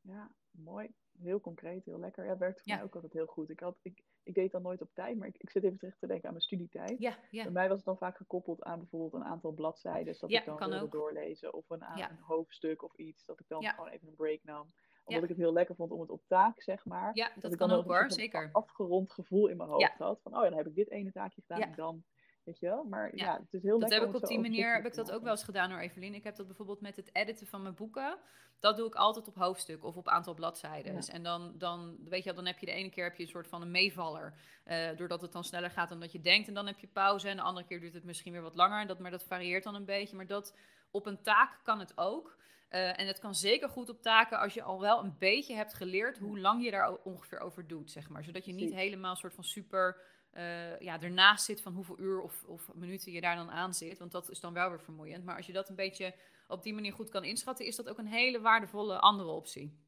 Ja, 0.00 0.30
mooi. 0.52 0.94
Heel 1.18 1.40
concreet, 1.40 1.84
heel 1.84 1.98
lekker. 1.98 2.24
Ja, 2.24 2.30
het 2.30 2.38
werkt 2.38 2.62
voor 2.62 2.74
mij 2.74 2.82
ook 2.82 2.94
altijd 2.94 3.12
heel 3.12 3.26
goed. 3.26 3.50
Ik, 3.50 3.60
had, 3.60 3.78
ik, 3.82 4.02
ik 4.22 4.34
deed 4.34 4.52
dan 4.52 4.62
nooit 4.62 4.80
op 4.80 4.90
tijd, 4.94 5.18
maar 5.18 5.28
ik, 5.28 5.36
ik 5.38 5.50
zit 5.50 5.64
even 5.64 5.78
terug 5.78 5.98
te 5.98 6.06
denken 6.06 6.26
aan 6.26 6.32
mijn 6.32 6.44
studietijd. 6.44 6.98
Ja, 6.98 7.18
ja. 7.30 7.42
Bij 7.42 7.52
mij 7.52 7.68
was 7.68 7.76
het 7.76 7.86
dan 7.86 7.96
vaak 7.96 8.16
gekoppeld 8.16 8.62
aan 8.62 8.78
bijvoorbeeld 8.78 9.12
een 9.12 9.28
aantal 9.28 9.52
bladzijden. 9.52 10.16
Dat 10.20 10.30
ik 10.30 10.44
dan 10.44 10.70
wilde 10.70 10.88
doorlezen. 10.88 11.54
Of 11.54 11.70
een, 11.70 11.82
een, 11.82 12.18
hoofdstuk 12.20 12.82
of 12.82 12.94
iets. 12.96 13.24
Dat 13.24 13.40
ik 13.40 13.48
dan 13.48 13.64
gewoon 13.64 13.88
even 13.88 14.08
een 14.08 14.14
break 14.14 14.44
nam 14.44 14.72
omdat 15.04 15.22
ik 15.22 15.28
het 15.28 15.38
heel 15.38 15.52
lekker 15.52 15.74
vond 15.74 15.90
om 15.90 16.00
het 16.00 16.10
op 16.10 16.22
taak, 16.26 16.62
zeg 16.62 16.84
maar. 16.84 17.10
Ja, 17.14 17.32
dat, 17.38 17.52
ik 17.52 17.58
kan 17.58 17.68
dan 17.68 17.78
ook 17.78 17.84
hoor, 17.84 18.10
zeker. 18.10 18.42
Een 18.42 18.52
afgerond 18.52 19.12
gevoel 19.12 19.46
in 19.46 19.56
mijn 19.56 19.68
hoofd 19.68 19.98
had. 19.98 20.20
Van, 20.22 20.36
oh 20.36 20.42
ja, 20.42 20.48
dan 20.48 20.58
heb 20.58 20.66
ik 20.66 20.74
dit 20.74 20.90
ene 20.90 21.12
taakje 21.12 21.40
gedaan 21.40 21.60
en 21.60 21.74
dan... 21.74 22.04
Weet 22.44 22.58
je 22.58 22.66
wel? 22.66 22.84
Maar 22.84 23.16
ja, 23.16 23.38
het 23.40 23.52
is 23.52 23.62
heel 23.62 23.78
dat 23.78 23.90
heb 23.90 24.02
ik 24.02 24.14
op 24.14 24.26
die 24.26 24.40
manier 24.40 24.74
heb 24.74 24.86
ik 24.86 24.94
dat 24.94 25.12
ook 25.12 25.22
wel 25.22 25.30
eens 25.30 25.44
gedaan 25.44 25.70
door 25.70 25.78
Evelien. 25.78 26.14
Ik 26.14 26.24
heb 26.24 26.36
dat 26.36 26.46
bijvoorbeeld 26.46 26.80
met 26.80 26.96
het 26.96 27.10
editen 27.12 27.46
van 27.46 27.62
mijn 27.62 27.74
boeken. 27.74 28.18
Dat 28.58 28.76
doe 28.76 28.86
ik 28.86 28.94
altijd 28.94 29.28
op 29.28 29.34
hoofdstuk 29.34 29.84
of 29.84 29.96
op 29.96 30.08
aantal 30.08 30.34
bladzijden. 30.34 30.98
En 30.98 31.22
dan, 31.22 31.54
dan, 31.58 31.96
weet 32.08 32.24
je, 32.24 32.32
dan 32.32 32.46
heb 32.46 32.58
je 32.58 32.66
de 32.66 32.72
ene 32.72 32.90
keer 32.90 33.04
heb 33.04 33.16
je 33.16 33.22
een 33.22 33.28
soort 33.28 33.48
van 33.48 33.62
een 33.62 33.70
meevaller. 33.70 34.34
Uh, 34.66 34.96
doordat 34.96 35.22
het 35.22 35.32
dan 35.32 35.44
sneller 35.44 35.70
gaat 35.70 35.88
dan 35.88 36.00
dat 36.00 36.12
je 36.12 36.20
denkt. 36.20 36.48
En 36.48 36.54
dan 36.54 36.66
heb 36.66 36.78
je 36.78 36.86
pauze. 36.86 37.28
En 37.28 37.36
de 37.36 37.42
andere 37.42 37.66
keer 37.66 37.80
duurt 37.80 37.94
het 37.94 38.04
misschien 38.04 38.32
weer 38.32 38.42
wat 38.42 38.54
langer. 38.54 38.86
Dat, 38.86 38.98
maar 38.98 39.10
dat 39.10 39.24
varieert 39.24 39.64
dan 39.64 39.74
een 39.74 39.84
beetje. 39.84 40.16
Maar 40.16 40.26
dat 40.26 40.56
op 40.90 41.06
een 41.06 41.22
taak 41.22 41.60
kan 41.62 41.78
het 41.78 41.98
ook. 41.98 42.36
Uh, 42.70 43.00
en 43.00 43.06
het 43.06 43.18
kan 43.18 43.34
zeker 43.34 43.68
goed 43.68 43.88
op 43.88 44.02
taken 44.02 44.38
als 44.38 44.54
je 44.54 44.62
al 44.62 44.80
wel 44.80 45.04
een 45.04 45.16
beetje 45.18 45.54
hebt 45.54 45.74
geleerd 45.74 46.18
hoe 46.18 46.38
lang 46.38 46.64
je 46.64 46.70
daar 46.70 46.96
ongeveer 47.04 47.40
over 47.40 47.66
doet, 47.66 47.90
zeg 47.90 48.08
maar. 48.08 48.24
Zodat 48.24 48.44
je 48.44 48.52
niet 48.52 48.74
helemaal 48.74 49.10
een 49.10 49.16
soort 49.16 49.34
van 49.34 49.44
super 49.44 49.96
uh, 50.34 50.78
ja, 50.80 51.00
ernaast 51.00 51.44
zit 51.44 51.60
van 51.60 51.74
hoeveel 51.74 51.98
uur 51.98 52.20
of, 52.20 52.44
of, 52.46 52.74
minuten 52.74 53.12
je 53.12 53.20
daar 53.20 53.36
dan 53.36 53.50
aan 53.50 53.74
zit. 53.74 53.98
Want 53.98 54.12
dat 54.12 54.30
is 54.30 54.40
dan 54.40 54.52
wel 54.52 54.68
weer 54.68 54.80
vermoeiend. 54.80 55.24
Maar 55.24 55.36
als 55.36 55.46
je 55.46 55.52
dat 55.52 55.68
een 55.68 55.74
beetje 55.74 56.14
op 56.48 56.62
die 56.62 56.74
manier 56.74 56.92
goed 56.92 57.08
kan 57.08 57.24
inschatten, 57.24 57.66
is 57.66 57.76
dat 57.76 57.88
ook 57.88 57.98
een 57.98 58.06
hele 58.06 58.40
waardevolle 58.40 58.98
andere 58.98 59.28
optie. 59.28 59.78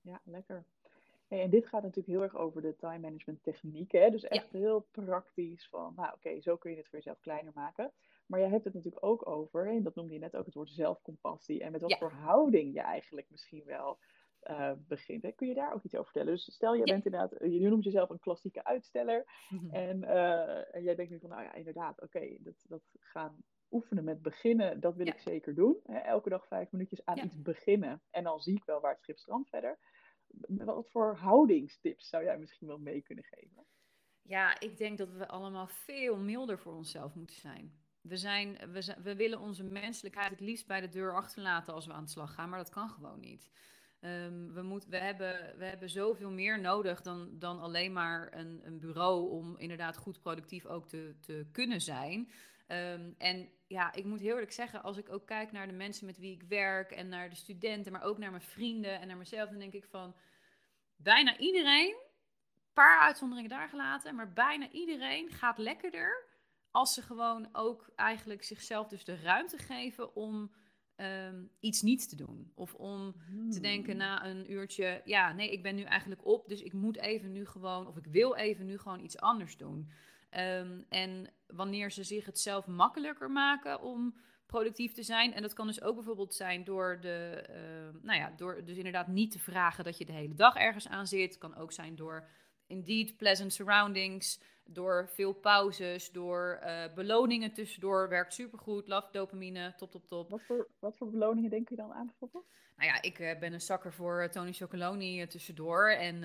Ja, 0.00 0.20
lekker. 0.24 0.64
Hey, 1.28 1.42
en 1.42 1.50
dit 1.50 1.66
gaat 1.66 1.82
natuurlijk 1.82 2.08
heel 2.08 2.22
erg 2.22 2.36
over 2.36 2.62
de 2.62 2.76
time 2.76 2.98
management 2.98 3.42
technieken. 3.42 4.10
Dus 4.10 4.24
echt 4.24 4.52
heel 4.52 4.86
praktisch 4.90 5.68
van, 5.68 5.92
nou 5.96 6.12
oké, 6.14 6.40
zo 6.40 6.56
kun 6.56 6.70
je 6.70 6.76
het 6.76 6.88
voor 6.88 6.98
jezelf 6.98 7.20
kleiner 7.20 7.52
maken. 7.54 7.92
Maar 8.26 8.40
jij 8.40 8.48
hebt 8.48 8.64
het 8.64 8.74
natuurlijk 8.74 9.04
ook 9.04 9.28
over, 9.28 9.68
en 9.68 9.82
dat 9.82 9.94
noemde 9.94 10.12
je 10.12 10.18
net 10.18 10.36
ook 10.36 10.44
het 10.44 10.54
woord 10.54 10.70
zelfcompassie. 10.70 11.62
En 11.62 11.72
met 11.72 11.80
wat 11.80 11.98
voor 11.98 12.10
houding 12.10 12.74
je 12.74 12.80
eigenlijk 12.80 13.26
misschien 13.30 13.64
wel 13.64 13.98
uh, 14.50 14.72
begint. 14.76 15.22
Hè? 15.22 15.32
Kun 15.32 15.48
je 15.48 15.54
daar 15.54 15.74
ook 15.74 15.84
iets 15.84 15.94
over 15.94 16.10
vertellen? 16.12 16.32
Dus 16.32 16.52
stel, 16.52 16.74
je 16.74 16.84
bent 16.84 17.04
inderdaad, 17.04 17.30
je 17.40 17.68
noemt 17.68 17.84
jezelf 17.84 18.10
een 18.10 18.18
klassieke 18.18 18.64
uitsteller. 18.64 19.46
Mhm. 19.48 19.74
en, 19.74 20.02
uh, 20.02 20.74
en 20.74 20.82
jij 20.82 20.94
denkt 20.94 21.10
nu 21.10 21.18
van, 21.18 21.28
nou 21.28 21.42
ja, 21.42 21.54
inderdaad, 21.54 22.00
oké, 22.00 22.36
dat, 22.40 22.64
dat 22.68 22.82
gaan 22.98 23.36
oefenen 23.70 24.04
met 24.04 24.22
beginnen, 24.22 24.80
dat 24.80 24.96
wil 24.96 25.06
ik 25.06 25.18
zeker 25.18 25.54
doen. 25.54 25.80
Hè? 25.84 25.98
Elke 25.98 26.28
dag 26.28 26.46
vijf 26.46 26.70
minuutjes 26.70 27.04
aan 27.04 27.18
iets 27.18 27.42
beginnen. 27.42 28.02
En 28.10 28.24
dan 28.24 28.40
zie 28.40 28.56
ik 28.56 28.64
wel 28.64 28.80
waar 28.80 28.92
het 28.92 29.02
schip 29.02 29.18
strandt 29.18 29.48
verder. 29.48 29.78
Wat 30.46 30.90
voor 30.90 31.16
houdingstips 31.16 32.08
zou 32.08 32.24
jij 32.24 32.38
misschien 32.38 32.66
wel 32.66 32.78
mee 32.78 33.02
kunnen 33.02 33.24
geven? 33.24 33.66
Ja, 34.22 34.60
ik 34.60 34.76
denk 34.76 34.98
dat 34.98 35.12
we 35.12 35.28
allemaal 35.28 35.66
veel 35.66 36.16
milder 36.16 36.58
voor 36.58 36.74
onszelf 36.74 37.14
moeten 37.14 37.36
zijn. 37.36 37.72
We, 38.00 38.16
zijn, 38.16 38.72
we, 38.72 38.96
we 39.02 39.16
willen 39.16 39.40
onze 39.40 39.64
menselijkheid 39.64 40.30
het 40.30 40.40
liefst 40.40 40.66
bij 40.66 40.80
de 40.80 40.88
deur 40.88 41.14
achterlaten 41.14 41.74
als 41.74 41.86
we 41.86 41.92
aan 41.92 42.04
de 42.04 42.10
slag 42.10 42.34
gaan, 42.34 42.48
maar 42.48 42.58
dat 42.58 42.70
kan 42.70 42.88
gewoon 42.88 43.20
niet. 43.20 43.50
Um, 44.00 44.52
we, 44.52 44.62
moet, 44.62 44.86
we, 44.86 44.96
hebben, 44.96 45.58
we 45.58 45.64
hebben 45.64 45.90
zoveel 45.90 46.30
meer 46.30 46.60
nodig 46.60 47.00
dan, 47.00 47.38
dan 47.38 47.60
alleen 47.60 47.92
maar 47.92 48.28
een, 48.32 48.60
een 48.64 48.78
bureau 48.78 49.30
om 49.30 49.56
inderdaad 49.56 49.96
goed 49.96 50.20
productief 50.20 50.66
ook 50.66 50.88
te, 50.88 51.16
te 51.20 51.46
kunnen 51.52 51.80
zijn. 51.80 52.30
Um, 52.68 53.14
en 53.18 53.48
ja, 53.66 53.92
ik 53.92 54.04
moet 54.04 54.20
heel 54.20 54.32
eerlijk 54.32 54.52
zeggen, 54.52 54.82
als 54.82 54.96
ik 54.96 55.12
ook 55.12 55.26
kijk 55.26 55.52
naar 55.52 55.66
de 55.66 55.72
mensen 55.72 56.06
met 56.06 56.18
wie 56.18 56.32
ik 56.32 56.42
werk 56.42 56.90
en 56.90 57.08
naar 57.08 57.28
de 57.28 57.36
studenten, 57.36 57.92
maar 57.92 58.02
ook 58.02 58.18
naar 58.18 58.30
mijn 58.30 58.42
vrienden 58.42 59.00
en 59.00 59.06
naar 59.06 59.16
mezelf, 59.16 59.48
dan 59.48 59.58
denk 59.58 59.72
ik 59.72 59.84
van 59.84 60.16
bijna 60.96 61.38
iedereen, 61.38 61.96
paar 62.72 63.00
uitzonderingen 63.00 63.50
daar 63.50 63.68
gelaten, 63.68 64.14
maar 64.14 64.32
bijna 64.32 64.70
iedereen 64.70 65.30
gaat 65.30 65.58
lekkerder 65.58 66.26
als 66.70 66.94
ze 66.94 67.02
gewoon 67.02 67.48
ook 67.52 67.90
eigenlijk 67.94 68.44
zichzelf 68.44 68.88
dus 68.88 69.04
de 69.04 69.20
ruimte 69.20 69.58
geven 69.58 70.14
om 70.14 70.52
Ehm, 70.98 71.42
iets 71.60 71.82
niet 71.82 72.08
te 72.08 72.16
doen. 72.16 72.52
Of 72.54 72.74
om 72.74 73.14
te 73.50 73.60
denken 73.60 73.90
hmm. 73.90 73.98
na 73.98 74.26
een 74.26 74.52
uurtje, 74.52 75.02
ja, 75.04 75.32
nee, 75.32 75.52
ik 75.52 75.62
ben 75.62 75.74
nu 75.74 75.82
eigenlijk 75.82 76.26
op, 76.26 76.48
dus 76.48 76.62
ik 76.62 76.72
moet 76.72 76.98
even 76.98 77.32
nu 77.32 77.46
gewoon, 77.46 77.86
of 77.86 77.96
ik 77.96 78.06
wil 78.06 78.34
even 78.34 78.66
nu 78.66 78.78
gewoon 78.78 79.00
iets 79.00 79.18
anders 79.18 79.56
doen. 79.56 79.90
Ehm, 80.30 80.80
en 80.88 81.30
wanneer 81.46 81.90
ze 81.90 82.04
zich 82.04 82.26
het 82.26 82.38
zelf 82.40 82.66
makkelijker 82.66 83.30
maken 83.30 83.82
om 83.82 84.14
productief 84.46 84.92
te 84.92 85.02
zijn, 85.02 85.34
en 85.34 85.42
dat 85.42 85.52
kan 85.52 85.66
dus 85.66 85.82
ook 85.82 85.94
bijvoorbeeld 85.94 86.34
zijn 86.34 86.64
door 86.64 86.98
de, 87.00 87.46
uh, 87.50 88.02
nou 88.02 88.18
ja, 88.18 88.32
door 88.36 88.64
dus 88.64 88.76
inderdaad 88.76 89.08
niet 89.08 89.30
te 89.30 89.38
vragen 89.38 89.84
dat 89.84 89.98
je 89.98 90.04
de 90.04 90.12
hele 90.12 90.34
dag 90.34 90.54
ergens 90.54 90.88
aan 90.88 91.06
zit. 91.06 91.38
kan 91.38 91.56
ook 91.56 91.72
zijn 91.72 91.96
door 91.96 92.28
indeed 92.68 93.16
pleasant 93.16 93.52
surroundings 93.52 94.40
door 94.64 95.08
veel 95.08 95.32
pauzes, 95.32 96.10
door 96.10 96.60
uh, 96.62 96.84
beloningen 96.94 97.52
tussendoor. 97.52 98.08
Werkt 98.08 98.34
supergoed. 98.34 98.88
Love 98.88 99.08
dopamine, 99.12 99.74
top, 99.76 99.90
top, 99.90 100.06
top. 100.06 100.30
Wat 100.30 100.42
voor, 100.42 100.68
wat 100.78 100.96
voor 100.96 101.10
beloningen 101.10 101.50
denk 101.50 101.68
je 101.68 101.76
dan 101.76 101.92
aan 101.92 102.06
bijvoorbeeld? 102.06 102.46
Nou 102.78 102.90
ja, 102.90 103.02
ik 103.02 103.18
uh, 103.18 103.38
ben 103.38 103.52
een 103.52 103.60
zakker 103.60 103.92
voor 103.92 104.22
uh, 104.22 104.28
Tony 104.28 104.52
Chocoloni 104.52 105.26
tussendoor. 105.26 105.88
En 105.88 106.22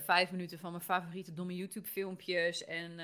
vijf 0.00 0.30
minuten 0.30 0.58
van 0.58 0.70
mijn 0.70 0.82
favoriete 0.82 1.32
domme 1.32 1.56
YouTube-filmpjes. 1.56 2.64
En 2.64 2.98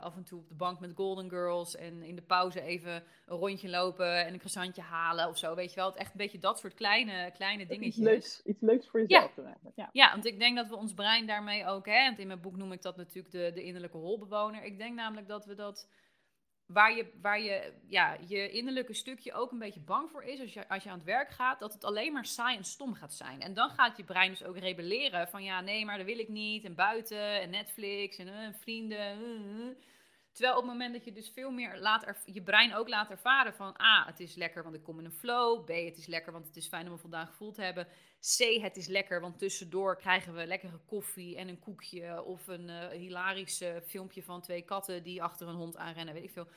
af 0.00 0.16
en 0.16 0.24
toe 0.24 0.38
op 0.38 0.48
de 0.48 0.54
bank 0.54 0.80
met 0.80 0.92
Golden 0.94 1.30
Girls. 1.30 1.76
En 1.76 2.02
in 2.02 2.16
de 2.16 2.22
pauze 2.22 2.60
even 2.60 3.02
een 3.26 3.36
rondje 3.36 3.68
lopen 3.68 4.24
en 4.24 4.32
een 4.32 4.38
croissantje 4.38 4.82
halen 4.82 5.28
of 5.28 5.38
zo. 5.38 5.54
Weet 5.54 5.70
je 5.70 5.76
wel, 5.76 5.86
het 5.86 5.96
echt 5.96 6.10
een 6.10 6.16
beetje 6.16 6.38
dat 6.38 6.58
soort 6.58 6.74
kleine, 6.74 7.30
kleine 7.30 7.66
dingetjes. 7.66 7.96
Iets 7.96 8.06
leuks, 8.06 8.42
iets 8.44 8.60
leuks 8.60 8.88
voor 8.88 9.00
jezelf 9.00 9.32
ja. 9.36 9.56
Ja. 9.74 9.88
ja, 9.92 10.10
want 10.12 10.26
ik 10.26 10.38
denk 10.38 10.56
dat 10.56 10.68
we 10.68 10.76
ons 10.76 10.94
brein 10.94 11.26
daarmee 11.26 11.66
ook... 11.66 11.86
Hè, 11.86 12.04
want 12.04 12.18
in 12.18 12.26
mijn 12.26 12.40
boek 12.40 12.56
noem 12.56 12.72
ik 12.72 12.82
dat 12.82 12.96
natuurlijk 12.96 13.30
de, 13.30 13.50
de 13.54 13.62
innerlijke 13.62 13.96
holbewoner. 13.96 14.64
Ik 14.64 14.78
denk 14.78 14.94
namelijk 14.94 15.28
dat 15.28 15.44
we 15.46 15.54
dat 15.54 15.88
waar 16.66 16.96
je, 16.96 17.12
waar 17.20 17.40
je 17.40 17.72
ja, 17.86 18.16
je 18.26 18.50
innerlijke 18.50 18.94
stukje 18.94 19.32
ook 19.32 19.52
een 19.52 19.58
beetje 19.58 19.80
bang 19.80 20.10
voor 20.10 20.22
is 20.24 20.40
als 20.40 20.52
je, 20.52 20.68
als 20.68 20.82
je 20.82 20.90
aan 20.90 20.96
het 20.96 21.06
werk 21.06 21.30
gaat, 21.30 21.58
dat 21.58 21.72
het 21.72 21.84
alleen 21.84 22.12
maar 22.12 22.24
saai 22.24 22.56
en 22.56 22.64
stom 22.64 22.94
gaat 22.94 23.14
zijn. 23.14 23.40
En 23.40 23.54
dan 23.54 23.70
gaat 23.70 23.96
je 23.96 24.04
brein 24.04 24.30
dus 24.30 24.44
ook 24.44 24.58
rebelleren 24.58 25.28
van 25.28 25.44
ja, 25.44 25.60
nee, 25.60 25.84
maar 25.84 25.96
dat 25.96 26.06
wil 26.06 26.18
ik 26.18 26.28
niet. 26.28 26.64
En 26.64 26.74
buiten 26.74 27.40
en 27.40 27.50
Netflix 27.50 28.16
en 28.16 28.26
uh, 28.26 28.48
vrienden. 28.60 29.18
Uh, 29.20 29.66
Terwijl 30.36 30.56
op 30.56 30.62
het 30.62 30.72
moment 30.72 30.92
dat 30.92 31.04
je 31.04 31.12
dus 31.12 31.30
veel 31.30 31.50
meer 31.50 31.78
laat 31.78 32.14
je 32.24 32.42
brein 32.42 32.74
ook 32.74 32.88
laat 32.88 33.10
ervaren 33.10 33.54
van 33.54 33.80
A, 33.80 34.06
het 34.06 34.20
is 34.20 34.34
lekker 34.34 34.62
want 34.62 34.74
ik 34.74 34.82
kom 34.82 34.98
in 34.98 35.04
een 35.04 35.12
flow. 35.12 35.64
B, 35.64 35.68
het 35.68 35.96
is 35.96 36.06
lekker 36.06 36.32
want 36.32 36.46
het 36.46 36.56
is 36.56 36.66
fijn 36.66 36.86
om 36.86 36.92
een 36.92 36.98
voldaan 36.98 37.26
gevoel 37.26 37.52
te 37.52 37.62
hebben. 37.62 37.86
C, 38.36 38.60
het 38.60 38.76
is 38.76 38.86
lekker 38.86 39.20
want 39.20 39.38
tussendoor 39.38 39.96
krijgen 39.96 40.34
we 40.34 40.46
lekkere 40.46 40.80
koffie 40.86 41.36
en 41.36 41.48
een 41.48 41.58
koekje. 41.58 42.24
Of 42.24 42.46
een 42.46 42.68
uh, 42.68 42.88
hilarisch 42.88 43.62
filmpje 43.86 44.22
van 44.22 44.40
twee 44.40 44.62
katten 44.62 45.02
die 45.02 45.22
achter 45.22 45.48
een 45.48 45.54
hond 45.54 45.76
aanrennen, 45.76 46.14
weet 46.14 46.24
ik 46.24 46.30
veel. 46.30 46.48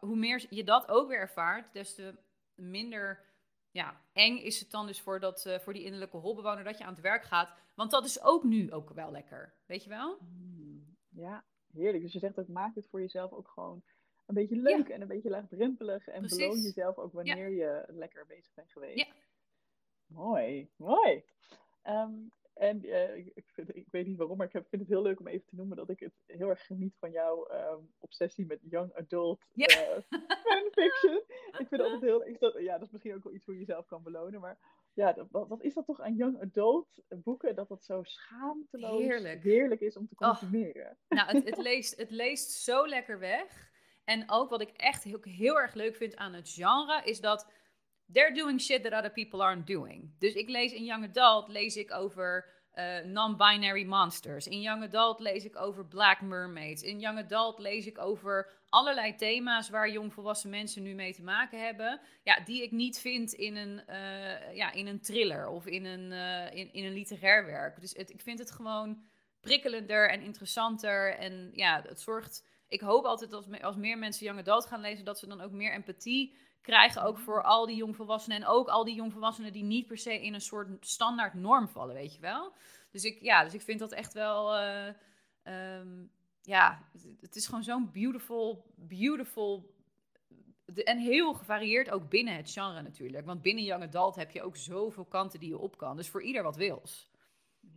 Hoe 0.00 0.16
meer 0.16 0.46
je 0.50 0.64
dat 0.64 0.88
ook 0.88 1.08
weer 1.08 1.18
ervaart, 1.18 1.72
des 1.72 1.94
te 1.94 2.14
minder 2.54 3.24
ja, 3.70 4.00
eng 4.12 4.36
is 4.36 4.60
het 4.60 4.70
dan 4.70 4.86
dus 4.86 5.00
voor, 5.00 5.20
dat, 5.20 5.44
uh, 5.46 5.58
voor 5.58 5.72
die 5.72 5.84
innerlijke 5.84 6.16
holbewoner 6.16 6.64
dat 6.64 6.78
je 6.78 6.84
aan 6.84 6.94
het 6.94 7.02
werk 7.02 7.24
gaat. 7.24 7.52
Want 7.74 7.90
dat 7.90 8.04
is 8.04 8.22
ook 8.22 8.44
nu 8.44 8.72
ook 8.72 8.90
wel 8.90 9.10
lekker, 9.10 9.54
weet 9.66 9.82
je 9.82 9.88
wel? 9.88 10.18
Mm, 10.20 10.96
ja, 11.08 11.44
heerlijk. 11.74 12.02
Dus 12.02 12.12
je 12.12 12.18
zegt 12.18 12.38
ook, 12.38 12.48
maak 12.48 12.74
het 12.74 12.88
voor 12.88 13.00
jezelf 13.00 13.32
ook 13.32 13.48
gewoon 13.48 13.82
een 14.26 14.34
beetje 14.34 14.56
leuk 14.56 14.88
en 14.88 15.00
een 15.00 15.08
beetje 15.08 15.30
laagdrempelig. 15.30 16.06
En 16.06 16.20
Precies. 16.20 16.38
beloon 16.38 16.60
jezelf 16.60 16.98
ook 16.98 17.12
wanneer 17.12 17.50
je 17.50 17.84
lekker 17.88 18.26
bezig 18.26 18.54
bent 18.54 18.72
geweest. 18.72 19.06
Ja. 19.06 19.14
Mooi, 20.06 20.70
mooi. 20.76 21.24
Ehm, 21.82 22.12
en 22.54 22.86
uh, 22.86 23.16
ik, 23.16 23.44
vind, 23.52 23.76
ik, 23.76 23.86
weet 23.90 24.06
niet 24.06 24.16
waarom, 24.16 24.36
maar 24.36 24.46
ik 24.46 24.52
vind 24.68 24.82
het 24.82 24.88
heel 24.88 25.02
leuk 25.02 25.20
om 25.20 25.26
even 25.26 25.46
te 25.46 25.54
noemen 25.54 25.76
dat 25.76 25.88
ik 25.88 26.00
het 26.00 26.12
heel 26.26 26.48
erg 26.48 26.66
geniet 26.66 26.96
van 26.98 27.10
jouw 27.10 27.48
um, 27.50 27.92
obsessie 27.98 28.46
met 28.46 28.58
young 28.62 28.94
adult 28.94 29.44
uh, 29.54 29.66
fanfiction. 30.44 31.22
ik 31.60 31.66
vind 31.68 31.70
het 31.70 31.80
altijd 31.80 32.02
heel. 32.02 32.36
Dat, 32.38 32.58
ja, 32.58 32.72
dat 32.72 32.86
is 32.86 32.90
misschien 32.90 33.14
ook 33.14 33.24
wel 33.24 33.32
iets 33.32 33.44
hoe 33.44 33.54
je 33.54 33.60
jezelf 33.60 33.86
kan 33.86 34.02
belonen. 34.02 34.40
Maar 34.40 34.58
ja, 34.92 35.26
wat, 35.30 35.48
wat, 35.48 35.62
is 35.62 35.74
dat 35.74 35.86
toch 35.86 36.00
aan 36.00 36.14
young 36.14 36.40
adult 36.40 37.02
boeken? 37.08 37.54
Dat 37.54 37.68
dat 37.68 37.84
zo 37.84 38.02
schaamteloos 38.02 39.02
heerlijk, 39.02 39.42
heerlijk 39.42 39.80
is 39.80 39.96
om 39.96 40.08
te 40.08 40.14
oh. 40.18 40.28
consumeren. 40.28 40.98
nou, 41.08 41.36
het, 41.36 41.44
het, 41.44 41.58
leest, 41.58 41.96
het 41.96 42.10
leest 42.10 42.50
zo 42.50 42.86
lekker 42.86 43.18
weg. 43.18 43.72
En 44.04 44.30
ook 44.30 44.50
wat 44.50 44.60
ik 44.60 44.70
echt 44.70 45.04
heel, 45.04 45.18
heel 45.20 45.60
erg 45.60 45.74
leuk 45.74 45.96
vind 45.96 46.16
aan 46.16 46.32
het 46.32 46.50
genre, 46.50 47.02
is 47.04 47.20
dat 47.20 47.50
they're 48.12 48.34
doing 48.34 48.60
shit 48.60 48.82
that 48.82 48.92
other 48.92 49.10
people 49.10 49.42
aren't 49.42 49.66
doing. 49.66 50.14
Dus 50.18 50.34
ik 50.34 50.48
lees 50.48 50.72
in 50.72 50.84
Young 50.84 51.04
Adult 51.04 51.48
lees 51.48 51.76
ik 51.76 51.92
over 51.92 52.52
uh, 52.74 52.98
non-binary 53.04 53.84
monsters. 53.84 54.46
In 54.46 54.60
Young 54.60 54.82
Adult 54.82 55.20
lees 55.20 55.44
ik 55.44 55.56
over 55.56 55.86
black 55.86 56.20
mermaids. 56.20 56.82
In 56.82 57.00
Young 57.00 57.18
Adult 57.18 57.58
lees 57.58 57.86
ik 57.86 57.98
over 57.98 58.52
allerlei 58.68 59.14
thema's 59.14 59.70
waar 59.70 59.90
jongvolwassen 59.90 60.50
mensen 60.50 60.82
nu 60.82 60.94
mee 60.94 61.14
te 61.14 61.22
maken 61.22 61.64
hebben. 61.64 62.00
Ja, 62.22 62.40
die 62.44 62.62
ik 62.62 62.70
niet 62.70 62.98
vind 62.98 63.32
in 63.32 63.56
een, 63.56 63.82
uh, 63.88 64.54
ja, 64.54 64.72
in 64.72 64.86
een 64.86 65.00
thriller 65.00 65.48
of 65.48 65.66
in 65.66 65.84
een, 65.84 66.12
uh, 66.12 66.58
in, 66.58 66.72
in 66.72 66.84
een 66.84 66.92
literair 66.92 67.46
werk. 67.46 67.80
Dus 67.80 67.92
het, 67.92 68.10
ik 68.10 68.20
vind 68.20 68.38
het 68.38 68.50
gewoon 68.50 69.02
prikkelender 69.40 70.10
en 70.10 70.20
interessanter. 70.20 71.14
En 71.14 71.50
ja, 71.52 71.82
het 71.86 72.00
zorgt 72.00 72.44
ik 72.68 72.80
hoop 72.80 73.04
altijd 73.04 73.32
als, 73.32 73.46
als 73.60 73.76
meer 73.76 73.98
mensen 73.98 74.26
Young 74.26 74.38
Adult 74.38 74.66
gaan 74.66 74.80
lezen, 74.80 75.04
dat 75.04 75.18
ze 75.18 75.26
dan 75.26 75.40
ook 75.40 75.50
meer 75.50 75.72
empathie 75.72 76.36
krijgen. 76.64 77.02
Ook 77.02 77.18
voor 77.18 77.42
al 77.42 77.66
die 77.66 77.76
jongvolwassenen. 77.76 78.36
En 78.40 78.46
ook 78.46 78.68
al 78.68 78.84
die 78.84 78.94
jongvolwassenen 78.94 79.52
die 79.52 79.64
niet 79.64 79.86
per 79.86 79.98
se 79.98 80.22
in 80.22 80.34
een 80.34 80.40
soort 80.40 80.86
standaard 80.86 81.34
norm 81.34 81.68
vallen, 81.68 81.94
weet 81.94 82.14
je 82.14 82.20
wel. 82.20 82.52
Dus 82.90 83.04
ik, 83.04 83.20
ja, 83.20 83.44
dus 83.44 83.54
ik 83.54 83.60
vind 83.62 83.78
dat 83.78 83.92
echt 83.92 84.12
wel. 84.12 84.54
eh, 84.54 84.88
ehm, 85.42 86.04
ja, 86.42 86.88
het 87.20 87.36
is 87.36 87.46
gewoon 87.46 87.62
zo'n 87.62 87.90
beautiful, 87.92 88.64
beautiful. 88.74 89.72
de- 90.64 90.84
en 90.84 90.98
heel 90.98 91.34
gevarieerd 91.34 91.90
ook 91.90 92.08
binnen 92.08 92.36
het 92.36 92.50
genre 92.50 92.82
natuurlijk. 92.82 93.26
Want 93.26 93.42
binnen 93.42 93.64
Young 93.64 93.82
Adult 93.82 94.14
heb 94.16 94.30
je 94.30 94.42
ook 94.42 94.56
zoveel 94.56 95.04
kanten 95.04 95.40
die 95.40 95.48
je 95.48 95.58
op 95.58 95.76
kan. 95.76 95.96
Dus 95.96 96.08
voor 96.08 96.22
ieder 96.22 96.42
wat 96.42 96.56
wils. 96.56 97.10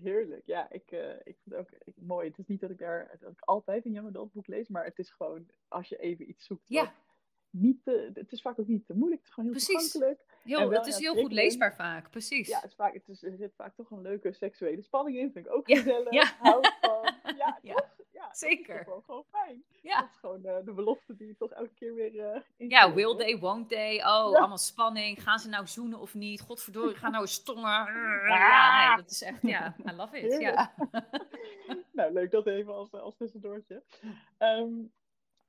Heerlijk, 0.01 0.45
ja, 0.45 0.69
ik, 0.71 0.91
eh, 0.91 1.09
ik 1.11 1.37
vind 1.43 1.43
het 1.43 1.55
ook 1.55 1.71
ik- 1.71 1.93
mooi. 1.95 2.27
Het 2.27 2.37
is 2.37 2.47
niet 2.47 2.59
dat 2.59 2.69
ik 2.69 2.77
daar 2.77 3.15
dat 3.19 3.31
ik 3.31 3.41
altijd 3.41 3.85
een 3.85 3.91
young 3.91 4.07
adult 4.07 4.31
boek 4.33 4.47
lees, 4.47 4.67
maar 4.67 4.85
het 4.85 4.99
is 4.99 5.09
gewoon 5.09 5.49
als 5.67 5.89
je 5.89 5.97
even 5.97 6.29
iets 6.29 6.45
zoekt. 6.45 6.67
Ja. 6.69 6.83
wat 6.83 6.91
Niet 7.59 7.83
te, 7.83 8.11
het 8.13 8.31
is 8.31 8.41
vaak 8.41 8.59
ook 8.59 8.67
niet 8.67 8.85
te 8.85 8.93
moeilijk, 8.93 9.19
het 9.21 9.29
is 9.29 9.33
gewoon 9.35 9.49
heel 9.53 9.59
Precies. 9.65 9.91
toegankelijk. 9.91 10.25
En 10.29 10.49
Heel, 10.49 10.69
wel 10.69 10.79
het 10.79 10.87
is 10.87 10.97
heel 10.97 11.15
goed 11.15 11.31
leesbaar 11.31 11.75
vaak, 11.75 12.09
precies. 12.09 12.47
Ja, 12.47 12.55
het 12.59 12.69
is 12.69 12.75
vaak, 12.75 12.93
het 12.93 13.07
is, 13.07 13.23
er 13.23 13.35
zit 13.37 13.53
vaak 13.55 13.75
toch 13.75 13.91
een 13.91 14.01
leuke 14.01 14.33
seksuele 14.33 14.81
spanning 14.81 15.17
in, 15.17 15.31
vind 15.31 15.45
ik 15.45 15.53
ook 15.53 15.65
gezellig. 15.71 16.13
ja. 16.13 16.31
Hou 16.39 16.65
van. 16.81 17.13
Ja, 17.37 17.59
Ja? 17.61 17.85
Ja, 18.11 18.23
dat 18.23 18.33
is 18.33 18.39
zeker. 18.39 18.83
Gewoon, 18.83 19.03
gewoon 19.03 19.25
fijn. 19.31 19.63
Dat 19.71 19.79
ja. 19.81 20.03
is 20.11 20.17
gewoon 20.19 20.45
eh, 20.45 20.55
de 20.65 20.73
belofte 20.73 21.15
die 21.15 21.27
je 21.27 21.35
toch 21.35 21.51
elke 21.51 21.73
keer 21.73 21.93
weer 21.95 22.19
eh 22.19 22.41
in 22.57 22.69
Ja, 22.69 22.93
will 22.93 23.03
hoor. 23.03 23.17
they, 23.17 23.37
won't 23.39 23.69
they? 23.69 23.95
Oh, 23.95 24.01
Ja. 24.03 24.37
allemaal 24.37 24.57
spanning. 24.57 25.23
Gaan 25.23 25.39
ze 25.39 25.49
nou 25.49 25.67
zoenen 25.67 25.99
of 25.99 26.13
niet? 26.13 26.41
Godverdorie, 26.41 26.95
gaan 26.95 27.11
nou 27.11 27.23
eens 27.23 27.43
tongen. 27.43 27.63
Ja, 28.27 28.87
nee, 28.87 28.95
dat 29.03 29.11
is 29.11 29.21
echt, 29.21 29.41
ja, 29.41 29.75
I 29.85 29.91
love 29.91 30.19
it. 30.19 30.39
Ja. 30.41 30.73
nou, 31.91 32.13
leuk 32.13 32.31
dat 32.31 32.47
even 32.47 32.73
als, 32.73 32.91
als 32.91 33.15
tussendoortje. 33.15 33.83
Ehm, 34.37 34.69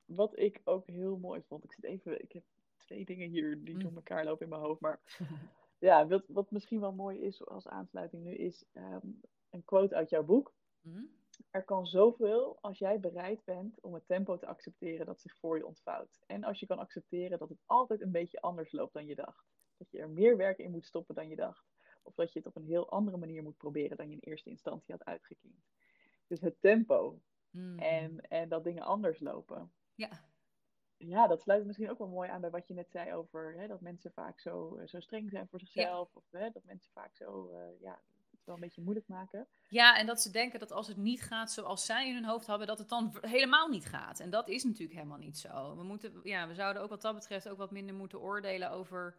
wat 0.08 0.38
ik 0.38 0.60
ook 0.64 0.86
heel 0.86 1.16
mooi 1.16 1.42
vond, 1.42 1.64
ik 1.64 1.72
zit 1.72 1.84
even, 1.84 2.22
ik 2.22 2.32
heb 2.32 2.42
twee 2.76 3.04
dingen 3.04 3.28
hier 3.28 3.64
die 3.64 3.74
Mm. 3.74 3.80
door 3.80 3.92
elkaar 3.94 4.24
lopen 4.24 4.42
in 4.44 4.48
mijn 4.48 4.62
hoofd, 4.62 4.80
maar 4.80 5.00
ja, 5.78 6.06
wat, 6.06 6.24
wat 6.28 6.50
misschien 6.50 6.80
wel 6.80 6.92
mooi 6.92 7.18
is 7.18 7.46
als 7.46 7.68
aansluiting 7.68 8.22
nu 8.22 8.34
is 8.34 8.64
ehm, 8.72 9.06
een 9.50 9.64
quote 9.64 9.94
uit 9.94 10.10
jouw 10.10 10.24
boek. 10.24 10.54
Hm? 10.80 11.02
Er 11.50 11.64
kan 11.64 11.86
zoveel 11.86 12.58
als 12.60 12.78
jij 12.78 13.00
bereid 13.00 13.44
bent 13.44 13.80
om 13.80 13.94
het 13.94 14.06
tempo 14.06 14.38
te 14.38 14.46
accepteren 14.46 15.06
dat 15.06 15.20
zich 15.20 15.36
voor 15.36 15.56
je 15.56 15.66
ontvouwt. 15.66 16.18
En 16.26 16.44
als 16.44 16.60
je 16.60 16.66
kan 16.66 16.78
accepteren 16.78 17.38
dat 17.38 17.48
het 17.48 17.62
altijd 17.66 18.00
een 18.00 18.10
beetje 18.10 18.40
anders 18.40 18.72
loopt 18.72 18.92
dan 18.92 19.06
je 19.06 19.14
dacht. 19.14 19.46
Dat 19.76 19.90
je 19.90 19.98
er 19.98 20.10
meer 20.10 20.36
werk 20.36 20.58
in 20.58 20.70
moet 20.70 20.84
stoppen 20.84 21.14
dan 21.14 21.28
je 21.28 21.36
dacht. 21.36 21.64
Of 22.02 22.14
dat 22.14 22.32
je 22.32 22.38
het 22.38 22.48
op 22.48 22.56
een 22.56 22.64
heel 22.64 22.90
andere 22.90 23.16
manier 23.16 23.42
moet 23.42 23.56
proberen 23.56 23.96
dan 23.96 24.08
je 24.08 24.12
in 24.14 24.30
eerste 24.30 24.50
instantie 24.50 24.94
had 24.94 25.04
uitgekiend. 25.04 25.64
Dus 26.26 26.40
het 26.40 26.60
tempo 26.60 27.20
Hm. 27.50 27.78
en, 27.78 28.20
en 28.20 28.48
dat 28.48 28.64
dingen 28.64 28.82
anders 28.82 29.20
lopen. 29.20 29.72
Ja, 29.98 30.24
Ja, 30.96 31.26
dat 31.26 31.40
sluit 31.40 31.66
misschien 31.66 31.90
ook 31.90 31.98
wel 31.98 32.08
mooi 32.08 32.30
aan 32.30 32.40
bij 32.40 32.50
wat 32.50 32.68
je 32.68 32.74
net 32.74 32.90
zei 32.90 33.14
over 33.14 33.54
hè, 33.56 33.66
dat 33.66 33.80
mensen 33.80 34.12
vaak 34.12 34.40
zo, 34.40 34.76
eh, 34.76 34.86
zo 34.86 35.00
streng 35.00 35.30
zijn 35.30 35.48
voor 35.48 35.58
zichzelf. 35.58 36.16
Of 36.16 36.24
hè, 36.30 36.50
dat 36.50 36.64
mensen 36.64 36.92
vaak 36.92 37.14
zo 37.16 37.50
eh, 37.50 37.80
ja, 37.80 38.00
het 38.30 38.44
wel 38.44 38.54
een 38.54 38.60
beetje 38.60 38.82
moeilijk 38.82 39.08
maken. 39.08 39.46
Ja, 39.68 39.96
en 39.98 40.06
dat 40.06 40.20
ze 40.22 40.30
denken 40.30 40.58
dat 40.58 40.72
als 40.72 40.88
het 40.88 40.96
niet 40.96 41.22
gaat 41.22 41.52
zoals 41.52 41.86
zij 41.86 42.08
in 42.08 42.14
hun 42.14 42.24
hoofd 42.24 42.46
hebben, 42.46 42.66
dat 42.66 42.78
het 42.78 42.88
dan 42.88 43.18
helemaal 43.20 43.68
niet 43.68 43.86
gaat. 43.86 44.20
En 44.20 44.30
dat 44.30 44.48
is 44.48 44.64
natuurlijk 44.64 44.98
helemaal 44.98 45.18
niet 45.18 45.38
zo. 45.38 45.76
We, 45.76 45.82
moeten, 45.82 46.20
ja, 46.22 46.48
we 46.48 46.54
zouden 46.54 46.82
ook 46.82 46.90
wat 46.90 47.02
dat 47.02 47.14
betreft 47.14 47.48
ook 47.48 47.58
wat 47.58 47.70
minder 47.70 47.94
moeten 47.94 48.20
oordelen 48.20 48.70
over. 48.70 49.16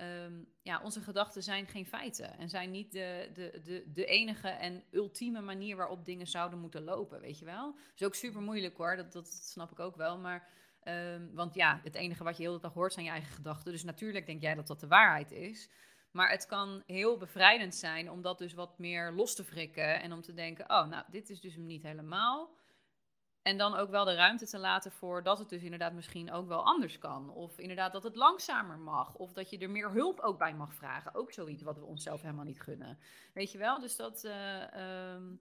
Ehm, 0.00 0.34
ja, 0.62 0.80
onze 0.82 1.00
gedachten 1.00 1.42
zijn 1.42 1.66
geen 1.66 1.86
feiten. 1.86 2.38
En 2.38 2.48
zijn 2.48 2.70
niet 2.70 2.92
de, 2.92 3.30
de, 3.34 3.60
de, 3.64 3.84
de 3.92 4.04
enige 4.04 4.48
en 4.48 4.82
ultieme 4.90 5.40
manier 5.40 5.76
waarop 5.76 6.04
dingen 6.04 6.26
zouden 6.26 6.58
moeten 6.58 6.82
lopen. 6.84 7.20
Weet 7.20 7.38
je 7.38 7.44
wel? 7.44 7.74
Is 7.94 8.02
ook 8.06 8.14
super 8.14 8.42
moeilijk 8.42 8.76
hoor, 8.76 8.96
dat, 8.96 9.12
dat 9.12 9.28
snap 9.28 9.70
ik 9.70 9.80
ook 9.80 9.96
wel. 9.96 10.18
Maar. 10.18 10.48
ehm, 10.82 11.26
want 11.32 11.54
ja, 11.54 11.80
het 11.84 11.94
enige 11.94 12.24
wat 12.24 12.36
je 12.36 12.42
heel 12.42 12.52
de 12.52 12.60
dag 12.60 12.72
hoort 12.74 12.92
zijn 12.92 13.04
je 13.04 13.10
eigen 13.10 13.32
gedachten. 13.34 13.72
Dus 13.72 13.84
natuurlijk 13.84 14.26
denk 14.26 14.42
jij 14.42 14.54
dat 14.54 14.66
dat 14.66 14.80
de 14.80 14.86
waarheid 14.86 15.32
is. 15.32 15.70
Maar 16.10 16.30
het 16.30 16.46
kan 16.46 16.82
heel 16.86 17.16
bevrijdend 17.16 17.74
zijn 17.74 18.10
om 18.10 18.22
dat 18.22 18.38
dus 18.38 18.54
wat 18.54 18.78
meer 18.78 19.12
los 19.12 19.34
te 19.34 19.44
wrikken. 19.44 20.02
En 20.02 20.12
om 20.12 20.20
te 20.22 20.32
denken, 20.34 20.70
oh, 20.70 20.86
nou, 20.88 21.04
dit 21.10 21.30
is 21.30 21.40
dus 21.40 21.54
hem 21.54 21.66
niet 21.66 21.82
helemaal. 21.82 22.50
En 23.42 23.58
dan 23.58 23.74
ook 23.74 23.90
wel 23.90 24.04
de 24.04 24.14
ruimte 24.14 24.46
te 24.46 24.58
laten 24.58 24.92
voor 24.92 25.22
dat 25.22 25.38
het 25.38 25.48
dus 25.48 25.62
inderdaad 25.62 25.92
misschien 25.92 26.32
ook 26.32 26.48
wel 26.48 26.64
anders 26.64 26.98
kan. 26.98 27.30
Of 27.30 27.58
inderdaad 27.58 27.92
dat 27.92 28.02
het 28.02 28.16
langzamer 28.16 28.78
mag. 28.78 29.14
Of 29.14 29.32
dat 29.32 29.50
je 29.50 29.58
er 29.58 29.70
meer 29.70 29.90
hulp 29.90 30.20
ook 30.20 30.38
bij 30.38 30.54
mag 30.54 30.74
vragen. 30.74 31.14
Ook 31.14 31.32
zoiets 31.32 31.62
wat 31.62 31.78
we 31.78 31.84
onszelf 31.84 32.22
helemaal 32.22 32.44
niet 32.44 32.62
gunnen. 32.62 32.98
Weet 33.34 33.52
je 33.52 33.58
wel? 33.58 33.80
Dus 33.80 33.96
dat, 33.96 34.24
eh, 34.24 34.72
ehm, 34.74 35.34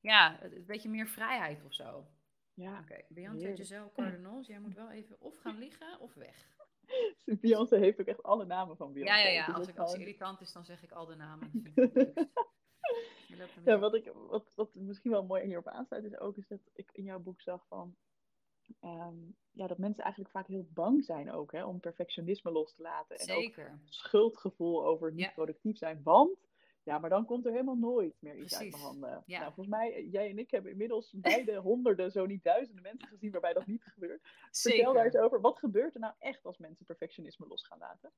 ja, 0.00 0.42
een 0.42 0.64
beetje 0.66 0.88
meer 0.88 1.08
vrijheid 1.08 1.64
of 1.64 1.74
zo. 1.74 2.06
Ja, 2.54 2.78
Oké, 2.78 3.02
Beyoncé 3.08 3.38
heerlijk. 3.38 3.60
Giselle 3.60 3.92
Cardinals, 3.92 4.46
jij 4.46 4.60
moet 4.60 4.74
wel 4.74 4.90
even 4.90 5.20
of 5.20 5.36
gaan 5.36 5.58
liggen 5.58 6.00
of 6.00 6.14
weg. 6.14 6.46
Beyoncé 7.40 7.76
heeft 7.76 8.00
ook 8.00 8.06
echt 8.06 8.22
alle 8.22 8.44
namen 8.44 8.76
van 8.76 8.92
Beyoncé. 8.92 9.14
Ja, 9.14 9.26
ja, 9.26 9.28
ja. 9.28 9.46
Dus 9.46 9.54
Als, 9.54 9.68
ik, 9.68 9.78
als 9.78 9.94
irritant 9.94 10.40
is, 10.40 10.52
dan 10.52 10.64
zeg 10.64 10.82
ik 10.82 10.90
al 10.90 11.06
de 11.06 11.14
namen. 11.14 11.50
Ja, 13.64 13.78
wat, 13.78 13.94
ik, 13.94 14.12
wat, 14.14 14.52
wat 14.54 14.74
misschien 14.74 15.10
wel 15.10 15.24
mooi 15.24 15.44
hierop 15.44 15.68
aansluit 15.68 16.04
is 16.04 16.18
ook, 16.18 16.36
is 16.36 16.48
dat 16.48 16.60
ik 16.74 16.90
in 16.92 17.04
jouw 17.04 17.18
boek 17.20 17.40
zag 17.40 17.66
van, 17.66 17.96
ehm, 18.80 19.16
ja, 19.50 19.66
dat 19.66 19.78
mensen 19.78 20.02
eigenlijk 20.02 20.32
vaak 20.32 20.46
heel 20.46 20.66
bang 20.72 21.04
zijn 21.04 21.32
ook, 21.32 21.52
hè, 21.52 21.64
om 21.64 21.80
perfectionisme 21.80 22.50
los 22.50 22.74
te 22.74 22.82
laten. 22.82 23.16
En 23.16 23.30
ook 23.34 23.42
Zeker. 23.42 23.80
schuldgevoel 23.84 24.84
over 24.86 25.12
niet 25.12 25.24
Ja. 25.24 25.30
productief 25.30 25.76
zijn, 25.78 26.00
want, 26.02 26.38
ja, 26.82 26.98
maar 26.98 27.10
dan 27.10 27.24
komt 27.26 27.46
er 27.46 27.52
helemaal 27.52 27.76
nooit 27.76 28.14
meer 28.20 28.36
iets 28.36 28.54
uit 28.56 28.70
mijn 28.70 28.82
handen. 28.82 29.22
Ja. 29.26 29.40
Nou, 29.40 29.52
volgens 29.54 29.76
mij, 29.76 30.06
jij 30.10 30.30
en 30.30 30.38
ik 30.38 30.50
hebben 30.50 30.70
inmiddels 30.70 31.14
beide 31.46 31.56
honderden, 31.56 32.10
zo 32.10 32.26
niet 32.26 32.42
duizenden 32.44 32.82
mensen 32.82 33.08
gezien 33.08 33.30
waarbij 33.30 33.52
dat 33.52 33.66
niet 33.66 33.84
gebeurt. 33.84 34.28
Vertel 34.50 34.92
daar 34.92 35.04
eens 35.04 35.16
over, 35.16 35.40
wat 35.40 35.58
gebeurt 35.58 35.94
er 35.94 36.00
nou 36.00 36.14
echt 36.18 36.44
als 36.44 36.58
mensen 36.58 36.86
perfectionisme 36.86 37.46
los 37.46 37.66
gaan 37.66 37.78
laten? 37.78 38.12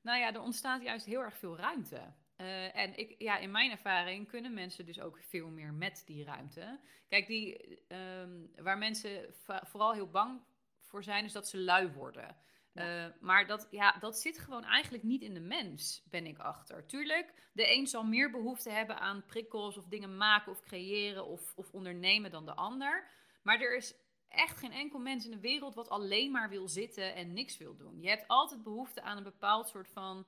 Nou 0.00 0.18
ja, 0.18 0.34
er 0.34 0.40
ontstaat 0.40 0.82
juist 0.82 1.06
heel 1.06 1.20
erg 1.20 1.38
veel 1.38 1.56
ruimte. 1.56 2.12
Eh, 2.38 2.76
en 2.76 2.98
ik, 2.98 3.14
ja, 3.18 3.38
in 3.38 3.50
mijn 3.50 3.70
ervaring 3.70 4.28
kunnen 4.28 4.54
mensen 4.54 4.86
dus 4.86 5.00
ook 5.00 5.18
veel 5.20 5.48
meer 5.48 5.72
met 5.72 6.02
die 6.06 6.24
ruimte. 6.24 6.80
Kijk, 7.08 7.26
die, 7.26 7.78
ehm, 7.88 8.46
waar 8.56 8.78
mensen 8.78 9.34
vooral 9.44 9.92
heel 9.92 10.10
bang 10.10 10.40
voor 10.80 11.02
zijn, 11.02 11.24
is 11.24 11.32
dat 11.32 11.48
ze 11.48 11.58
lui 11.58 11.88
worden. 11.88 12.36
Eh, 12.72 13.06
maar 13.20 13.46
dat, 13.46 13.68
ja, 13.70 13.96
dat 14.00 14.18
zit 14.18 14.38
gewoon 14.38 14.64
eigenlijk 14.64 15.04
niet 15.04 15.22
in 15.22 15.34
de 15.34 15.40
mens, 15.40 16.02
ben 16.10 16.26
ik 16.26 16.38
achter. 16.38 16.86
Tuurlijk, 16.86 17.50
de 17.52 17.74
een 17.74 17.86
zal 17.86 18.04
meer 18.04 18.30
behoefte 18.30 18.70
hebben 18.70 19.00
aan 19.00 19.24
prikkels 19.26 19.76
of 19.76 19.86
dingen 19.86 20.16
maken 20.16 20.52
of 20.52 20.62
creëren 20.62 21.26
of, 21.26 21.52
of 21.56 21.72
ondernemen 21.72 22.30
dan 22.30 22.44
de 22.44 22.54
ander. 22.54 23.10
Maar 23.42 23.60
er 23.60 23.76
is 23.76 23.94
echt 24.28 24.58
geen 24.58 24.72
enkel 24.72 24.98
mens 24.98 25.24
in 25.24 25.30
de 25.30 25.40
wereld 25.40 25.74
wat 25.74 25.88
alleen 25.88 26.30
maar 26.30 26.48
wil 26.48 26.68
zitten 26.68 27.14
en 27.14 27.32
niks 27.32 27.56
wil 27.56 27.76
doen. 27.76 28.00
Je 28.00 28.08
hebt 28.08 28.28
altijd 28.28 28.62
behoefte 28.62 29.02
aan 29.02 29.16
een 29.16 29.22
bepaald 29.22 29.68
soort 29.68 29.88
van 29.88 30.26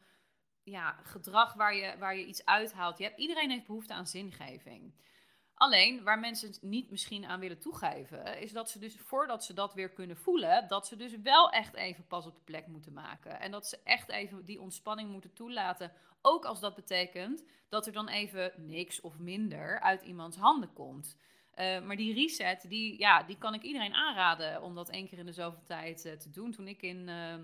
ja, 0.70 0.96
gedrag 1.02 1.54
waar 1.54 1.74
je, 1.74 1.98
waar 1.98 2.16
je 2.16 2.26
iets 2.26 2.44
uithaalt. 2.44 2.98
Je 2.98 3.04
hebt, 3.04 3.18
iedereen 3.18 3.50
heeft 3.50 3.66
behoefte 3.66 3.94
aan 3.94 4.06
zingeving. 4.06 4.94
Alleen 5.54 6.02
waar 6.02 6.18
mensen 6.18 6.48
het 6.48 6.62
niet 6.62 6.90
misschien 6.90 7.24
aan 7.24 7.40
willen 7.40 7.58
toegeven, 7.58 8.40
is 8.40 8.52
dat 8.52 8.70
ze 8.70 8.78
dus 8.78 8.96
voordat 8.96 9.44
ze 9.44 9.54
dat 9.54 9.74
weer 9.74 9.90
kunnen 9.90 10.16
voelen, 10.16 10.68
dat 10.68 10.86
ze 10.86 10.96
dus 10.96 11.20
wel 11.22 11.50
echt 11.50 11.74
even 11.74 12.06
pas 12.06 12.26
op 12.26 12.34
de 12.34 12.44
plek 12.44 12.66
moeten 12.66 12.92
maken. 12.92 13.40
En 13.40 13.50
dat 13.50 13.66
ze 13.66 13.78
echt 13.84 14.08
even 14.08 14.44
die 14.44 14.60
ontspanning 14.60 15.10
moeten 15.10 15.32
toelaten. 15.32 15.92
Ook 16.22 16.44
als 16.44 16.60
dat 16.60 16.74
betekent 16.74 17.44
dat 17.68 17.86
er 17.86 17.92
dan 17.92 18.08
even 18.08 18.52
niks 18.56 19.00
of 19.00 19.18
minder 19.18 19.80
uit 19.80 20.02
iemands 20.02 20.36
handen 20.36 20.72
komt. 20.72 21.16
Uh, 21.54 21.80
maar 21.80 21.96
die 21.96 22.14
reset, 22.14 22.68
die, 22.68 22.98
ja, 22.98 23.22
die 23.22 23.38
kan 23.38 23.54
ik 23.54 23.62
iedereen 23.62 23.94
aanraden 23.94 24.62
om 24.62 24.74
dat 24.74 24.90
één 24.90 25.08
keer 25.08 25.18
in 25.18 25.26
de 25.26 25.32
zoveel 25.32 25.62
tijd 25.64 26.04
uh, 26.04 26.12
te 26.12 26.30
doen. 26.30 26.50
Toen 26.50 26.68
ik 26.68 26.82
in, 26.82 27.08
uh, 27.08 27.34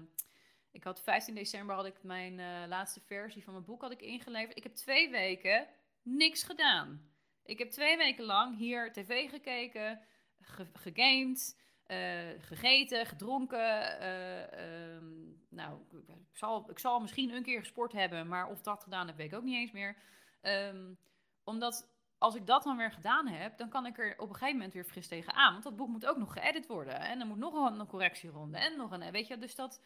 ik 0.77 0.85
had 0.85 1.03
15 1.03 1.35
december 1.35 1.75
had 1.75 1.87
ik 1.87 2.03
mijn 2.03 2.39
uh, 2.39 2.69
laatste 2.69 3.01
versie 3.01 3.45
van 3.45 3.53
mijn 3.53 3.65
boek 3.65 3.81
had 3.81 3.91
ik 3.91 4.01
ingeleverd. 4.01 4.57
Ik 4.57 4.63
heb 4.63 4.75
twee 4.75 5.11
weken 5.11 5.67
niks 6.03 6.43
gedaan. 6.43 7.11
Ik 7.45 7.59
heb 7.59 7.71
twee 7.71 7.97
weken 7.97 8.25
lang 8.25 8.57
hier 8.57 8.93
tv 8.93 9.31
gekeken, 9.31 10.01
ge 10.41 10.67
gegamed, 10.73 11.61
uh, 11.87 11.99
gegeten, 12.39 13.07
gedronken. 13.07 14.05
Um, 14.95 15.47
nou, 15.51 15.81
ik 16.31 16.37
zal, 16.37 16.71
ik 16.71 16.79
zal 16.79 17.01
misschien 17.01 17.31
een 17.31 17.43
keer 17.43 17.59
gesport 17.59 17.93
hebben, 17.93 18.29
maar 18.29 18.49
of 18.49 18.63
dat 18.63 18.83
gedaan 18.83 19.07
heb, 19.07 19.17
weet 19.17 19.33
ik 19.33 19.39
ook 19.39 19.45
niet 19.45 19.57
eens 19.57 19.73
meer. 19.73 19.97
Um, 20.43 20.99
omdat 21.45 21.95
als 22.19 22.35
ik 22.35 22.47
dat 22.47 22.63
dan 22.63 22.77
weer 22.77 22.93
gedaan 22.93 23.27
heb, 23.27 23.59
dan 23.59 23.69
kan 23.69 23.87
ik 23.87 23.99
er 23.99 24.15
op 24.19 24.29
een 24.29 24.35
gegeven 24.35 24.57
moment 24.57 24.73
weer 24.73 24.85
fris 24.85 25.09
tegenaan. 25.09 25.53
Want 25.53 25.65
dat 25.65 25.77
boek 25.77 25.89
moet 25.89 26.07
ook 26.07 26.17
nog 26.17 26.33
geëdit 26.33 26.67
worden. 26.67 27.01
En 27.01 27.21
er 27.21 27.27
moet 27.27 27.39
nog 27.39 27.71
een, 27.71 27.81
een 27.81 27.87
correctieronde 27.87 28.59
en 28.59 28.77
nog 28.77 28.91
een... 28.91 29.11
Weet 29.11 29.27
je, 29.27 29.39
dus 29.39 29.55
dat, 29.55 29.81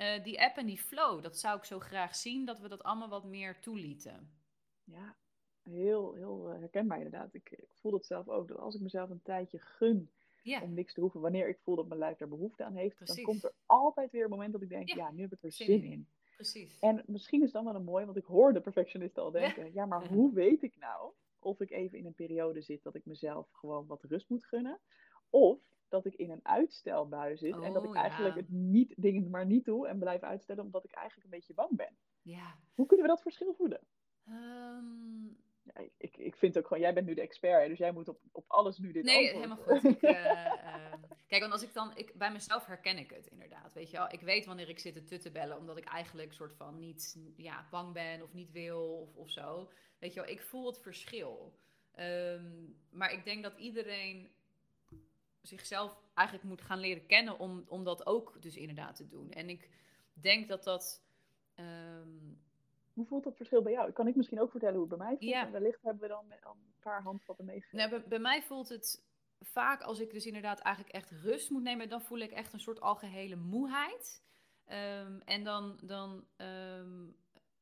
uh, 0.00 0.24
die 0.24 0.42
app 0.42 0.56
en 0.56 0.66
die 0.66 0.78
flow, 0.78 1.22
dat 1.22 1.38
zou 1.38 1.56
ik 1.56 1.64
zo 1.64 1.78
graag 1.78 2.16
zien, 2.16 2.44
dat 2.44 2.60
we 2.60 2.68
dat 2.68 2.82
allemaal 2.82 3.08
wat 3.08 3.24
meer 3.24 3.60
toelieten. 3.60 4.30
Ja, 4.84 5.16
heel, 5.62 6.14
heel 6.14 6.46
herkenbaar 6.46 6.96
inderdaad. 6.96 7.34
Ik, 7.34 7.50
ik 7.50 7.68
voel 7.74 7.92
het 7.92 8.06
zelf 8.06 8.28
ook, 8.28 8.48
dat 8.48 8.58
als 8.58 8.74
ik 8.74 8.80
mezelf 8.80 9.10
een 9.10 9.22
tijdje 9.22 9.58
gun 9.58 10.10
ja. 10.42 10.62
om 10.62 10.74
niks 10.74 10.94
te 10.94 11.00
hoeven, 11.00 11.20
wanneer 11.20 11.48
ik 11.48 11.58
voel 11.58 11.76
dat 11.76 11.88
mijn 11.88 12.00
lijf 12.00 12.16
daar 12.16 12.28
behoefte 12.28 12.64
aan 12.64 12.74
heeft, 12.74 12.96
Precies. 12.96 13.16
dan 13.16 13.24
komt 13.24 13.44
er 13.44 13.52
altijd 13.66 14.10
weer 14.10 14.24
een 14.24 14.30
moment 14.30 14.52
dat 14.52 14.62
ik 14.62 14.68
denk, 14.68 14.88
ja, 14.88 14.96
ja 14.96 15.10
nu 15.10 15.22
heb 15.22 15.32
ik 15.32 15.42
er 15.42 15.52
zin, 15.52 15.66
zin 15.66 15.82
in. 15.82 15.92
in. 15.92 16.08
Precies. 16.34 16.78
En 16.78 17.02
misschien 17.06 17.42
is 17.42 17.52
dan 17.52 17.64
wel 17.64 17.74
een 17.74 17.84
mooi, 17.84 18.04
want 18.04 18.16
ik 18.16 18.24
hoor 18.24 18.52
de 18.52 18.60
perfectionisten 18.60 19.22
al 19.22 19.30
denken, 19.30 19.64
ja, 19.64 19.70
ja 19.72 19.86
maar 19.86 20.08
hoe 20.14 20.32
weet 20.32 20.62
ik 20.62 20.76
nou 20.76 21.12
of 21.38 21.60
ik 21.60 21.70
even 21.70 21.98
in 21.98 22.06
een 22.06 22.14
periode 22.14 22.62
zit 22.62 22.82
dat 22.82 22.94
ik 22.94 23.06
mezelf 23.06 23.50
gewoon 23.52 23.86
wat 23.86 24.02
rust 24.02 24.28
moet 24.28 24.44
gunnen? 24.44 24.80
Of 25.30 25.58
dat 25.90 26.04
ik 26.06 26.14
in 26.14 26.30
een 26.30 26.40
uitstelbui 26.46 27.36
zit. 27.36 27.60
en 27.60 27.72
dat 27.72 27.84
ik 27.84 27.90
Oh, 27.90 27.96
eigenlijk 27.96 28.34
ja. 28.34 28.40
het 28.40 28.50
niet, 28.50 28.94
dingen 28.96 29.30
maar 29.30 29.46
niet 29.46 29.64
doe 29.64 29.88
en 29.88 29.98
blijf 29.98 30.22
uitstellen 30.22 30.64
omdat 30.64 30.84
ik 30.84 30.90
eigenlijk 30.94 31.24
een 31.24 31.30
beetje 31.38 31.54
bang 31.54 31.76
ben. 31.76 31.96
Ja. 32.22 32.54
Hoe 32.74 32.86
kunnen 32.86 33.06
we 33.06 33.12
dat 33.12 33.22
verschil 33.22 33.54
voelen? 33.54 33.80
Ehm, 34.26 35.26
Ja, 35.62 35.88
ik, 35.96 36.16
ik 36.16 36.36
vind 36.36 36.58
ook 36.58 36.66
gewoon, 36.66 36.82
jij 36.82 36.94
bent 36.94 37.06
nu 37.06 37.14
de 37.14 37.20
expert, 37.20 37.68
dus 37.68 37.78
jij 37.78 37.92
moet 37.92 38.08
op, 38.08 38.20
op 38.32 38.44
alles 38.46 38.78
nu 38.78 38.92
dit 38.92 39.04
Nee, 39.04 39.28
helemaal 39.34 39.56
goed. 39.56 39.84
Ik, 39.84 40.02
eh, 40.16 40.46
ehm, 40.46 40.98
kijk, 41.26 41.40
want 41.40 41.52
als 41.52 41.62
ik 41.62 41.74
dan, 41.74 41.96
ik, 41.96 42.14
bij 42.14 42.32
mezelf 42.32 42.66
herken 42.66 42.98
ik 42.98 43.10
het 43.10 43.26
inderdaad. 43.26 43.74
Weet 43.74 43.90
je 43.90 43.96
wel, 43.96 44.12
ik 44.12 44.20
weet 44.20 44.46
wanneer 44.46 44.68
ik 44.68 44.78
zit 44.78 44.94
te 44.94 45.04
tutten 45.04 45.32
bellen, 45.32 45.56
omdat 45.56 45.76
ik 45.76 45.84
eigenlijk 45.84 46.32
soort 46.32 46.54
van 46.54 46.78
niet 46.78 47.18
ja, 47.36 47.66
bang 47.70 47.92
ben 47.92 48.22
of 48.22 48.32
niet 48.32 48.50
wil 48.50 49.00
of, 49.00 49.16
of 49.16 49.30
zo. 49.30 49.70
Weet 49.98 50.14
je 50.14 50.20
wel, 50.20 50.30
ik 50.30 50.40
voel 50.42 50.66
het 50.66 50.80
verschil. 50.80 51.58
Ehm, 51.92 52.64
maar 52.90 53.12
ik 53.12 53.24
denk 53.24 53.42
dat 53.42 53.56
iedereen 53.58 54.30
zichzelf 55.42 56.00
eigenlijk 56.14 56.48
moet 56.48 56.60
gaan 56.62 56.78
leren 56.78 57.06
kennen 57.06 57.38
om, 57.38 57.64
om 57.68 57.84
dat 57.84 58.06
ook 58.06 58.36
dus 58.42 58.56
inderdaad 58.56 58.96
te 58.96 59.06
doen. 59.06 59.30
En 59.30 59.48
ik 59.48 59.68
denk 60.12 60.48
dat 60.48 60.64
dat. 60.64 61.02
ehm, 61.54 62.08
Hoe 62.92 63.06
voelt 63.06 63.24
dat 63.24 63.36
verschil 63.36 63.62
bij 63.62 63.72
jou? 63.72 63.92
Kan 63.92 64.06
ik 64.06 64.16
misschien 64.16 64.40
ook 64.40 64.50
vertellen 64.50 64.74
hoe 64.78 64.88
het 64.88 64.98
bij 64.98 65.06
mij 65.06 65.16
voelt. 65.16 65.30
Ja. 65.30 65.46
En 65.46 65.52
wellicht 65.52 65.82
hebben 65.82 66.02
we 66.02 66.08
dan 66.08 66.24
een 66.30 66.56
paar 66.80 67.02
handvatten 67.02 67.44
meegegeven. 67.44 67.78
Nou, 67.78 67.90
bij, 67.90 68.08
bij 68.08 68.18
mij 68.18 68.42
voelt 68.42 68.68
het 68.68 69.04
vaak 69.40 69.82
als 69.82 70.00
ik 70.00 70.10
dus 70.10 70.26
inderdaad 70.26 70.60
eigenlijk 70.60 70.94
echt 70.94 71.10
rust 71.10 71.50
moet 71.50 71.62
nemen, 71.62 71.88
dan 71.88 72.02
voel 72.02 72.18
ik 72.18 72.30
echt 72.30 72.52
een 72.52 72.60
soort 72.60 72.80
algehele 72.80 73.36
moeheid. 73.36 74.22
Ehm, 74.64 75.20
en 75.24 75.44
dan, 75.44 75.78
dan 75.82 76.24
ehm, 76.36 77.06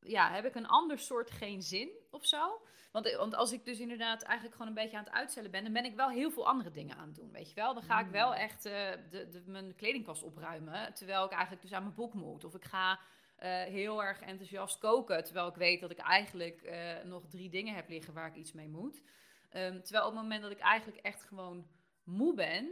ja, 0.01 0.33
heb 0.33 0.45
ik 0.45 0.55
een 0.55 0.67
ander 0.67 0.99
soort 0.99 1.31
geen 1.31 1.63
zin 1.63 1.91
of 2.11 2.27
zo. 2.27 2.61
Want, 2.93 3.15
want 3.17 3.35
als 3.35 3.53
ik 3.53 3.65
dus 3.65 3.79
inderdaad 3.79 4.23
eigenlijk 4.23 4.57
gewoon 4.57 4.69
een 4.69 4.83
beetje 4.83 4.97
aan 4.97 5.05
het 5.05 5.13
uitstellen 5.13 5.51
ben, 5.51 5.63
dan 5.63 5.73
ben 5.73 5.85
ik 5.85 5.97
wel 5.97 6.11
heel 6.11 6.31
veel 6.31 6.47
andere 6.47 6.71
dingen 6.71 6.97
aan 6.97 7.07
het 7.07 7.17
doen, 7.17 7.33
weet 7.33 7.49
je 7.49 7.55
wel. 7.55 7.75
Dan 7.75 7.83
ga 7.83 8.01
ik 8.01 8.11
wel 8.11 8.29
Mm. 8.29 8.35
echt 8.35 8.65
eh, 8.65 8.91
de, 9.11 9.29
de, 9.29 9.43
mijn 9.47 9.75
kledingkast 9.75 10.23
opruimen, 10.23 10.95
terwijl 10.95 11.25
ik 11.25 11.31
eigenlijk 11.31 11.63
dus 11.63 11.73
aan 11.73 11.83
mijn 11.83 11.95
boek 11.95 12.15
moet. 12.15 12.45
Of 12.45 12.55
ik 12.55 12.65
ga 12.65 13.01
eh, 13.37 13.63
heel 13.63 14.05
erg 14.05 14.21
enthousiast 14.21 14.79
koken, 14.79 15.25
terwijl 15.25 15.49
ik 15.49 15.55
weet 15.55 15.81
dat 15.81 15.91
ik 15.91 15.99
eigenlijk 15.99 16.63
eh, 16.63 17.03
nog 17.05 17.27
drie 17.29 17.51
dingen 17.51 17.75
heb 17.75 17.89
liggen 17.89 18.15
waar 18.15 18.29
ik 18.29 18.35
iets 18.35 18.53
mee 18.53 18.69
moet. 18.69 19.03
Ehm, 19.51 19.81
terwijl 19.83 20.07
op 20.07 20.13
het 20.13 20.23
moment 20.23 20.43
dat 20.43 20.51
ik 20.51 20.59
eigenlijk 20.59 21.05
echt 21.05 21.23
gewoon 21.23 21.67
moe 22.05 22.35
ben, 22.35 22.71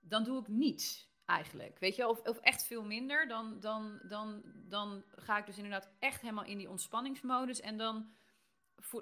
dan 0.00 0.24
doe 0.24 0.40
ik 0.40 0.48
niets 0.48 1.08
eigenlijk. 1.26 1.78
Weet 1.78 1.96
je, 1.96 2.08
of, 2.08 2.20
of 2.20 2.38
echt 2.38 2.66
veel 2.66 2.82
minder. 2.82 3.28
Dan, 3.28 3.60
dan, 3.60 4.00
dan, 4.02 4.42
dan 4.68 5.04
ga 5.16 5.38
ik 5.38 5.46
dus 5.46 5.56
inderdaad 5.56 5.90
echt 5.98 6.20
helemaal 6.20 6.44
in 6.44 6.58
die 6.58 6.70
ontspanningsmodus. 6.70 7.60
En 7.60 7.76
dan, 7.76 8.10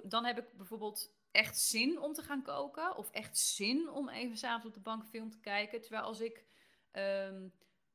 dan 0.03 0.25
heb 0.25 0.37
ik 0.37 0.57
bijvoorbeeld 0.57 1.13
echt 1.31 1.59
zin 1.59 1.99
om 1.99 2.13
te 2.13 2.21
gaan 2.21 2.43
koken. 2.43 2.95
Of 2.95 3.09
echt 3.09 3.37
zin 3.37 3.89
om 3.89 4.09
even 4.09 4.37
s'avonds 4.37 4.65
op 4.65 4.73
de 4.73 4.79
bank 4.79 5.05
film 5.05 5.29
te 5.29 5.39
kijken. 5.39 5.81
Terwijl 5.81 6.03
als 6.03 6.19
ik, 6.19 6.45
ehm, 6.91 7.47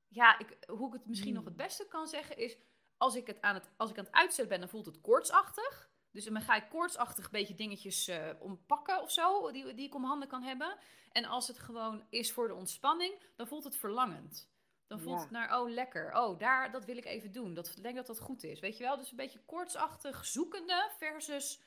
ja, 0.08 0.38
ik, 0.38 0.58
hoe 0.66 0.86
ik 0.86 0.92
het 0.92 1.06
misschien 1.06 1.34
nog 1.34 1.44
het 1.44 1.56
beste 1.56 1.86
kan 1.88 2.06
zeggen 2.06 2.36
is... 2.36 2.56
Als 2.96 3.14
ik, 3.16 3.26
het 3.26 3.40
aan 3.40 3.54
het, 3.54 3.70
als 3.76 3.90
ik 3.90 3.98
aan 3.98 4.04
het 4.04 4.12
uitstellen 4.12 4.50
ben, 4.50 4.60
dan 4.60 4.68
voelt 4.68 4.86
het 4.86 5.00
koortsachtig. 5.00 5.89
Dus 6.12 6.24
dan 6.24 6.40
ga 6.40 6.56
ik 6.56 6.68
koortsachtig 6.68 7.24
een 7.24 7.30
beetje 7.30 7.54
dingetjes 7.54 8.08
eh 8.08 8.28
ompakken 8.38 9.02
of 9.02 9.10
zo, 9.10 9.50
die, 9.52 9.74
die 9.74 9.86
ik 9.86 9.94
om 9.94 10.04
handen 10.04 10.28
kan 10.28 10.42
hebben. 10.42 10.76
En 11.12 11.24
als 11.24 11.48
het 11.48 11.58
gewoon 11.58 12.04
is 12.08 12.32
voor 12.32 12.48
de 12.48 12.54
ontspanning, 12.54 13.14
dan 13.36 13.46
voelt 13.46 13.64
het 13.64 13.76
verlangend. 13.76 14.48
Dan 14.86 15.00
voelt 15.00 15.16
Ja. 15.16 15.22
het 15.22 15.30
naar, 15.30 15.60
oh 15.60 15.70
lekker, 15.70 16.14
oh 16.14 16.38
daar, 16.38 16.70
dat 16.72 16.84
wil 16.84 16.96
ik 16.96 17.04
even 17.04 17.32
doen. 17.32 17.54
Dat, 17.54 17.68
ik 17.76 17.82
denk 17.82 17.96
dat 17.96 18.06
dat 18.06 18.20
goed 18.20 18.42
is, 18.42 18.60
weet 18.60 18.76
je 18.76 18.84
wel? 18.84 18.96
Dus 18.96 19.10
een 19.10 19.16
beetje 19.16 19.44
koortsachtig 19.44 20.24
zoekende 20.26 20.90
versus, 20.98 21.62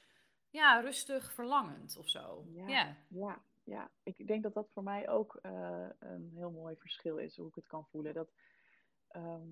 ja, 0.49 0.79
rustig 0.79 1.33
verlangend 1.33 1.97
of 1.97 2.09
zo. 2.09 2.45
Ja. 2.53 2.67
Ja, 2.67 2.97
Ja, 3.07 3.41
ja, 3.63 3.91
ik 4.03 4.27
denk 4.27 4.43
dat 4.43 4.53
dat 4.53 4.69
voor 4.73 4.83
mij 4.83 5.09
ook 5.09 5.35
eh, 5.41 5.85
een 5.99 6.31
heel 6.35 6.51
mooi 6.51 6.75
verschil 6.75 7.17
is, 7.17 7.37
hoe 7.37 7.47
ik 7.47 7.55
het 7.55 7.67
kan 7.67 7.85
voelen. 7.85 8.13
Dat, 8.13 8.31
ehm, 9.07 9.47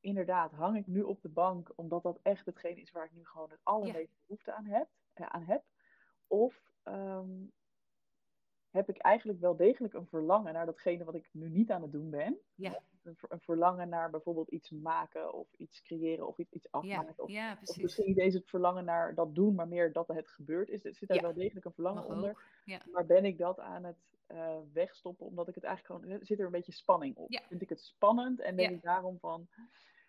inderdaad, 0.00 0.52
hang 0.52 0.76
ik 0.76 0.86
nu 0.86 1.02
op 1.02 1.22
de 1.22 1.28
bank 1.28 1.72
omdat 1.76 2.02
dat 2.02 2.18
echt 2.22 2.46
hetgeen 2.46 2.76
is 2.76 2.90
waar 2.90 3.04
ik 3.04 3.12
nu 3.12 3.26
gewoon 3.26 3.50
het 3.50 3.60
allermeeste 3.62 4.16
behoefte 4.26 4.52
aan 4.52 4.64
heb, 4.64 4.88
eh, 5.12 5.26
aan 5.26 5.42
heb? 5.42 5.64
Of 6.26 6.62
ehm, 6.82 7.44
heb 8.70 8.88
ik 8.88 8.96
eigenlijk 8.98 9.40
wel 9.40 9.56
degelijk 9.56 9.94
een 9.94 10.06
verlangen 10.06 10.52
naar 10.52 10.66
datgene 10.66 11.04
wat 11.04 11.14
ik 11.14 11.28
nu 11.32 11.48
niet 11.48 11.70
aan 11.70 11.82
het 11.82 11.92
doen 11.92 12.10
ben? 12.10 12.38
ja, 12.54 12.78
Een, 13.02 13.16
ver- 13.16 13.32
een 13.32 13.40
verlangen 13.40 13.88
naar 13.88 14.10
bijvoorbeeld 14.10 14.48
iets 14.48 14.70
maken 14.70 15.32
of 15.32 15.52
iets 15.56 15.82
creëren 15.82 16.26
of 16.26 16.38
iets, 16.38 16.52
iets 16.52 16.68
ja, 16.70 16.78
afmaken. 16.78 17.22
Of, 17.22 17.30
ja, 17.30 17.58
of 17.64 17.76
misschien 17.82 18.06
niet 18.06 18.18
eens 18.18 18.34
het 18.34 18.48
verlangen 18.48 18.84
naar 18.84 19.14
dat 19.14 19.34
doen, 19.34 19.54
maar 19.54 19.68
meer 19.68 19.92
dat 19.92 20.08
het 20.08 20.28
gebeurd 20.28 20.68
is. 20.68 20.84
Er 20.84 20.94
zit 20.94 21.08
daar 21.08 21.22
wel 21.22 21.34
degelijk 21.34 21.64
een 21.64 21.72
verlangen 21.72 22.02
Mag 22.06 22.14
onder. 22.16 22.42
Maar 22.92 23.06
ben 23.06 23.24
ik 23.24 23.38
dat 23.38 23.58
aan 23.58 23.84
het 23.84 23.96
eh, 24.26 24.56
wegstoppen 24.72 25.26
omdat 25.26 25.48
ik 25.48 25.54
het 25.54 25.64
eigenlijk 25.64 26.04
gewoon... 26.04 26.18
Zit 26.26 26.38
er 26.38 26.44
een 26.46 26.50
beetje 26.52 26.72
spanning 26.72 27.16
op? 27.16 27.30
Vind 27.48 27.62
ik 27.62 27.68
het 27.68 27.80
spannend 27.80 28.40
en 28.40 28.56
denk 28.56 28.70
Ja. 28.70 28.76
ik 28.76 28.82
daarom 28.82 29.18
van... 29.18 29.48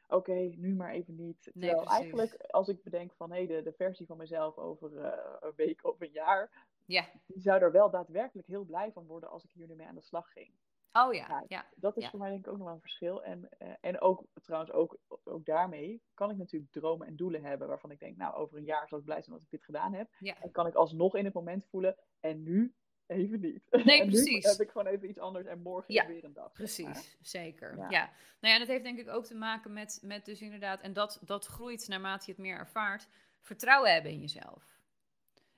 Oké, 0.07 0.33
nu 0.55 0.75
maar 0.75 0.91
even 0.91 1.15
niet. 1.15 1.49
Nee, 1.53 1.69
Terwijl 1.69 1.83
precies. 1.83 1.99
eigenlijk, 1.99 2.41
als 2.51 2.67
ik 2.67 2.83
bedenk 2.83 3.13
van... 3.13 3.31
Hé, 3.31 3.45
de, 3.45 3.61
de 3.61 3.73
versie 3.73 4.05
van 4.05 4.17
mezelf 4.17 4.57
over 4.57 4.97
eh, 4.97 5.33
een 5.39 5.53
week 5.55 5.85
of 5.85 6.01
een 6.01 6.11
jaar... 6.11 6.67
Ja, 6.89 7.05
Die 7.25 7.41
zou 7.41 7.61
er 7.61 7.71
wel 7.71 7.89
daadwerkelijk 7.89 8.47
heel 8.47 8.63
blij 8.63 8.91
van 8.91 9.05
worden 9.05 9.29
als 9.29 9.43
ik 9.43 9.51
hier 9.51 9.67
nu 9.67 9.75
mee 9.75 9.87
aan 9.87 9.95
de 9.95 10.01
slag 10.01 10.31
ging. 10.31 10.51
oh 10.91 11.13
ja, 11.13 11.27
Ja. 11.27 11.43
ja. 11.47 11.65
Dat 11.75 11.97
is 11.97 12.03
Ja. 12.03 12.09
voor 12.09 12.19
mij 12.19 12.29
denk 12.29 12.45
ik 12.45 12.51
ook 12.51 12.57
nog 12.57 12.65
wel 12.65 12.75
een 12.75 12.81
verschil. 12.81 13.23
En, 13.23 13.49
eh, 13.57 13.73
en 13.81 14.01
ook 14.01 14.23
trouwens, 14.43 14.71
ook, 14.71 14.97
ook 15.23 15.45
daarmee 15.45 16.01
kan 16.13 16.29
ik 16.31 16.37
natuurlijk 16.37 16.71
dromen 16.71 17.07
en 17.07 17.15
doelen 17.15 17.43
hebben 17.43 17.67
waarvan 17.67 17.91
ik 17.91 17.99
denk, 17.99 18.17
nou, 18.17 18.35
over 18.35 18.57
een 18.57 18.63
jaar 18.65 18.87
zal 18.87 18.97
ik 18.99 19.03
blij 19.05 19.21
zijn 19.21 19.35
dat 19.35 19.45
ik 19.45 19.49
dit 19.51 19.63
gedaan 19.63 19.93
heb. 19.93 20.09
Ja. 20.19 20.41
En 20.41 20.51
kan 20.51 20.67
ik 20.67 20.73
alsnog 20.75 21.15
in 21.15 21.25
het 21.25 21.33
moment 21.33 21.65
voelen, 21.65 21.95
en 22.19 22.43
nu 22.43 22.73
even 23.05 23.39
niet. 23.39 23.63
Nee, 23.85 23.99
en 24.01 24.05
nu 24.05 24.11
precies. 24.11 24.45
heb 24.45 24.59
ik 24.67 24.71
gewoon 24.71 24.87
even 24.87 25.09
iets 25.09 25.19
anders 25.19 25.45
en 25.45 25.61
morgen 25.61 25.93
Ja, 25.93 26.07
weer 26.07 26.23
een 26.23 26.33
dag. 26.33 26.43
maar. 26.43 26.53
Precies, 26.53 27.17
zeker. 27.21 27.77
Ja. 27.77 27.89
Ja. 27.89 28.05
Nou 28.05 28.13
ja, 28.39 28.53
en 28.53 28.59
dat 28.59 28.67
heeft 28.67 28.83
denk 28.83 28.99
ik 28.99 29.09
ook 29.09 29.25
te 29.25 29.35
maken 29.35 29.73
met, 29.73 29.99
met 30.03 30.25
dus 30.25 30.41
inderdaad, 30.41 30.81
en 30.81 30.93
dat, 30.93 31.21
dat 31.25 31.45
groeit 31.45 31.87
naarmate 31.87 32.25
je 32.25 32.31
het 32.31 32.41
meer 32.41 32.57
ervaart, 32.57 33.07
vertrouwen 33.41 33.93
hebben 33.93 34.11
in 34.11 34.19
jezelf. 34.19 34.77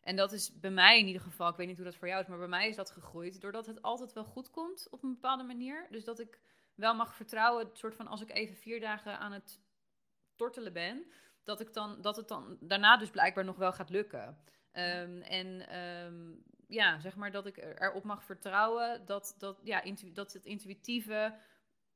En 0.01 0.15
dat 0.15 0.31
is 0.31 0.59
bij 0.59 0.71
mij 0.71 0.99
in 0.99 1.07
ieder 1.07 1.21
geval, 1.21 1.49
ik 1.49 1.55
weet 1.55 1.67
niet 1.67 1.75
hoe 1.75 1.85
dat 1.85 1.95
voor 1.95 2.07
jou 2.07 2.21
is, 2.21 2.27
maar 2.27 2.37
bij 2.37 2.47
mij 2.47 2.67
is 2.67 2.75
dat 2.75 2.91
gegroeid 2.91 3.41
doordat 3.41 3.65
het 3.65 3.81
altijd 3.81 4.13
wel 4.13 4.23
goed 4.23 4.49
komt 4.49 4.87
op 4.89 5.03
een 5.03 5.13
bepaalde 5.13 5.43
manier. 5.43 5.87
Dus 5.89 6.03
dat 6.03 6.19
ik 6.19 6.39
wel 6.75 6.95
mag 6.95 7.15
vertrouwen, 7.15 7.65
het 7.65 7.77
soort 7.77 7.95
van 7.95 8.07
als 8.07 8.21
ik 8.21 8.31
even 8.31 8.55
vier 8.55 8.79
dagen 8.79 9.19
aan 9.19 9.31
het 9.31 9.59
tortelen 10.35 10.73
ben, 10.73 11.11
dat, 11.43 11.59
ik 11.59 11.73
dan, 11.73 12.01
dat 12.01 12.15
het 12.15 12.27
dan 12.27 12.57
daarna 12.59 12.97
dus 12.97 13.09
blijkbaar 13.09 13.45
nog 13.45 13.57
wel 13.57 13.73
gaat 13.73 13.89
lukken. 13.89 14.37
Ehm, 14.71 15.21
en 15.21 15.67
ehm, 15.67 16.31
ja, 16.67 16.99
zeg 16.99 17.15
maar 17.15 17.31
dat 17.31 17.45
ik 17.45 17.57
er- 17.57 17.81
erop 17.81 18.03
mag 18.03 18.23
vertrouwen 18.23 19.05
dat, 19.05 19.35
dat, 19.37 19.59
ja, 19.63 19.81
intu- 19.81 20.11
dat 20.11 20.33
het 20.33 20.45
intuïtieve, 20.45 21.37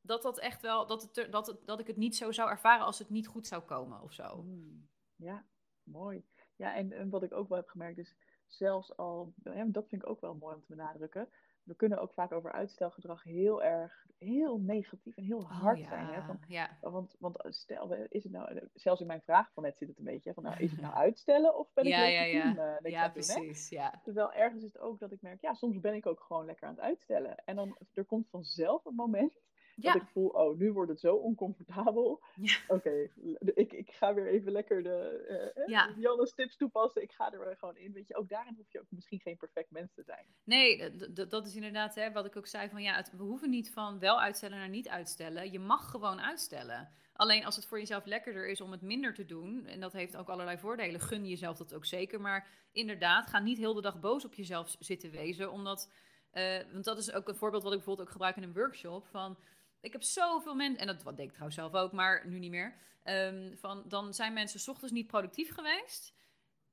dat 0.01 0.21
dat 0.21 0.39
echt 0.39 0.61
wel, 0.61 0.85
dat, 0.87 1.01
het 1.01 1.31
dat, 1.31 1.47
het, 1.47 1.65
dat 1.65 1.79
ik 1.79 1.87
het 1.87 1.97
niet 1.97 2.15
zo 2.15 2.31
zou 2.31 2.49
ervaren 2.49 2.85
als 2.85 2.99
het 2.99 3.09
niet 3.09 3.27
goed 3.27 3.47
zou 3.47 3.63
komen 3.63 4.01
of 4.01 4.13
zo. 4.13 4.43
Mm, 4.43 4.89
ja, 5.15 5.45
mooi. 5.83 6.25
Ja, 6.55 6.75
en, 6.75 6.91
en 6.91 7.09
wat 7.09 7.23
ik 7.23 7.33
ook 7.33 7.49
wel 7.49 7.57
heb 7.57 7.67
gemerkt 7.67 7.97
is, 7.97 8.15
zelfs 8.47 8.97
al, 8.97 9.33
ja, 9.43 9.65
dat 9.65 9.87
vind 9.87 10.01
ik 10.03 10.09
ook 10.09 10.21
wel 10.21 10.35
mooi 10.35 10.55
om 10.55 10.61
te 10.61 10.75
benadrukken, 10.75 11.29
we 11.63 11.75
kunnen 11.75 12.01
ook 12.01 12.13
vaak 12.13 12.31
over 12.31 12.51
uitstelgedrag 12.51 13.23
heel 13.23 13.63
erg, 13.63 14.05
heel 14.17 14.59
negatief 14.59 15.15
en 15.17 15.23
heel 15.23 15.43
hard 15.47 15.79
Oh, 15.79 15.87
zijn. 15.87 16.05
Hè? 16.05 16.21
Van, 16.21 16.39
ja, 16.47 16.77
Want, 16.81 17.15
want 17.19 17.37
stel, 17.49 17.87
we- 17.89 18.05
is 18.09 18.23
het 18.23 18.31
nou, 18.31 18.59
zelfs 18.73 19.01
in 19.01 19.07
mijn 19.07 19.21
vraag 19.21 19.51
van 19.53 19.63
net 19.63 19.77
zit 19.77 19.87
het 19.87 19.97
een 19.97 20.03
beetje, 20.03 20.33
van 20.33 20.43
nou, 20.43 20.57
is 20.57 20.71
het 20.71 20.81
nou 20.81 20.93
uitstellen 21.05 21.57
of 21.57 21.73
ben 21.73 21.83
ik 21.85 21.89
Ja, 21.91 22.03
ja, 22.05 22.23
ja. 22.23 22.43
doen, 22.53 22.57
eh, 22.57 22.71
niks 22.79 22.95
ja, 22.95 23.03
het 23.03 23.13
doen, 23.13 23.23
precies. 23.35 23.69
Ja. 23.69 23.99
Terwijl 24.03 24.33
ergens 24.33 24.63
is 24.63 24.73
het 24.73 24.81
ook 24.81 24.99
dat 24.99 25.11
ik 25.11 25.21
merk, 25.21 25.41
ja, 25.41 25.53
soms 25.53 25.79
ben 25.79 25.93
ik 25.93 26.05
ook 26.05 26.19
gewoon 26.19 26.45
lekker 26.45 26.67
aan 26.67 26.73
het 26.75 26.83
uitstellen. 26.83 27.35
En 27.45 27.55
dan, 27.55 27.77
er 27.93 28.05
komt 28.05 28.29
vanzelf 28.29 28.85
een 28.85 28.95
moment 28.95 29.39
dat 29.75 29.93
Ja. 29.93 30.01
ik 30.01 30.07
voel, 30.07 30.27
oh, 30.27 30.57
nu 30.57 30.71
wordt 30.71 30.91
het 30.91 30.99
zo 30.99 31.15
oncomfortabel. 31.15 32.23
Ja. 32.35 32.57
Oké, 32.67 33.09
ik, 33.53 33.73
ik 33.73 33.91
ga 33.91 34.13
weer 34.13 34.27
even 34.27 34.51
lekker 34.51 34.83
de 34.83 35.63
Ja. 35.67 35.89
eh, 35.89 35.97
Janne's 35.97 36.33
tips 36.33 36.57
toepassen. 36.57 37.01
Ik 37.01 37.11
ga 37.11 37.31
er 37.31 37.39
weer 37.39 37.57
gewoon 37.57 37.77
in. 37.77 37.93
Weet 37.93 38.07
je, 38.07 38.15
ook 38.15 38.29
daarin 38.29 38.53
hoef 38.57 38.71
je 38.71 38.79
ook 38.79 38.85
misschien 38.89 39.19
geen 39.19 39.37
perfect 39.37 39.71
mens 39.71 39.93
te 39.93 40.03
zijn. 40.03 40.25
Nee, 40.43 40.95
dat 41.27 41.45
is 41.45 41.55
inderdaad 41.55 41.95
hè, 41.95 42.11
wat 42.11 42.25
ik 42.25 42.35
ook 42.35 42.47
zei 42.47 42.69
van 42.69 42.81
ja, 42.83 42.95
het, 42.95 43.11
we 43.11 43.23
hoeven 43.23 43.49
niet 43.49 43.71
van 43.71 43.99
wel 43.99 44.21
uitstellen 44.21 44.57
naar 44.57 44.69
niet 44.69 44.89
uitstellen. 44.89 45.51
Je 45.51 45.59
mag 45.59 45.89
gewoon 45.89 46.21
uitstellen. 46.21 46.89
Alleen 47.13 47.45
als 47.45 47.55
het 47.55 47.65
voor 47.65 47.79
jezelf 47.79 48.05
lekkerder 48.05 48.47
is 48.47 48.61
om 48.61 48.71
het 48.71 48.81
minder 48.81 49.13
te 49.13 49.25
doen, 49.25 49.65
en 49.65 49.79
dat 49.79 49.93
heeft 49.93 50.17
ook 50.17 50.29
allerlei 50.29 50.57
voordelen, 50.57 50.99
gun 51.01 51.27
jezelf 51.27 51.57
dat 51.57 51.73
ook 51.73 51.85
zeker. 51.85 52.21
Maar 52.21 52.47
inderdaad, 52.71 53.27
ga 53.29 53.39
niet 53.39 53.57
heel 53.57 53.73
de 53.73 53.81
dag 53.81 53.99
boos 53.99 54.25
op 54.25 54.33
jezelf 54.33 54.75
zitten 54.79 55.11
wezen, 55.11 55.51
omdat, 55.51 55.91
eh, 56.31 56.57
want 56.71 56.85
dat 56.85 56.97
is 56.97 57.11
ook 57.13 57.27
een 57.27 57.35
voorbeeld 57.35 57.63
wat 57.63 57.71
ik 57.71 57.77
bijvoorbeeld 57.77 58.07
ook 58.07 58.13
gebruik 58.13 58.35
in 58.35 58.43
een 58.43 58.53
workshop 58.53 59.07
van, 59.07 59.37
ik 59.81 59.91
heb 59.91 60.03
zoveel 60.03 60.55
mensen, 60.55 60.79
en 60.79 60.87
dat 60.87 61.03
wat 61.03 61.15
deed 61.15 61.25
ik 61.25 61.31
trouwens 61.31 61.57
zelf 61.59 61.73
ook, 61.73 61.91
maar 61.91 62.27
nu 62.27 62.39
niet 62.39 62.51
meer, 62.51 62.75
ehm, 63.03 63.55
van 63.55 63.83
dan 63.87 64.13
zijn 64.13 64.33
mensen 64.33 64.59
's 64.59 64.67
ochtends 64.67 64.93
niet 64.93 65.07
productief 65.07 65.53
geweest. 65.53 66.13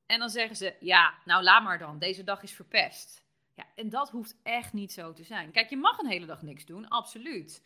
En 0.06 0.18
dan 0.18 0.30
zeggen 0.30 0.56
ze, 0.56 0.76
ja, 0.80 1.14
nou 1.24 1.42
laat 1.42 1.62
maar 1.62 1.78
dan, 1.78 1.98
deze 1.98 2.24
dag 2.24 2.42
is 2.42 2.52
verpest. 2.52 3.24
Ja, 3.54 3.66
en 3.74 3.88
dat 3.88 4.10
hoeft 4.10 4.36
echt 4.42 4.72
niet 4.72 4.92
zo 4.92 5.12
te 5.12 5.24
zijn. 5.24 5.50
Kijk, 5.50 5.70
je 5.70 5.76
mag 5.76 5.98
een 5.98 6.06
hele 6.06 6.26
dag 6.26 6.42
niks 6.42 6.64
doen, 6.64 6.88
absoluut. 6.88 7.62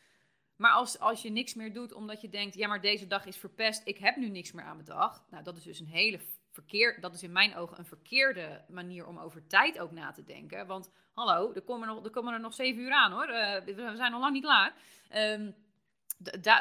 Maar 0.57 0.73
als, 0.73 0.99
als 0.99 1.23
je 1.23 1.31
niks 1.31 1.55
meer 1.55 1.73
doet 1.73 1.93
omdat 1.93 2.21
je 2.21 2.29
denkt, 2.29 2.55
ja, 2.55 2.69
maar 2.69 2.81
deze 2.81 3.07
dag 3.07 3.27
is 3.27 3.37
verpest, 3.37 3.83
ik 3.85 3.99
heb 3.99 4.17
nu 4.17 4.29
niks 4.29 4.53
meer 4.53 4.65
aan 4.65 4.77
mijn 4.77 4.89
dag. 4.89 5.25
Nou, 5.31 5.45
dat 5.45 5.57
is 5.57 5.63
dus 5.63 5.81
een 5.81 5.87
hele 5.87 6.21
verkeerd, 6.53 7.03
dat 7.03 7.15
is 7.15 7.23
in 7.23 7.33
mijn 7.33 7.57
ogen 7.57 7.79
een 7.79 7.87
verkeerde 7.87 8.65
manier 8.69 9.07
om 9.07 9.19
over 9.19 9.47
tijd 9.47 9.79
ook 9.79 9.91
na 9.91 10.13
te 10.13 10.25
denken. 10.25 10.67
Want 10.67 10.91
hallo, 11.13 11.53
er 11.53 11.63
komen, 11.63 11.89
nog, 11.89 12.05
er 12.05 12.11
komen 12.11 12.33
er 12.33 12.41
nog 12.41 12.55
zeven 12.55 12.83
uur 12.83 12.93
aan 12.93 13.13
hoor. 13.13 13.29
Uh, 13.29 13.65
we 13.65 13.93
zijn 13.97 14.11
nog 14.11 14.21
lang 14.21 14.33
niet 14.33 14.45
klaar. 14.45 14.75
Um, 15.15 15.55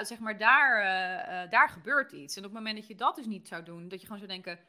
zeg 0.01 0.19
maar, 0.19 0.37
daar, 0.37 0.77
uh, 0.77 1.51
daar 1.51 1.69
gebeurt 1.69 2.11
iets. 2.11 2.35
En 2.35 2.45
op 2.45 2.49
het 2.49 2.57
moment 2.57 2.77
dat 2.77 2.87
je 2.87 2.95
dat 2.95 3.15
dus 3.15 3.25
niet 3.25 3.47
zou 3.47 3.63
doen, 3.63 3.87
dat 3.87 3.99
je 3.99 4.07
gewoon 4.07 4.21
zou 4.21 4.31
denken: 4.31 4.59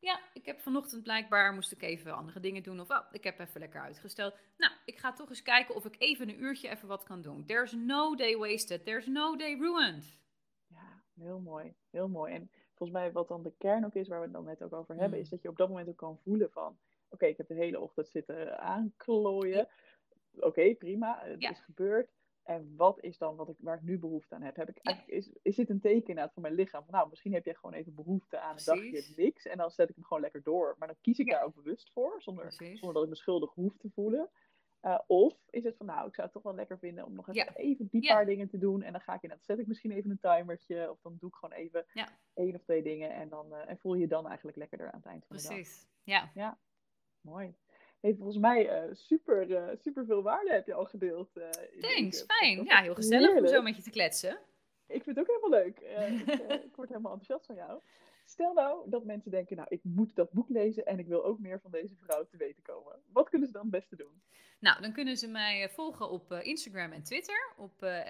ja, 0.00 0.20
ik 0.32 0.46
heb 0.46 0.60
vanochtend 0.60 1.02
blijkbaar 1.02 1.54
moest 1.54 1.72
ik 1.72 1.82
even 1.82 2.16
andere 2.16 2.40
dingen 2.40 2.62
doen. 2.62 2.80
Of 2.80 2.90
oh, 2.90 3.06
ik 3.12 3.24
heb 3.24 3.38
even 3.38 3.60
lekker 3.60 3.80
uitgesteld. 3.80 4.34
Nou, 4.56 4.72
ik 4.84 4.98
ga 4.98 5.12
toch 5.12 5.28
eens 5.28 5.42
kijken 5.42 5.74
of 5.74 5.84
ik 5.84 5.94
even 5.98 6.28
een 6.28 6.42
uurtje 6.42 6.68
even 6.68 6.88
wat 6.88 7.04
kan 7.04 7.22
doen. 7.22 7.44
There's 7.44 7.72
no 7.72 8.14
day 8.14 8.36
wasted. 8.36 8.84
There's 8.84 9.06
no 9.06 9.36
day 9.36 9.58
ruined. 9.58 10.18
Ja, 10.66 11.02
heel 11.14 11.40
mooi. 11.40 11.74
Heel 11.90 12.08
mooi. 12.08 12.34
En 12.34 12.50
volgens 12.74 12.98
mij 12.98 13.12
wat 13.12 13.28
dan 13.28 13.42
de 13.42 13.52
kern 13.58 13.84
ook 13.84 13.94
is, 13.94 14.08
waar 14.08 14.18
we 14.18 14.24
het 14.24 14.34
dan 14.34 14.44
net 14.44 14.62
ook 14.62 14.72
over 14.72 14.94
hebben, 14.94 15.18
mm. 15.18 15.24
is 15.24 15.30
dat 15.30 15.42
je 15.42 15.48
op 15.48 15.56
dat 15.56 15.68
moment 15.68 15.88
ook 15.88 15.96
kan 15.96 16.18
voelen 16.22 16.50
van, 16.50 16.78
oké, 17.08 17.26
ik 17.26 17.36
heb 17.36 17.48
de 17.48 17.54
hele 17.54 17.80
ochtend 17.80 18.08
zitten 18.08 18.58
aanklooien. 18.60 19.68
Oké, 20.38 20.74
prima, 20.74 21.18
het 21.22 21.42
is 21.42 21.60
gebeurd. 21.60 22.10
En 22.42 22.76
wat 22.76 23.00
is 23.00 23.18
dan 23.18 23.36
wat 23.36 23.48
ik, 23.48 23.56
waar 23.58 23.76
ik 23.76 23.82
nu 23.82 23.98
behoefte 23.98 24.34
aan 24.34 24.42
heb? 24.42 24.56
heb 24.56 24.68
ik 24.68 24.78
eigenlijk, 24.82 25.16
is, 25.16 25.30
is 25.42 25.56
dit 25.56 25.70
een 25.70 25.80
teken 25.80 26.08
inderdaad 26.08 26.32
van 26.32 26.42
mijn 26.42 26.54
lichaam? 26.54 26.84
Van, 26.84 26.94
nou, 26.94 27.08
misschien 27.08 27.32
heb 27.32 27.44
jij 27.44 27.54
gewoon 27.54 27.74
even 27.74 27.94
behoefte 27.94 28.40
aan 28.40 28.56
een 28.56 28.64
dagje 28.64 29.12
niks. 29.16 29.46
En 29.46 29.56
dan 29.56 29.70
zet 29.70 29.88
ik 29.88 29.94
hem 29.94 30.04
gewoon 30.04 30.22
lekker 30.22 30.42
door. 30.42 30.76
Maar 30.78 30.88
dan 30.88 30.96
kies 31.00 31.18
ik 31.18 31.30
daar 31.30 31.44
ook 31.44 31.54
bewust 31.54 31.92
voor, 31.92 32.22
zonder, 32.22 32.52
zonder 32.52 32.92
dat 32.92 33.02
ik 33.02 33.08
me 33.08 33.16
schuldig 33.16 33.52
hoef 33.54 33.76
te 33.76 33.90
voelen. 33.90 34.30
Uh, 34.82 34.98
of 35.06 35.34
is 35.50 35.64
het 35.64 35.76
van, 35.76 35.86
nou, 35.86 36.08
ik 36.08 36.14
zou 36.14 36.26
het 36.26 36.32
toch 36.36 36.42
wel 36.42 36.54
lekker 36.54 36.78
vinden 36.78 37.04
om 37.04 37.14
nog 37.14 37.28
even, 37.28 37.56
even 37.56 37.88
die 37.90 38.06
paar 38.06 38.26
dingen 38.26 38.48
te 38.48 38.58
doen. 38.58 38.82
En 38.82 38.92
dan 38.92 39.00
ga 39.00 39.14
ik 39.14 39.22
inderdaad, 39.22 39.46
zet 39.46 39.58
ik 39.58 39.66
misschien 39.66 39.90
even 39.90 40.10
een 40.10 40.18
timertje. 40.18 40.90
Of 40.90 41.00
dan 41.00 41.16
doe 41.18 41.28
ik 41.28 41.34
gewoon 41.34 41.58
even 41.58 41.86
één 42.34 42.54
of 42.54 42.62
twee 42.62 42.82
dingen. 42.82 43.10
En, 43.10 43.28
dan, 43.28 43.46
uh, 43.52 43.68
en 43.68 43.78
voel 43.78 43.94
je 43.94 44.00
je 44.00 44.06
dan 44.06 44.26
eigenlijk 44.26 44.56
lekkerder 44.56 44.90
aan 44.90 44.98
het 44.98 45.08
eind 45.08 45.26
van 45.26 45.36
de 45.36 45.42
dag. 45.42 45.52
Precies, 45.52 45.86
ja. 46.02 46.30
Ja, 46.34 46.58
mooi. 47.20 47.54
Hey, 48.00 48.14
volgens 48.14 48.38
mij 48.38 48.84
uh, 48.84 48.94
super, 48.94 49.46
super 49.80 50.04
veel 50.04 50.22
waarde 50.22 50.52
heb 50.52 50.66
je 50.66 50.74
al 50.74 50.84
gedeeld. 50.84 51.30
Thanks, 51.80 52.22
fijn. 52.22 52.64
Ja, 52.64 52.82
heel 52.82 52.94
gezellig 52.94 53.36
om 53.36 53.46
zo 53.46 53.62
met 53.62 53.76
je 53.76 53.82
te 53.82 53.90
kletsen. 53.90 54.38
Ik 54.86 55.02
vind 55.02 55.16
het 55.16 55.18
ook 55.18 55.36
helemaal 55.36 55.62
leuk. 55.62 55.78
ik, 56.48 56.62
ik 56.64 56.76
word 56.76 56.88
helemaal 56.88 57.12
enthousiast 57.12 57.46
van 57.46 57.54
jou. 57.54 57.80
Stel 58.24 58.52
nou 58.52 58.90
dat 58.90 59.04
mensen 59.04 59.30
denken, 59.30 59.56
nou, 59.56 59.68
ik 59.70 59.80
moet 59.82 60.14
dat 60.14 60.32
boek 60.32 60.48
lezen 60.48 60.86
en 60.86 60.98
ik 60.98 61.06
wil 61.06 61.24
ook 61.24 61.38
meer 61.38 61.60
van 61.60 61.70
deze 61.70 61.96
vrouw 61.96 62.26
te 62.26 62.36
weten 62.36 62.62
komen. 62.62 63.02
Wat 63.12 63.28
kunnen 63.28 63.46
ze 63.46 63.52
dan 63.52 63.62
het 63.62 63.70
beste 63.70 63.96
doen? 63.96 64.22
Nou, 64.60 64.82
dan 64.82 64.92
kunnen 64.92 65.16
ze 65.16 65.28
mij 65.28 65.62
eh, 65.62 65.68
volgen 65.68 66.10
op 66.10 66.32
Instagram 66.32 66.92
en 66.92 67.02
Twitter, 67.02 67.52
op 67.56 67.82
uh, 67.82 68.00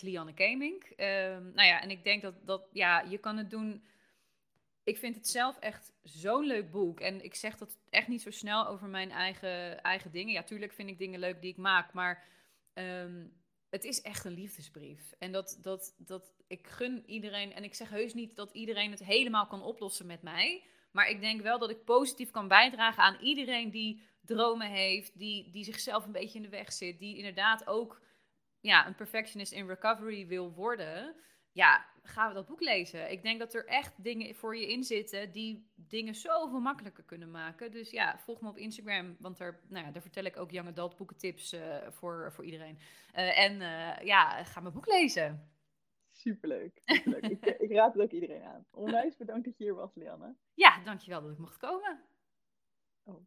@liannekamink. 0.00 0.84
Ehm, 0.84 1.42
nou 1.54 1.68
ja, 1.68 1.82
en 1.82 1.90
ik 1.90 2.04
denk 2.04 2.22
dat, 2.22 2.34
dat 2.44 2.68
ja, 2.72 3.00
je 3.00 3.18
kan 3.18 3.36
het 3.36 3.50
doen. 3.50 3.82
Ik 4.88 4.98
vind 4.98 5.14
het 5.14 5.28
zelf 5.28 5.58
echt 5.58 5.92
zo'n 6.02 6.46
leuk 6.46 6.70
boek. 6.70 7.00
En 7.00 7.24
ik 7.24 7.34
zeg 7.34 7.56
dat 7.56 7.78
echt 7.90 8.08
niet 8.08 8.22
zo 8.22 8.30
snel 8.30 8.66
over 8.66 8.88
mijn 8.88 9.10
eigen, 9.10 9.82
eigen 9.82 10.10
dingen. 10.10 10.32
Ja, 10.32 10.42
tuurlijk 10.42 10.72
vind 10.72 10.88
ik 10.88 10.98
dingen 10.98 11.20
leuk 11.20 11.40
die 11.40 11.50
ik 11.50 11.56
maak, 11.56 11.92
maar 11.92 12.24
ehm, 12.72 13.26
het 13.70 13.84
is 13.84 14.00
echt 14.00 14.24
een 14.24 14.32
liefdesbrief. 14.32 15.12
En 15.18 15.32
dat, 15.32 15.58
dat, 15.60 15.94
dat, 15.98 16.32
ik 16.46 16.66
gun 16.66 17.02
iedereen, 17.06 17.52
en 17.52 17.64
ik 17.64 17.74
zeg 17.74 17.90
heus 17.90 18.14
niet 18.14 18.36
dat 18.36 18.52
iedereen 18.52 18.90
het 18.90 19.04
helemaal 19.04 19.46
kan 19.46 19.62
oplossen 19.62 20.06
met 20.06 20.22
mij. 20.22 20.64
Maar 20.92 21.08
ik 21.08 21.20
denk 21.20 21.42
wel 21.42 21.58
dat 21.58 21.70
ik 21.70 21.84
positief 21.84 22.30
kan 22.30 22.48
bijdragen 22.48 23.02
aan 23.02 23.20
iedereen 23.20 23.70
die 23.70 24.02
dromen 24.20 24.70
heeft, 24.70 25.18
die, 25.18 25.50
die 25.50 25.64
zichzelf 25.64 26.04
een 26.04 26.12
beetje 26.12 26.38
in 26.38 26.44
de 26.44 26.48
weg 26.48 26.72
zit, 26.72 26.98
die 26.98 27.16
inderdaad 27.16 27.66
ook 27.66 28.00
ja, 28.60 28.86
een 28.86 28.94
perfectionist 28.94 29.52
in 29.52 29.66
recovery 29.66 30.26
wil 30.26 30.52
worden. 30.52 31.16
Ja, 31.52 31.86
gaan 32.02 32.28
we 32.28 32.34
dat 32.34 32.46
boek 32.46 32.60
lezen. 32.60 33.10
Ik 33.10 33.22
denk 33.22 33.38
dat 33.38 33.54
er 33.54 33.66
echt 33.66 34.02
dingen 34.02 34.34
voor 34.34 34.56
je 34.56 34.72
in 34.72 34.84
zitten 34.84 35.32
die 35.32 35.70
dingen 35.74 36.14
zoveel 36.14 36.60
makkelijker 36.60 37.04
kunnen 37.04 37.30
maken. 37.30 37.70
Dus 37.70 37.90
ja, 37.90 38.18
volg 38.18 38.40
me 38.40 38.48
op 38.48 38.56
Instagram, 38.56 39.16
want 39.18 39.38
daar, 39.38 39.60
nou 39.68 39.86
ja, 39.86 39.92
daar 39.92 40.02
vertel 40.02 40.24
ik 40.24 40.36
ook 40.36 40.50
young 40.50 40.68
adult 40.68 40.96
boekentips 40.96 41.52
uh, 41.52 41.76
voor, 41.90 42.32
voor 42.32 42.44
iedereen. 42.44 42.78
Uh, 43.14 43.38
en 43.38 43.60
uh, 43.60 44.06
ja, 44.06 44.44
ga 44.44 44.60
mijn 44.60 44.74
boek 44.74 44.86
lezen. 44.86 45.50
Superleuk. 46.10 46.80
superleuk. 46.84 47.24
ik, 47.24 47.44
ik, 47.44 47.70
raad 47.70 47.92
het 47.92 48.02
ook 48.02 48.10
iedereen 48.10 48.42
aan. 48.42 48.66
Onwijs 48.70 49.16
bedankt 49.16 49.44
dat 49.44 49.58
je 49.58 49.64
hier 49.64 49.74
was, 49.74 49.94
Lianne. 49.94 50.34
Ja, 50.54 50.82
dankjewel 50.84 51.22
dat 51.22 51.30
ik 51.30 51.38
mocht 51.38 51.56
komen. 51.56 52.00
Oh. 53.04 53.26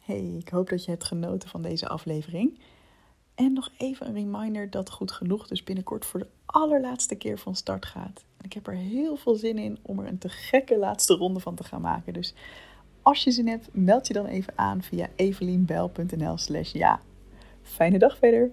Hey, 0.00 0.36
ik 0.38 0.48
hoop 0.48 0.68
dat 0.68 0.84
je 0.84 0.90
hebt 0.90 1.04
genoten 1.04 1.48
van 1.48 1.62
deze 1.62 1.88
aflevering. 1.88 2.60
En 3.36 3.52
nog 3.52 3.70
even 3.76 4.06
een 4.06 4.14
reminder 4.14 4.70
dat 4.70 4.90
Goed 4.90 5.12
Genoeg 5.12 5.46
dus 5.46 5.64
binnenkort 5.64 6.04
voor 6.04 6.20
de 6.20 6.28
allerlaatste 6.46 7.14
keer 7.14 7.38
van 7.38 7.54
start 7.54 7.86
gaat. 7.86 8.24
ik 8.40 8.52
heb 8.52 8.66
er 8.66 8.74
heel 8.74 9.16
veel 9.16 9.34
zin 9.34 9.58
in 9.58 9.78
om 9.82 9.98
er 9.98 10.06
een 10.06 10.18
te 10.18 10.28
gekke 10.28 10.78
laatste 10.78 11.14
ronde 11.14 11.40
van 11.40 11.54
te 11.54 11.64
gaan 11.64 11.80
maken. 11.80 12.12
Dus 12.12 12.34
als 13.02 13.24
je 13.24 13.30
zin 13.30 13.48
hebt, 13.48 13.68
meld 13.72 14.06
je 14.06 14.12
dan 14.12 14.26
even 14.26 14.52
aan 14.56 14.82
via 14.82 15.08
evelienbel.nl 15.16 16.36
slash 16.36 16.72
ja. 16.72 17.00
Fijne 17.62 17.98
dag 17.98 18.16
verder! 18.18 18.50